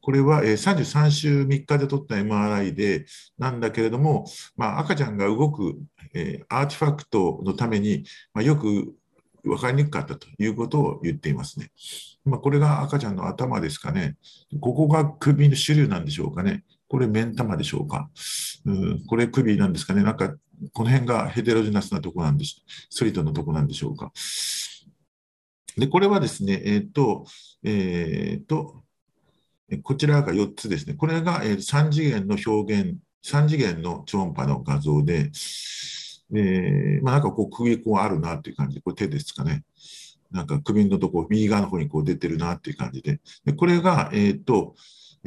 [0.00, 3.04] これは33週3日で撮った MRI で、
[3.38, 4.26] なんだけれども、
[4.56, 5.78] まあ、赤ちゃんが動く、
[6.48, 8.94] アーティファクトのために、ま、よく
[9.44, 11.70] 分かりにくかったということを言っていますね。
[12.24, 14.16] まあ、これが赤ちゃんの頭ですかね。
[14.60, 16.64] ここが首の主流なんでしょうかね。
[16.88, 18.10] これ目ん玉でしょうか？
[18.64, 20.02] うん、これ首なんですかね？
[20.02, 20.34] なんか、
[20.72, 24.12] この辺がヘテロジナスなとこなんでしソリッドのとこなんでしょうか？
[25.76, 27.24] で、これはですね、えっ、ー、と、
[27.62, 28.82] えっ、ー、と、
[29.82, 30.94] こちらが4つですね。
[30.94, 35.30] これが3次元の表現、3次元の超音波の画像で、
[36.34, 39.62] え、まあ、なんかこう首こうあるなっていう感じ、これ手ですかね？
[40.30, 43.20] なんか首のとこ、右側の方にこう出てるなっていう感じで。
[43.44, 44.74] でこれが、えっ、ー、と、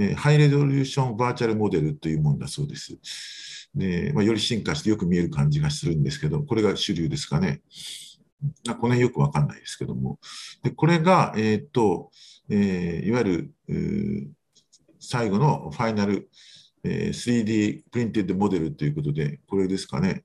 [0.03, 2.97] えハイレゾリューションバーチャルモデルというものだそうです。
[3.75, 7.61] で、まあ、より進化してよく見える感じがするんですけど、これが主流ですかね。
[8.65, 10.19] この辺よくわかんないですけども。
[10.63, 12.09] でこれが、えっ、と、
[12.49, 14.31] えー、いわゆる、
[14.99, 16.29] 最後のファイナル、
[16.83, 20.23] えー、3D プリンテッドモデルということで、これですかね。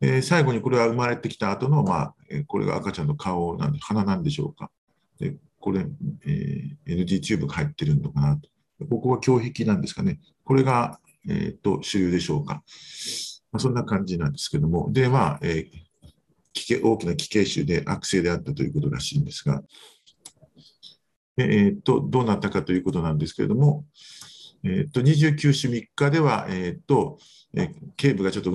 [0.00, 2.14] えー、最後にこれは生まれてきた後の、まあ、
[2.46, 4.70] これが赤ちゃんの顔なんで、鼻なんでしょうか。
[5.18, 5.86] でこれ、
[6.26, 8.50] えー、NG チューブが入ってるのかなと。
[8.90, 10.20] ここは胸壁なんですかね。
[10.44, 12.62] これが、えーと、主流でしょうか。
[13.50, 14.92] まあ、そんな感じなんですけども。
[14.92, 19.62] で、まあ、えー、大きな気形腫で悪性であったということらしいんですが、
[21.38, 23.86] えーと、どうなったかということなんですけれども、
[24.64, 27.16] えーと、29週3日では、えーと
[27.54, 28.52] えー、頸部がちょっと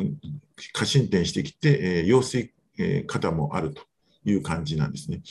[0.74, 3.89] 過伸展してきて、えー、羊水、えー、肩もあると
[4.26, 5.22] いう感じなんですね。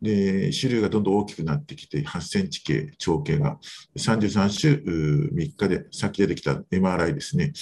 [0.00, 3.58] で、種類がどんどん大きくなってきて、8センチ系、長径が
[3.96, 7.52] 33週3日で先出てきた MRI ですね。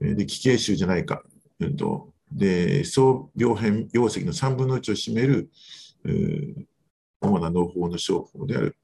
[0.00, 1.22] で、奇形腫じゃないか。
[1.60, 5.50] うんとで、総病変容積の3分の1を占める
[7.20, 8.76] 主な脳胞の症法である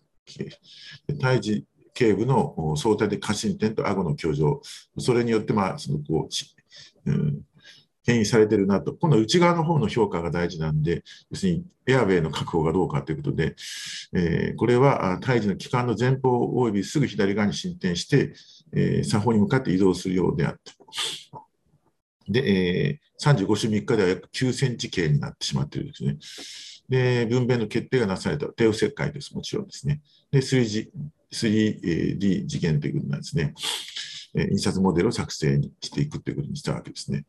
[1.21, 1.65] 胎児
[1.95, 4.61] 頸部の相対的過伸点と顎の挙上、
[4.99, 6.29] それによって、まあ、そのこ
[7.07, 7.41] う、うん、
[8.09, 13.55] 変異されてるなと、今度内側の方の評価が大事なんで、要するにエアウェイの確保がどうかということで、
[14.15, 16.31] えー、これは胎児の気管の前方
[16.65, 18.33] 及びすぐ左側に進展して、
[18.73, 20.73] えー、左方に向かって移動するようであった。
[22.31, 26.17] で、えー、35週3日では約9センチ径になってしまっているんですね。
[26.89, 30.01] で、分娩の決定がなされた帝王切開です、もちろんですね。
[30.31, 30.89] で、3G
[31.31, 33.53] 3D 次元ということなんですね。
[34.35, 37.27] 印刷モデルを作成にしていくということにしたわけですね。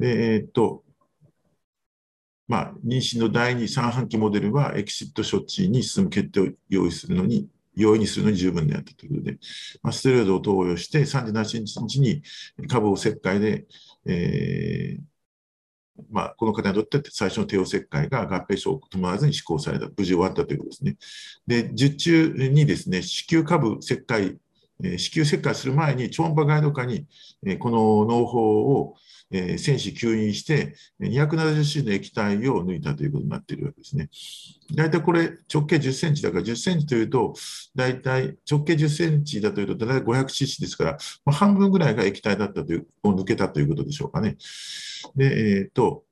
[0.00, 0.84] えー、っと、
[2.48, 9.38] まあ、妊娠の第2、三半期モデルはエキシット処置に進む決定を用意するのに、容易にするのに十分であったということで、
[9.82, 12.22] まあ、ステロイドを投与して、37日に
[12.68, 13.66] 下部を切開で、
[14.06, 15.16] えー
[16.10, 20.96] まあ、この方にとって最初の帝王切開が合併症を伴わずに施行された、無事終わったということですね。
[21.46, 24.36] で、術中にですね、子宮下部切開、
[24.80, 27.06] 子宮切開する前に超音波ガイド下に、
[27.58, 28.40] この農法
[28.80, 28.96] を
[29.30, 34.08] えー、戦士吸引して、270子の液体を抜いたということになっているわけですね。
[34.74, 37.34] 大体これ、直径10センチだから、10センチというと、
[37.74, 44.36] 大体直径10センチだというと、大体 500cc ですから、まあ、半分ぐらいが液体だったという、を抜けたということでしょうかね。
[45.16, 46.04] で、えっ、と、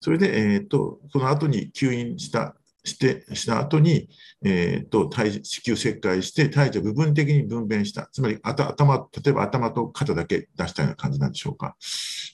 [0.00, 2.54] それで、えっ、と、その後に吸引した
[2.84, 4.08] して、した後に、
[4.44, 8.08] えーと、体子宮切開して、体児を部分的に分娩した。
[8.12, 11.76] つまり頭、例えば頭と肩だけ出したような感じなんでしょうか。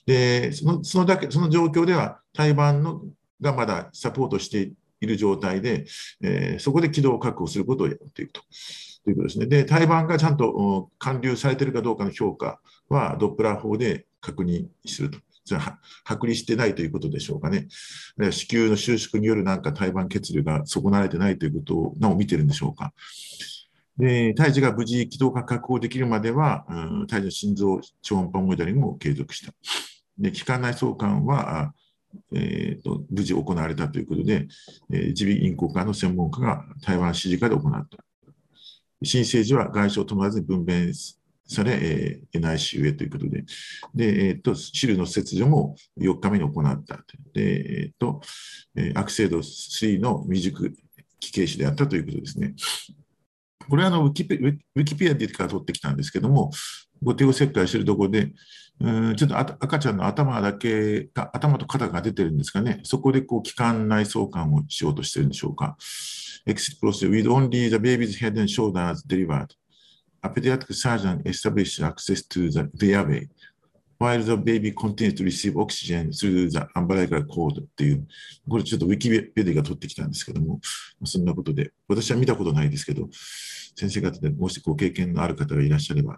[0.05, 3.01] で、そのそのだけその状況では、胎盤の
[3.41, 5.85] がまだサポートしている状態で、
[6.21, 8.41] えー、そこで軌道を確保することをやっていくと。
[9.03, 9.45] ということですね。
[9.45, 12.59] で、胎盤がちゃんと完了されているかどうかの評価
[12.89, 15.19] は、ドップラー法で確認すると。
[15.47, 17.67] じゃあ、剥離してないということでしょうかね。
[18.31, 22.93] 子宮の収縮によるなんか胎盤血流が損なわれてないということをなお見てるんでしょうか。
[23.97, 29.53] で、胎児が無事気道が確保できるまでは、うん、胎児の心臓超音波モデリングも継続した。
[30.17, 31.73] で、気管内相関は、
[32.33, 34.47] えーと、無事行われたということで、
[34.91, 37.97] えー、耳鼻咽喉科の専門家が台湾指示下で行った。
[39.03, 40.91] 新生児は外傷を伴わずに分娩
[41.47, 43.45] され、えー、NICU へということで、
[43.95, 46.97] で、えっ、ー、と、汁の切除も4日目に行った。
[47.33, 48.21] で、えっ、ー、と、
[48.75, 50.73] えー、悪性度3の未熟
[51.19, 52.53] 期形腫であったということですね。
[53.69, 56.51] これはあのウィキペウィキペディアから取ってきたんですけども、
[57.03, 58.31] ご手を切開しているところで、
[58.79, 65.75] うんちょっと赤ちゃんの頭だけが、頭と肩が出てるんですかね、そこでこう気管内相関をしようとしてるんでしょうか。
[66.45, 69.47] Exit process with only the baby's head and shoulders delivered.
[70.23, 73.27] A pediatric surgeon established access to the, the airway.
[73.99, 78.07] while the baby continues to receive oxygen through the umbilical cord っていう、
[78.47, 80.59] これちょっとウィキペディが取ってきたんですけども、
[81.03, 83.07] そんなことで、私は見たことないですけど、
[83.75, 86.17] 先生方でもしご経験のある方がいらっしゃれば、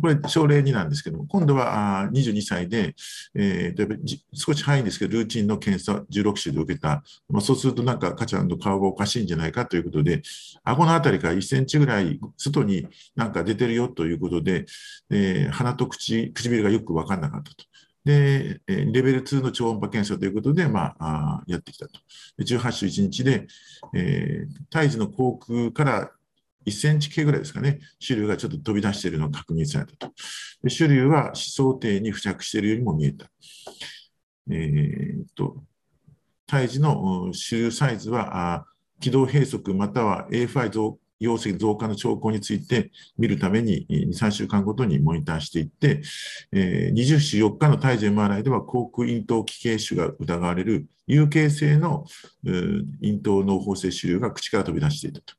[0.00, 2.94] これ、症例2なんですけども、今度は22歳で、
[3.34, 10.22] えー、少し早いんですけど、ルーチンの検査16週で受けた、まあ、そうするとなんか、かちゃんの顔がおかしいんじゃないかということで、
[10.64, 12.86] 顎のあたりから1センチぐらい外に
[13.16, 14.64] なんか出てるよということで、
[15.10, 17.64] えー、鼻と口唇がよく分からなかったと。
[18.04, 22.00] で、レベル2の超音波検査ということで、まあ、やってきたと。
[22.40, 23.46] 18週1日で、
[23.94, 26.10] えー、胎児の口腔から
[26.66, 30.12] 1センチ系ぐらいですかね、種類がちょっと飛び出しているのが確認されたと。
[30.62, 33.30] で種類は思想底に付着しているようにも見えた。
[34.50, 35.62] えー、と
[36.46, 38.66] 胎児の主流サイズは、
[39.00, 46.02] 軌道閉塞または A5 増容積増加の兆候について見るために2、3週間ごとにモニターしていって、
[46.52, 52.04] え、20週4日の胎児 MRI では口腔咽頭器系種が疑われる有形性の
[52.44, 55.34] 咽頭脳包性主流が口から飛び出していたと。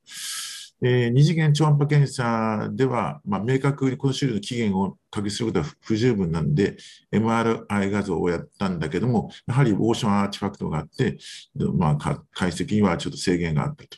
[0.86, 6.76] えー、二次元超音波検査では、まあ、明確にこの種類の起源を確認することは不十分なんで、
[7.14, 11.18] MRI 画像をやったんだけども、やはりオーションアーチファクトがあって、
[11.56, 13.98] まあ、解析にはちょっと制限があったと。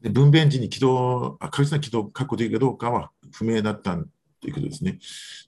[0.00, 4.98] で分娩時に軌道、確実な軌道を確保できるかどうかは不明だったということですね。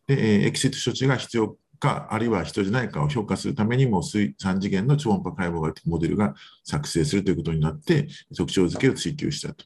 [0.09, 6.35] で、えー、エキシット処置が必要か、あるいは人じゃないかを評価するためにも、3次元の超音波解剖学モデルが
[6.65, 9.65] 作成するということになって、特徴付けを追求したと。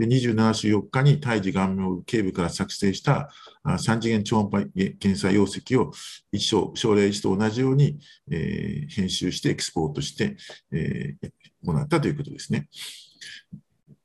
[0.00, 3.30] で27週4日に胎児顔面頸部から作成した
[3.66, 5.92] 3次元超音波検査容積を
[6.32, 7.98] 一章、症例1と同じように、
[8.30, 10.36] えー、編集してエクスポートして、
[10.72, 11.30] えー、
[11.62, 12.68] 行ったということですね。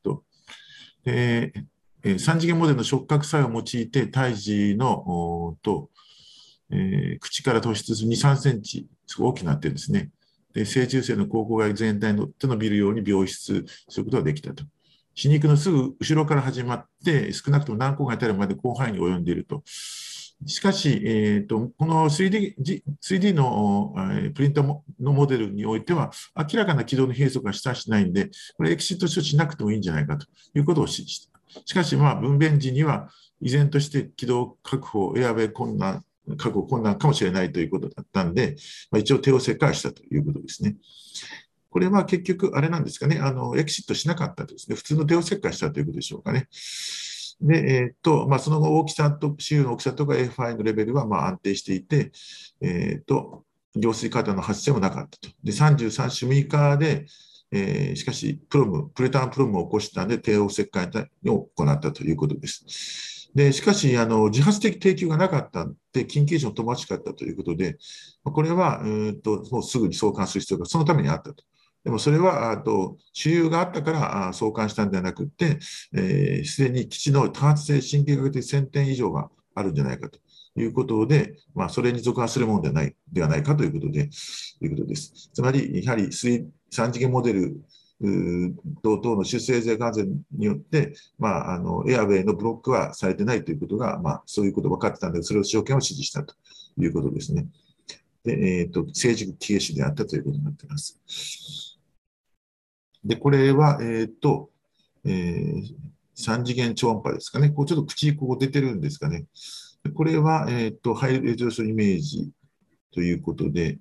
[0.03, 0.23] と
[1.05, 1.53] で
[2.03, 5.89] 3次元モデルの触覚作用を用いて胎児のと
[6.75, 10.11] えー、口から突出する2、3センチ、すごい大きくなってるんですね。
[10.53, 14.63] で、成虫性の口腔外全体の手のびるように病出することができたと。
[15.13, 19.63] 死肉のすぐ後ろから始まって、少なくとも何個が至るまで広範囲に及んでいると。
[20.45, 22.55] しかし、えーと、この 3D,
[23.01, 31.61] 3D の、えー、プリンターのモデルにおいては、明らかな軌道の閉塞がしたしないんで、これエキシット処置しなくてもいいんじゃないかということを指示した。
[31.65, 33.09] しかし、まあ、分娩時には、
[33.41, 36.03] 依然として軌道確保、エアウェイ困難
[36.37, 38.55] 確保困難かもしれないということだったんで、
[38.91, 40.75] まあ、一応手を切開したということですね。
[41.69, 46.47] これは結局、あれなんですかね、あのエキシットしなかったですね、普通の手を切開したということでしょうかね。
[47.41, 52.11] で、えー、っとまあ、その後、大きさと、周囲の大きさとか F5 のレベルはまあ安定していて、
[52.61, 53.43] えー、っと
[53.75, 55.29] 行水過多の発生もなかったと。
[55.43, 57.05] で、33種6日で、
[57.51, 60.89] えー、しかし、プロム、プレターンプロムを起こしたんで、帝王切開
[61.27, 63.29] を行ったということです。
[63.35, 65.67] でしかしあの、自発的提供がなかった
[65.99, 67.77] で、緊急時の乏しかったということで、
[68.23, 71.43] これはうんともうすぐに送還する必要がそのためにあったと。
[71.83, 80.19] でもそれはあと主流があったから送還したんではなくて、す、えー、で、に基地の多発性神経学的1000点以上があるんじゃないかと
[80.59, 84.09] いうことで、まあ、それに属するものではないではないかということで、
[84.59, 85.29] ということです。
[85.33, 87.61] つまり、やはり3次元モデル
[88.01, 96.35] 同等の出生税関税によって、まあ、あのエアウェイのブロックはされてないということが、まあ、そういうこと分かってたので、それを証券を指示したと
[96.77, 97.47] いうことですね。
[98.23, 101.79] で、えっ、ー、と、政治経営主であったということになっています。
[103.03, 104.49] で、これは、えっ、ー、と、
[105.05, 105.75] えー、
[106.17, 107.49] 3次元超音波ですかね。
[107.49, 109.25] こうちょっと口、ここ出てるんですかね。
[109.93, 112.31] これは、えっ、ー、と、ハイレゾーションイメージ
[112.91, 113.77] ということで、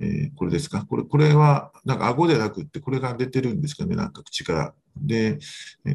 [0.00, 0.84] えー、これですか？
[0.84, 4.74] これ、これは、なんか顎でなくって、これが出てるんですかね、なんか口から。
[4.96, 5.38] で、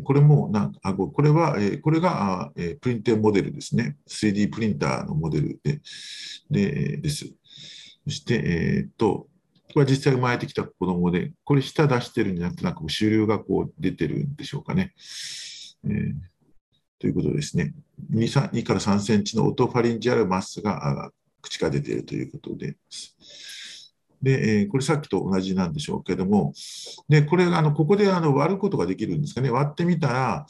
[0.03, 3.97] これもなんか顎、これは、えー、これが、えー、プリンテーモデルですね。
[4.07, 5.81] 3D プリンターのモデルで、
[6.49, 7.33] でです。
[8.05, 9.27] そして、えっ、と、
[9.73, 14.93] これは実際生まれてきた子供で、これ舌出してるんじゃなくて、なんか主流がこう出てるんでしょうかね。
[15.85, 16.13] えー、
[16.99, 17.73] ということですね
[18.11, 18.51] 2。
[18.51, 21.11] 2から3センチのオトファリンジアルマスが
[21.41, 23.17] 口から出ているということです。
[24.23, 26.53] で、えこれさっきと同じなんでしょうけども、
[27.09, 29.51] で、これ、あのここであの割ることができるんですかね。
[29.51, 30.45] 割ってみたら、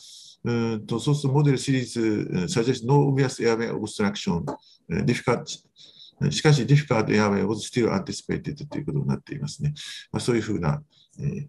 [0.46, 4.44] うんとそうするとモデルシリーズ、suggest no obvious airway obstruction,
[5.06, 5.44] difficult
[6.30, 9.74] しかし、difficult airway was still anticipated ということになっていますね。
[10.12, 10.82] まあ、そういうふうな、
[11.20, 11.48] えー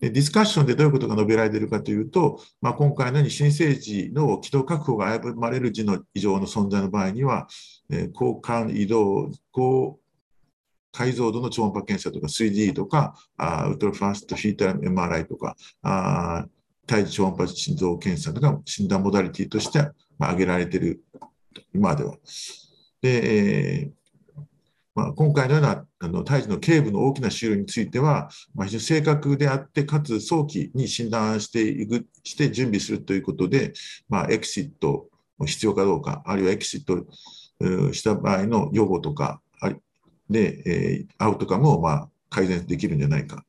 [0.00, 7.48] ディスカッションでどういうことが述べられているかというと、まあ、今回のように新生児の軌道確保が危ぶまれる時の異常の存在の場合には、
[7.90, 9.98] えー、交換移動、高
[10.92, 16.46] 解像度の超音波検査とか 3D とか、あウルトラファーストフィーター MRI とか、あ
[16.86, 19.80] 胎児超音波心臓検査が診断モダリティとして
[20.18, 21.02] まあ挙げられている、
[21.74, 22.16] 今では。
[23.02, 23.98] で、えー
[24.98, 33.72] まあ、今回のようなあの胎児の頸部の大きな腫瘍については、まあ、非常に正確であって、かつ早期に診断していくして準備するということで、
[34.08, 35.06] まあ、エクシット
[35.46, 37.06] 必要かどうか、あるいはエクシット
[37.92, 39.40] した場合の予後とか
[40.30, 43.44] で、えー、アウトカムをまあ改善できるんじゃないか、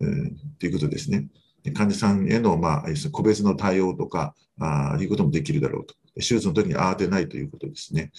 [0.00, 1.28] えー、ということですね。
[1.74, 5.94] 患者さんへの、まあ、個別の対応とか、あいうこともできるだろうと。
[6.16, 8.10] 手術の時に慌てないということですね。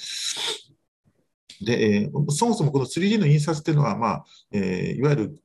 [1.61, 5.42] で、えー、そもそもこの 3D の印刷っていうのは、まあえー、いわゆる、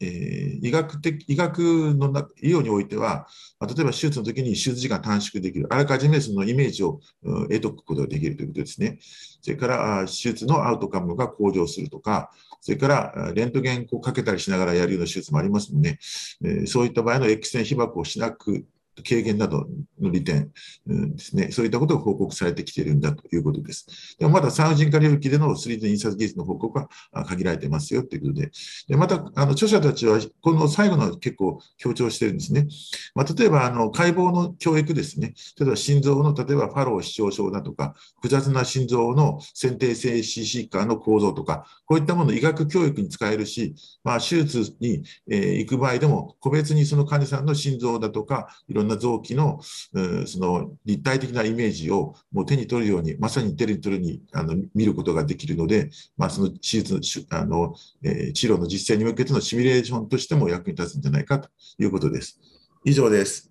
[0.00, 1.58] えー、医学的医学
[1.94, 2.08] の
[2.42, 3.26] 医療においては、
[3.58, 8.98] まあ、例えば手術の時に手術時間短縮できる、あらかじめそのイメージを、うん、得とくことができるということですね。
[9.42, 15.98] それから手術のアウトカムが向上するとか、それからレントゲンをかけたりしながらやるような手術もありますので、
[16.44, 18.66] えー、そういった場合の X 線被曝をしなく
[19.02, 19.66] 軽減など
[20.00, 20.50] の利点、
[20.86, 24.16] ですね、そういったことが報告されてきているんだということです。
[24.18, 26.88] でもまだ産婦人科領域での 3D 印刷技術の報告は
[27.24, 28.50] 限られてますよということで、
[28.88, 32.66] でまたあの著者たちはこの最後の結構強調してるんですね。
[33.14, 43.74] まあ、例えばあの解剖の教育ですね、例えば心臓の例えばファロー視聴症だとか、複雑な心臓の先天性心疾患の構造とか、こういったものを医学教育に使えるし、
[44.04, 61.48] まあ、手術に、えー、行く場合でも、個別にその患者さんの心臓だとか、いろんな臓器のその立体的なイメージをもう手に取るように、まさに手に取るにあの見ることができるので、まあ、その手術あの、えー、治療の実践に向けてのシミュレーションとしても役に立つんじゃないかと
[61.78, 62.40] いうことです。
[62.84, 63.50] 以上です。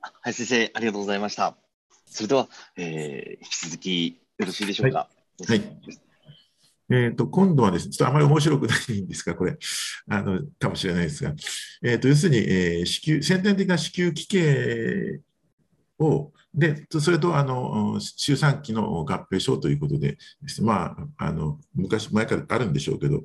[0.00, 1.56] はい、先生、ありがとうございました。
[2.06, 5.08] それでは、えー、引き続きよろしいでしょうか。
[5.46, 6.07] はい、はい
[6.90, 9.56] えっ、ー、と、今度はですね、ちょっとあまり面白くないんですが、これ、
[10.08, 11.34] あの、かもしれないですが、
[11.82, 15.20] えっ、ー、と、要するに、えー、子宮、先天的な子宮奇形
[15.98, 20.18] を、で、それと、あの、周産期の合併症ということででね、
[20.62, 23.22] まあ、あの、昔、前からあるんでしょうけど、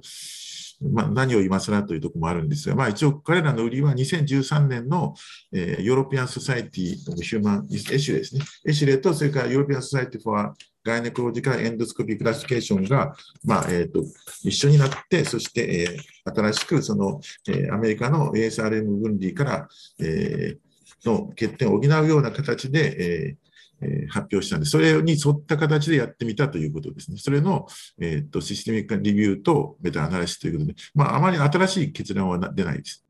[0.92, 5.14] まあ、何を今更というところもあるんですが、まあ、一応彼らの売りは2013年の、
[5.52, 8.42] えー、 European Society Human ESHRE ですね。
[8.66, 13.16] ESHRE と、それから European Society for Gynecological Endoscopy classification が、
[13.46, 14.04] まあえーと、
[14.44, 19.68] 一緒になって、そして、えー、新しくその、えー、アメリカの ASRM 分類から、
[20.00, 23.43] えー、の欠点を補うような形で、えー
[23.82, 27.18] え発表したんで、それに沿った形でやってみたということですね。
[27.18, 27.68] それの、
[28.00, 33.06] えーと、 systemic review と meta-analysis ということで、まあ、あまり新しい結論は出ないです。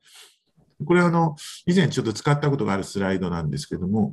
[0.85, 1.35] これはあの
[1.65, 4.11] 以前ちょっと使ったことがあるスライドなんですけども、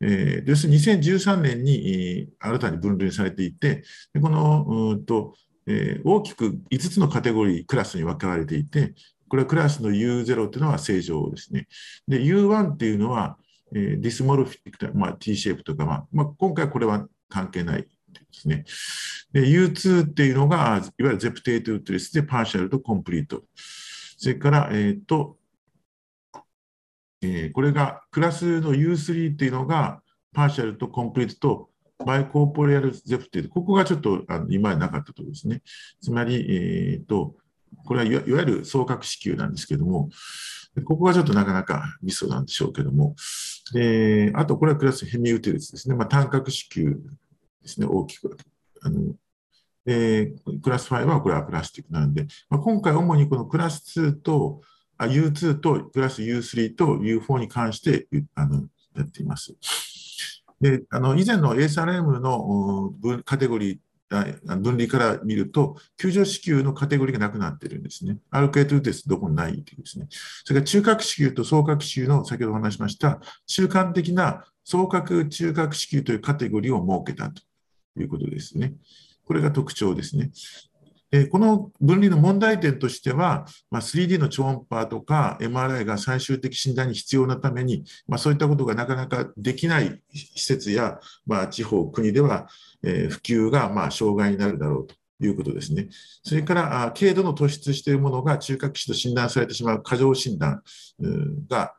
[0.00, 3.82] えー、要するに2013年に新たに分類されていて、
[4.20, 5.34] このうんと、
[5.66, 8.94] えー、大きく5つのカテゴリー、クラスに分かれていて、
[9.28, 11.66] これはクラスの U0 というのは正常ですね。
[12.06, 13.38] で、U1 っていうのは、
[13.74, 17.88] えー、 dysmorphic、まあ、T シェイプとか、まあまあ、今回これは関係ないで
[18.32, 18.64] すね。
[19.32, 23.42] で、U2 っていうのが、いわゆる septate uterus で partial と complete。
[24.16, 25.38] それから、えっ、と、
[27.22, 30.02] えー、これがクラスの U3 っていうのが、
[30.34, 31.70] パーシャルとコンプリートと
[32.04, 35.62] バイコーポレアルゼプテート、ここがちょっとあの今までなかったところですね。
[36.00, 37.34] つまり、えーと、
[37.86, 40.10] これはいわゆる双角子宮なんですけども、
[40.84, 43.14] ここがちょっとなかなかミソなんでしょうけども、
[43.72, 46.90] であとこれはクラスヘミウテルスですね、まあ、単角子宮
[47.62, 48.36] ですね、大きく。
[48.82, 49.14] あの
[49.84, 50.32] で
[50.62, 54.60] クラス5はこれはプラスティックなんで、まあ、今回主にこのクラス2と
[54.96, 58.66] あ U2 とプラス U3 と U4 に関してあの
[58.96, 59.54] やっています。
[60.60, 62.94] であの以前の ASRM の
[63.24, 63.78] カテゴリー
[64.12, 68.18] 分離から見ると、救助支給のカテゴリーがなくなってるんですね。
[68.30, 70.06] アルケートテスどこにないというですね。
[70.44, 77.42] それから中核支給と総核支給の先ほどお話しました中間的な総核中核支給というカテゴリーを設けたと
[78.00, 78.74] いうことですね。
[79.24, 80.30] これが特徴ですね。
[81.12, 92.48] えこの分離の問題点としては、ま、3D の超音波とか MRI が最終的診断に必要なために、ま、そういったことがなかなかできない施設や、ま、地方、国では、
[92.82, 94.94] え普及がま障害になるだろうと
[95.24, 95.88] いうことですね。
[96.24, 100.62] それから、軽度の突出しているものが中核視と診断されてしまう過剰診断
[101.48, 101.74] が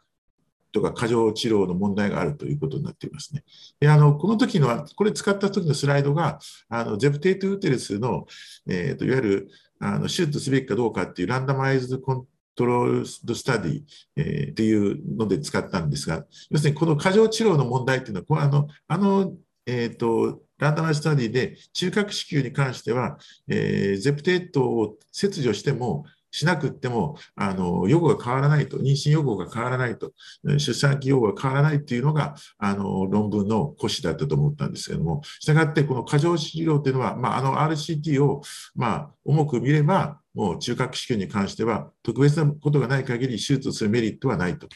[0.74, 3.44] とか過剰治療の問題があるということになっていますね。
[3.80, 8.26] であのこの時の、これ使った時のスライドが、あのゼプテイト・ウテレスの、
[8.68, 12.26] えーと、いわゆるあの手術すべきかどうかっていうランダマイズコン
[12.56, 13.82] トロールドスタディ、
[14.16, 19.34] えー、っていうので使ったんですが、要するにこの過剰治療の問題っていうのは、こあのあの、
[19.66, 23.18] えーと、ランダマイズスタディで中核子宮に関しては、
[23.48, 30.14] えー、ゼプテートを切除してもしなくっても、あの、予後が変わらないと、妊娠予後が変わらないと、
[30.58, 38.42] 出産期予後が変わらないっていうのが、あの、論文の骨子だったと思ったんですけども、したがって、この過剰治療っていうのは、まあ、あの RCT を、
[38.76, 44.68] まあ、重く見れば、もう中核子宮に関しては、特別なことがない限り手術をするメリットはないと。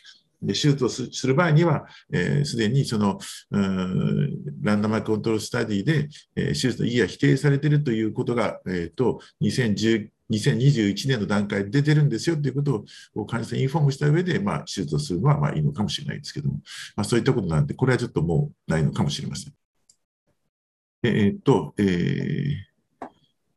[0.42, 3.18] で手術をする場合には、す、えー、で、にその
[4.62, 12.86] ランダムコントロールスタディで、えー、手術の意義が否定されているということが、えーと、2010 2021年の段階で出てるんですよということ
[13.16, 16.56] を患者さんにインフォームした上で、まあ、手術をするのはまあいいのかもしれないですけども、
[16.96, 19.54] まあ、そういったことなんで、これはちょっともうないのかもしれません。
[21.04, 23.08] えー、っと、えー、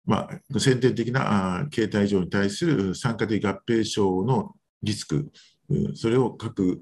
[0.07, 5.31] まあ、先天的なあ形態上に対する酸化的合併症のリスク、
[5.95, 6.81] それを各、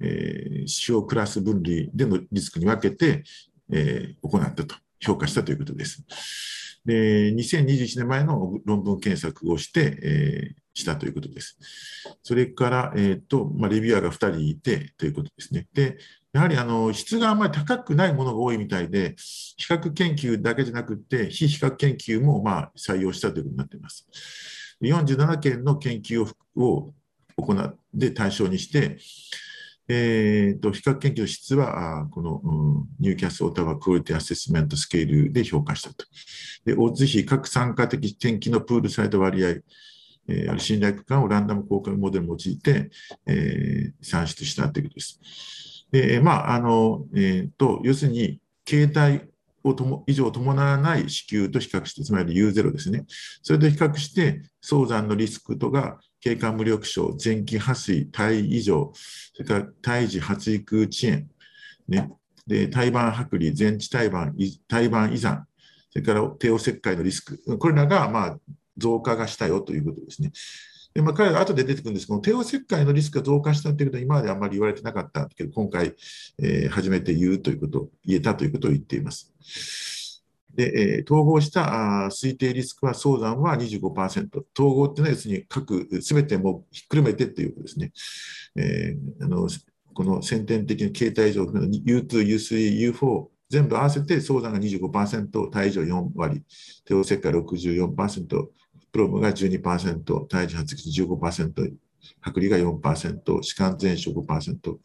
[0.00, 3.22] えー、指標クラス分類でのリスクに分けて、
[3.72, 6.04] えー、行ったと、評価したということです。
[6.84, 11.58] で2021年前の論文検索をして、えー、したということです。
[12.22, 15.66] それから、えーとまあ、レビュアーが2人いてということですね。
[15.74, 15.98] で
[16.32, 19.16] やはりあの質があまり高くないものが多いみたいで、
[19.56, 24.08] 比較研究だけじゃなくて、非比較研究もまあ採用したということになっています。
[24.80, 26.22] 47件の研究
[26.56, 26.94] を
[27.36, 28.98] 行って対象にして、
[29.92, 36.04] えーと、比較研究の質は、この、うん、 Newcastle-Ottawa Quality Assessment Scale で評価したと。
[36.64, 39.48] で、オッズ比各産科的転帰のプールされた割合、
[40.28, 42.90] え、ある信頼区間をランダム交換モデルを用いて、
[43.26, 45.20] えー、算出したということです。
[45.90, 49.28] で、まあ、あの、えっ、ー、と、要するに、形態
[49.64, 53.06] をとも以上伴わない子宮と比較して、つまり U0 ですね。
[53.42, 58.92] それと比較して、早産のリスクとが経過無力症、前期破水、体異常、
[59.34, 61.28] それから胎児発育遅延、
[61.88, 62.10] ね、
[62.46, 64.34] で胎盤剥離、全治胎盤、
[64.68, 65.42] 胎盤依存、
[65.90, 68.38] それから帝王切開のリスク、これらがまあ
[68.76, 70.32] 増加がしたよということですね。
[70.92, 75.94] でまあ、彼ら後で出てくるんですけど、帝王切開のリスクが増加したということは今まであんまり言われてなかったけど、今回、
[76.42, 79.32] えー、初めて言うということ、言えたということを言っています。
[80.54, 84.42] で、えー、統合したあ推定リスクは早産は25%。
[84.58, 87.92] 統合っていうのは要するに各、すべてもひっくるめてっていうことですね。
[88.56, 89.48] えー、あの
[89.94, 96.42] この先天的な形態上、U2、U3、U4、全部合わせて早産が25%、体重4割、
[96.84, 98.46] 帝王切開64%、
[98.92, 101.72] プロムが12%、体重発育15%、
[102.22, 104.76] 剥離が4%、歯間全症5%、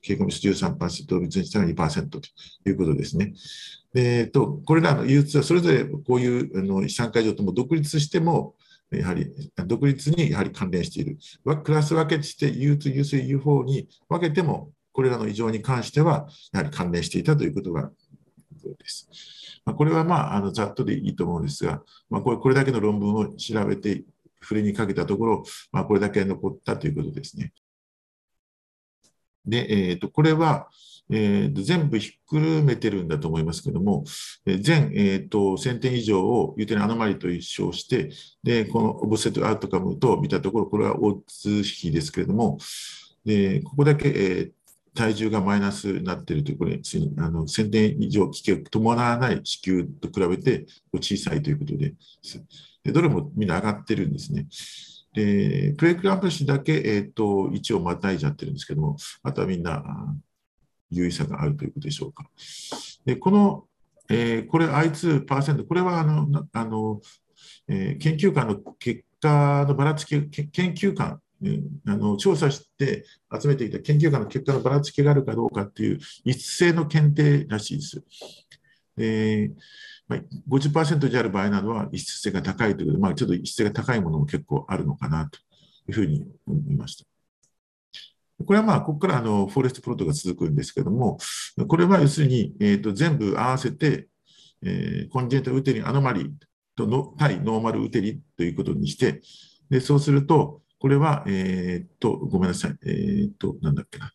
[0.00, 2.20] 経過ミス13%、別にしたが2%と
[2.66, 3.34] いうことですね。
[3.94, 8.54] えーと、これらの憂鬱はそれぞれこういうあの資産会場とも独立しても、
[8.90, 9.30] やはり
[9.66, 11.18] 独立にやはり関連している。
[11.62, 17.90] クラス分けして U2、U3、U4 に分けても、これらの異常に関しては、やはり関連していたということが
[18.78, 19.08] です。
[19.64, 24.04] まあ、これは、まあ、あのざっとでいいと思うんですが、まあ、これこれだけの論文を調べて、
[24.42, 27.52] 触れにかけたところ、まあ、これだけ残ったということですね。
[29.46, 30.68] で、えーとこれは、
[31.10, 34.04] えー、全部ひっくるめてるんだと思いますけども、
[34.46, 38.10] えー、全、えーと、1000点以上をユーテナアノマリと一生して、
[38.42, 42.58] で、このオブセットアウトカムと見たところ、これはオッズ比ですけれども、
[43.24, 44.52] でここだけ、えー、
[44.94, 51.94] 体重がマイナスになっているという、これ、あの1000点以上危険を伴わない子宮と比べて小さいということで
[52.84, 54.46] で、どれもみんな上がってるんですね。
[55.14, 59.82] で、プレイクランプシだけ、えーと、1をまたいじゃってるんですけども、あとはみんな
[60.92, 62.28] 優位さがあるということでしょうか。
[63.04, 63.64] でこの、
[64.08, 67.00] えー、これ I2%、これはあのあの、
[67.68, 73.04] えー、研究官の結果のばらつき、研究官、えー、あの調査して
[73.40, 78.02] 集めていた研究官の結果のばらつきがあるかどうかっていう一斉の検定らしいです。
[78.98, 79.54] えー
[80.08, 85.38] まあ、50%である場合などは異質性が高いということで、まあ、ちょっと異質性が高いものも結構あるのかなと
[85.88, 87.11] いうふうに思いました。
[88.44, 91.18] これはまあ、ここからあのフォレストプロットが続くんですけども、
[91.68, 94.08] これは要するに、えー、と全部合わせて、
[94.64, 96.30] えー、コンジェンタルウテリンアノマリー
[96.76, 99.20] との対ノーマルウテリンということにして、
[99.70, 104.12] でそうすると、これは、えっ、ー、と、ごめんなさい、えっ、ー、と、なんだっけな。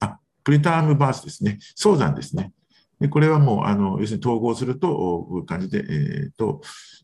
[0.00, 1.58] あ、プリタームバースですね。
[1.76, 2.52] 早産ですね。
[2.98, 6.62] でこれはもう、あの要するに統合すると、こういう感じで、えーと、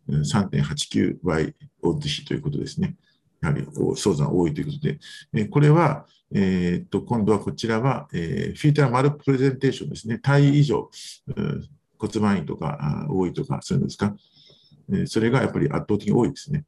[0.08, 2.96] 3.89倍オッズ比ということですね。
[3.40, 3.66] やはり
[3.96, 4.98] 早産多いということで、
[5.34, 10.18] えこれは、えー、と今度はこちらは、え、フィーターマルプレゼンテーションですね。
[10.18, 10.90] 体以上、
[11.98, 14.14] 骨盤位とか多いとか、そういうのですか？
[14.92, 16.64] えそれがやっぱり圧倒的に多いですね。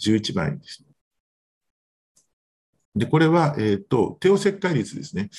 [0.00, 0.84] 11倍です。
[2.94, 5.30] で、これは、えっ、と、帝王切開率ですね。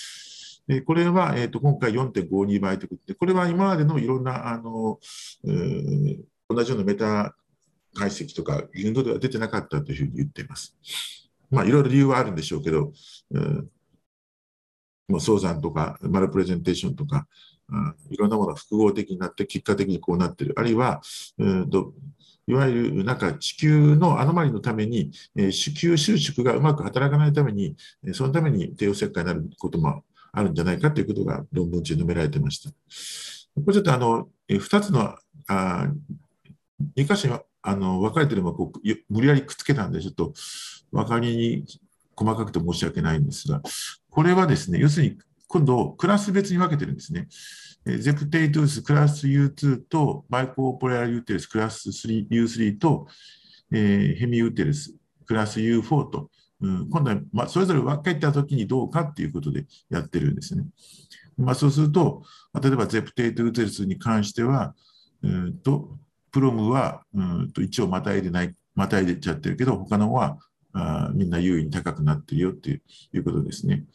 [0.67, 4.99] でこれは、えーと、今回4.52倍ということで、これは今までのいろんなあの、
[5.45, 7.35] えー、同じようなメタ
[7.95, 10.75] 解析とか、言動では出てなかったというふうに言っています。
[11.49, 12.91] まあ、いろいろ理由はあるんでしょうけど、
[13.31, 13.69] うん、
[15.07, 17.27] もう早産とか、マルプレゼンテーションとか、
[17.69, 20.53] うん、いろんなものが複合的になって、結果的にこうなっている。
[20.57, 21.01] あるいは、
[21.37, 21.93] うんと
[22.47, 27.75] いわゆるなんか地球のアノマリのために、えー、子宮収縮がうまく働かないために、
[28.13, 32.69] そのために帝王切開になることもあるんじゃないかということが論文中に述べられていました。
[32.69, 32.75] こ
[33.67, 35.15] れちょっとあの、2つの、
[35.47, 35.87] あ
[36.95, 38.79] 2箇所あの分かれてるのをこう
[39.09, 40.33] 無理やりくっつけたんで、ちょっと
[40.91, 41.65] 分かりに
[42.15, 43.61] 細かくて申し訳ないんですが、
[44.09, 45.17] これはですね、要するに
[45.47, 47.27] 今度、クラス別に分けてるんですね。
[47.99, 53.07] septate uterus クラス U2 と bicorporeal uterus クラス U3 と、
[53.71, 56.31] えー、ヘミユーテレスクラス U4 と、
[56.61, 60.65] うん、今度は、まあ、それぞれ分けたときにどうかっていうことでやってるんですね。
[61.37, 62.23] まあ、そうすると、
[62.59, 64.73] 例えば septate uterus に関しては、
[65.21, 65.97] うんと
[66.35, 70.37] PROM はうんと一応またいでない、またいでちゃってるけど、他のは
[70.73, 72.81] あみんな優位に高くなってるよって
[73.13, 73.85] いうことですね。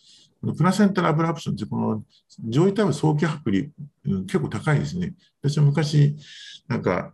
[0.41, 2.03] このプラセンタルアブラプションって、この
[2.49, 3.69] 上位体部早期剥離、
[4.07, 5.13] うん、結構高いですね。
[5.43, 6.17] 私は昔、
[6.67, 7.13] なんか、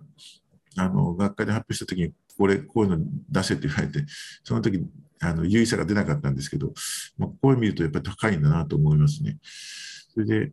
[0.77, 4.05] あの、学会で発表したときに、これ、こういうの出せって言われて、
[4.45, 4.81] その時
[5.19, 6.73] あの優位さが出なかったんですけど、
[7.19, 9.39] まあ、こう見るとやっぱり高いんだなと思いますね。
[10.15, 10.53] それで、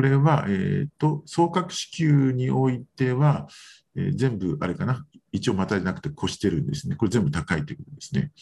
[0.00, 3.48] これは、えーと、総角子宮においては、
[3.94, 6.96] えー、全部、あれかな、一応またじゃなくて越してるんですね。
[6.96, 8.32] これ全部高いということですね。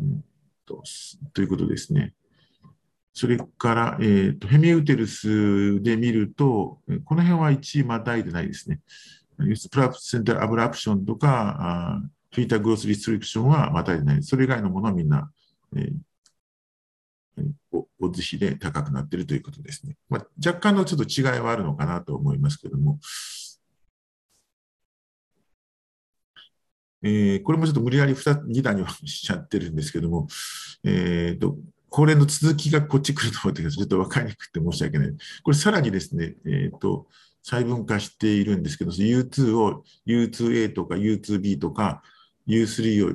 [0.00, 0.24] うん
[0.64, 0.82] と
[1.34, 2.14] ということですね。
[3.12, 8.80] それから、えーと、ヘミウテルスで見ると、この辺は1位またいでないですね。
[9.70, 12.00] プラプセンタルアブラプションとか、
[12.30, 14.22] フィーターグロスリストリクションはまたいでない。
[14.22, 15.30] それ以外のものはみんな、
[15.76, 15.92] えー、
[17.72, 19.96] オッズ比で高くなっているということですね。
[20.08, 22.98] まあ、若干のちょっと違いはあるのかなと思いますけども。
[27.04, 30.28] えー、これもちょっと無理やり 2, 2段にしちゃってるんですけども、
[30.84, 31.56] えーと
[31.92, 35.14] これの続きがこっち来ると思ってちょっと分かりにくくて申し訳ない。
[35.42, 37.06] これさらにですね、えっ、ー、と、
[37.42, 42.02] 細分化しているんですけど、U2 を U2A とか U2B とか
[42.48, 43.14] U3 を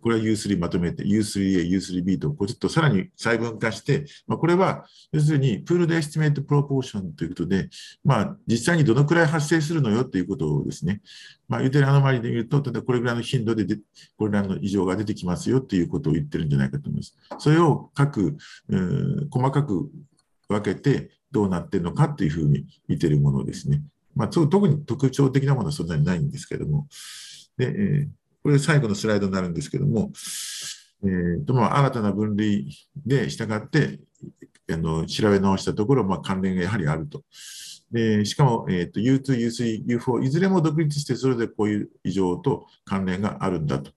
[0.00, 7.68] これは U3 まとめて、U3A、U3B と、こうちょっとさらに細分化して、まあ、これは、要するに、 pooled estimate proportion ということで、
[8.04, 11.00] まあ、実際にどのくらい発生するのよということをですね、
[11.48, 13.78] まあ、言うてるアノマリで言うと、ただこれぐらいの頻度でで、
[14.16, 17.16] これらの異常が出てきますよということを言ってるんじゃないかと思います。
[17.38, 18.36] それを各、
[19.30, 19.90] 細かく
[20.48, 23.82] 分けて、どうなってるのかというふうに見てるものですね。
[24.14, 26.86] まあ、特に特徴的なものはそんなにないんですけども。
[27.56, 28.08] で、えー
[28.48, 30.10] これ最後のスライドになるんですけども、
[31.04, 34.00] えーとまあ、新たな分類で従って
[34.72, 37.24] あの調べ直したところ、まあ、関連がやはりあると。
[37.92, 43.90] でしかも、えーと、U2、U3、U4、いずれも独立して、それでこういう異常と関連があるんだと。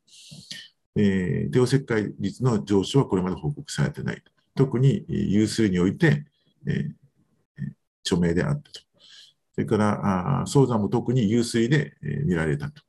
[0.98, 4.23] えー、帝王切開率の上昇はこれまで報告されてないと。
[4.56, 6.26] 特に U3 において、
[6.68, 6.91] えー、
[8.03, 8.82] 著名であったと。
[9.56, 12.82] それから、早産も特に U3 で、えー、見られたと。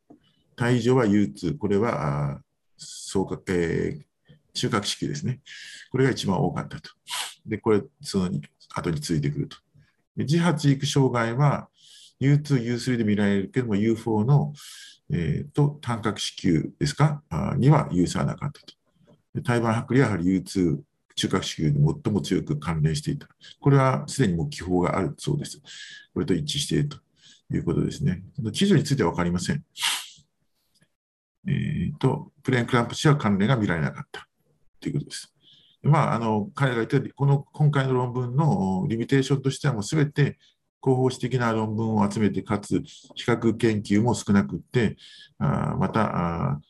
[0.56, 2.40] 体上は U2、これは
[2.76, 5.40] 総括、えー、中核子宮ですね。
[5.90, 6.90] これが一番多かったと。
[7.46, 8.30] で、これ、その
[8.74, 9.56] 後についてくると。
[10.16, 11.68] で自発育障害は
[12.20, 14.52] U2、U3 で見られるけども U4 の、
[15.10, 17.22] えー、と単角子宮ですか？
[17.30, 19.42] あには有差なかったと。
[19.42, 20.78] 胎盤剥離はやはり U2、
[21.14, 23.28] 中核子宮に最も強く関連していた。
[23.60, 25.60] これはすでにもう記法があるそうです。
[26.12, 26.98] これと一致していると
[27.50, 28.22] いうことですね。
[28.52, 29.64] 記事については分かりません。
[31.46, 34.28] えーと、プレーンクランプ氏は関連が見られなかった
[34.80, 35.32] ということです。
[35.82, 40.38] まあ、あの彼が言った、この今回の論文のリミテーションとしては、もうすべて
[40.82, 44.96] 広報誌的な論文を集めて、かつ比較研究も少なくって、
[45.38, 46.60] あまたあ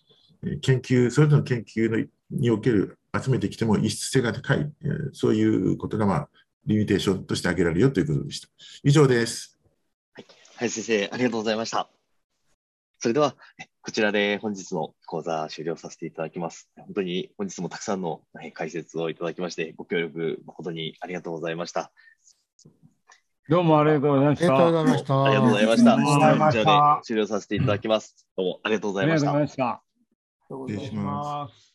[0.63, 4.71] 研究、それぞれの研究のにおける集めてきても異質性が高い、
[5.13, 6.29] そういうことが、まあ、
[6.65, 8.49] リミテーションとして挙げられるよということでした。
[8.85, 9.59] 以上です。
[10.15, 10.27] はい、
[10.57, 11.91] 林先生、ありがとうございました。
[12.99, 13.37] それでは、
[13.85, 16.71] こちらで本日の講座終了させていただきます。
[16.77, 18.23] 本当に本日もたくさんの
[18.55, 21.91] 解説をいただきまして、ご協力誠にありがとうございました。
[23.49, 24.55] どうもありがとうございました。
[24.55, 25.95] ありがとうございました。
[25.95, 26.63] ありがとうございました。
[26.63, 28.27] こちらで終了させていただきます。
[28.37, 29.31] どうもありがとうございました。
[29.33, 29.53] ありが
[30.49, 30.81] とうございました。
[30.81, 31.72] 失礼します。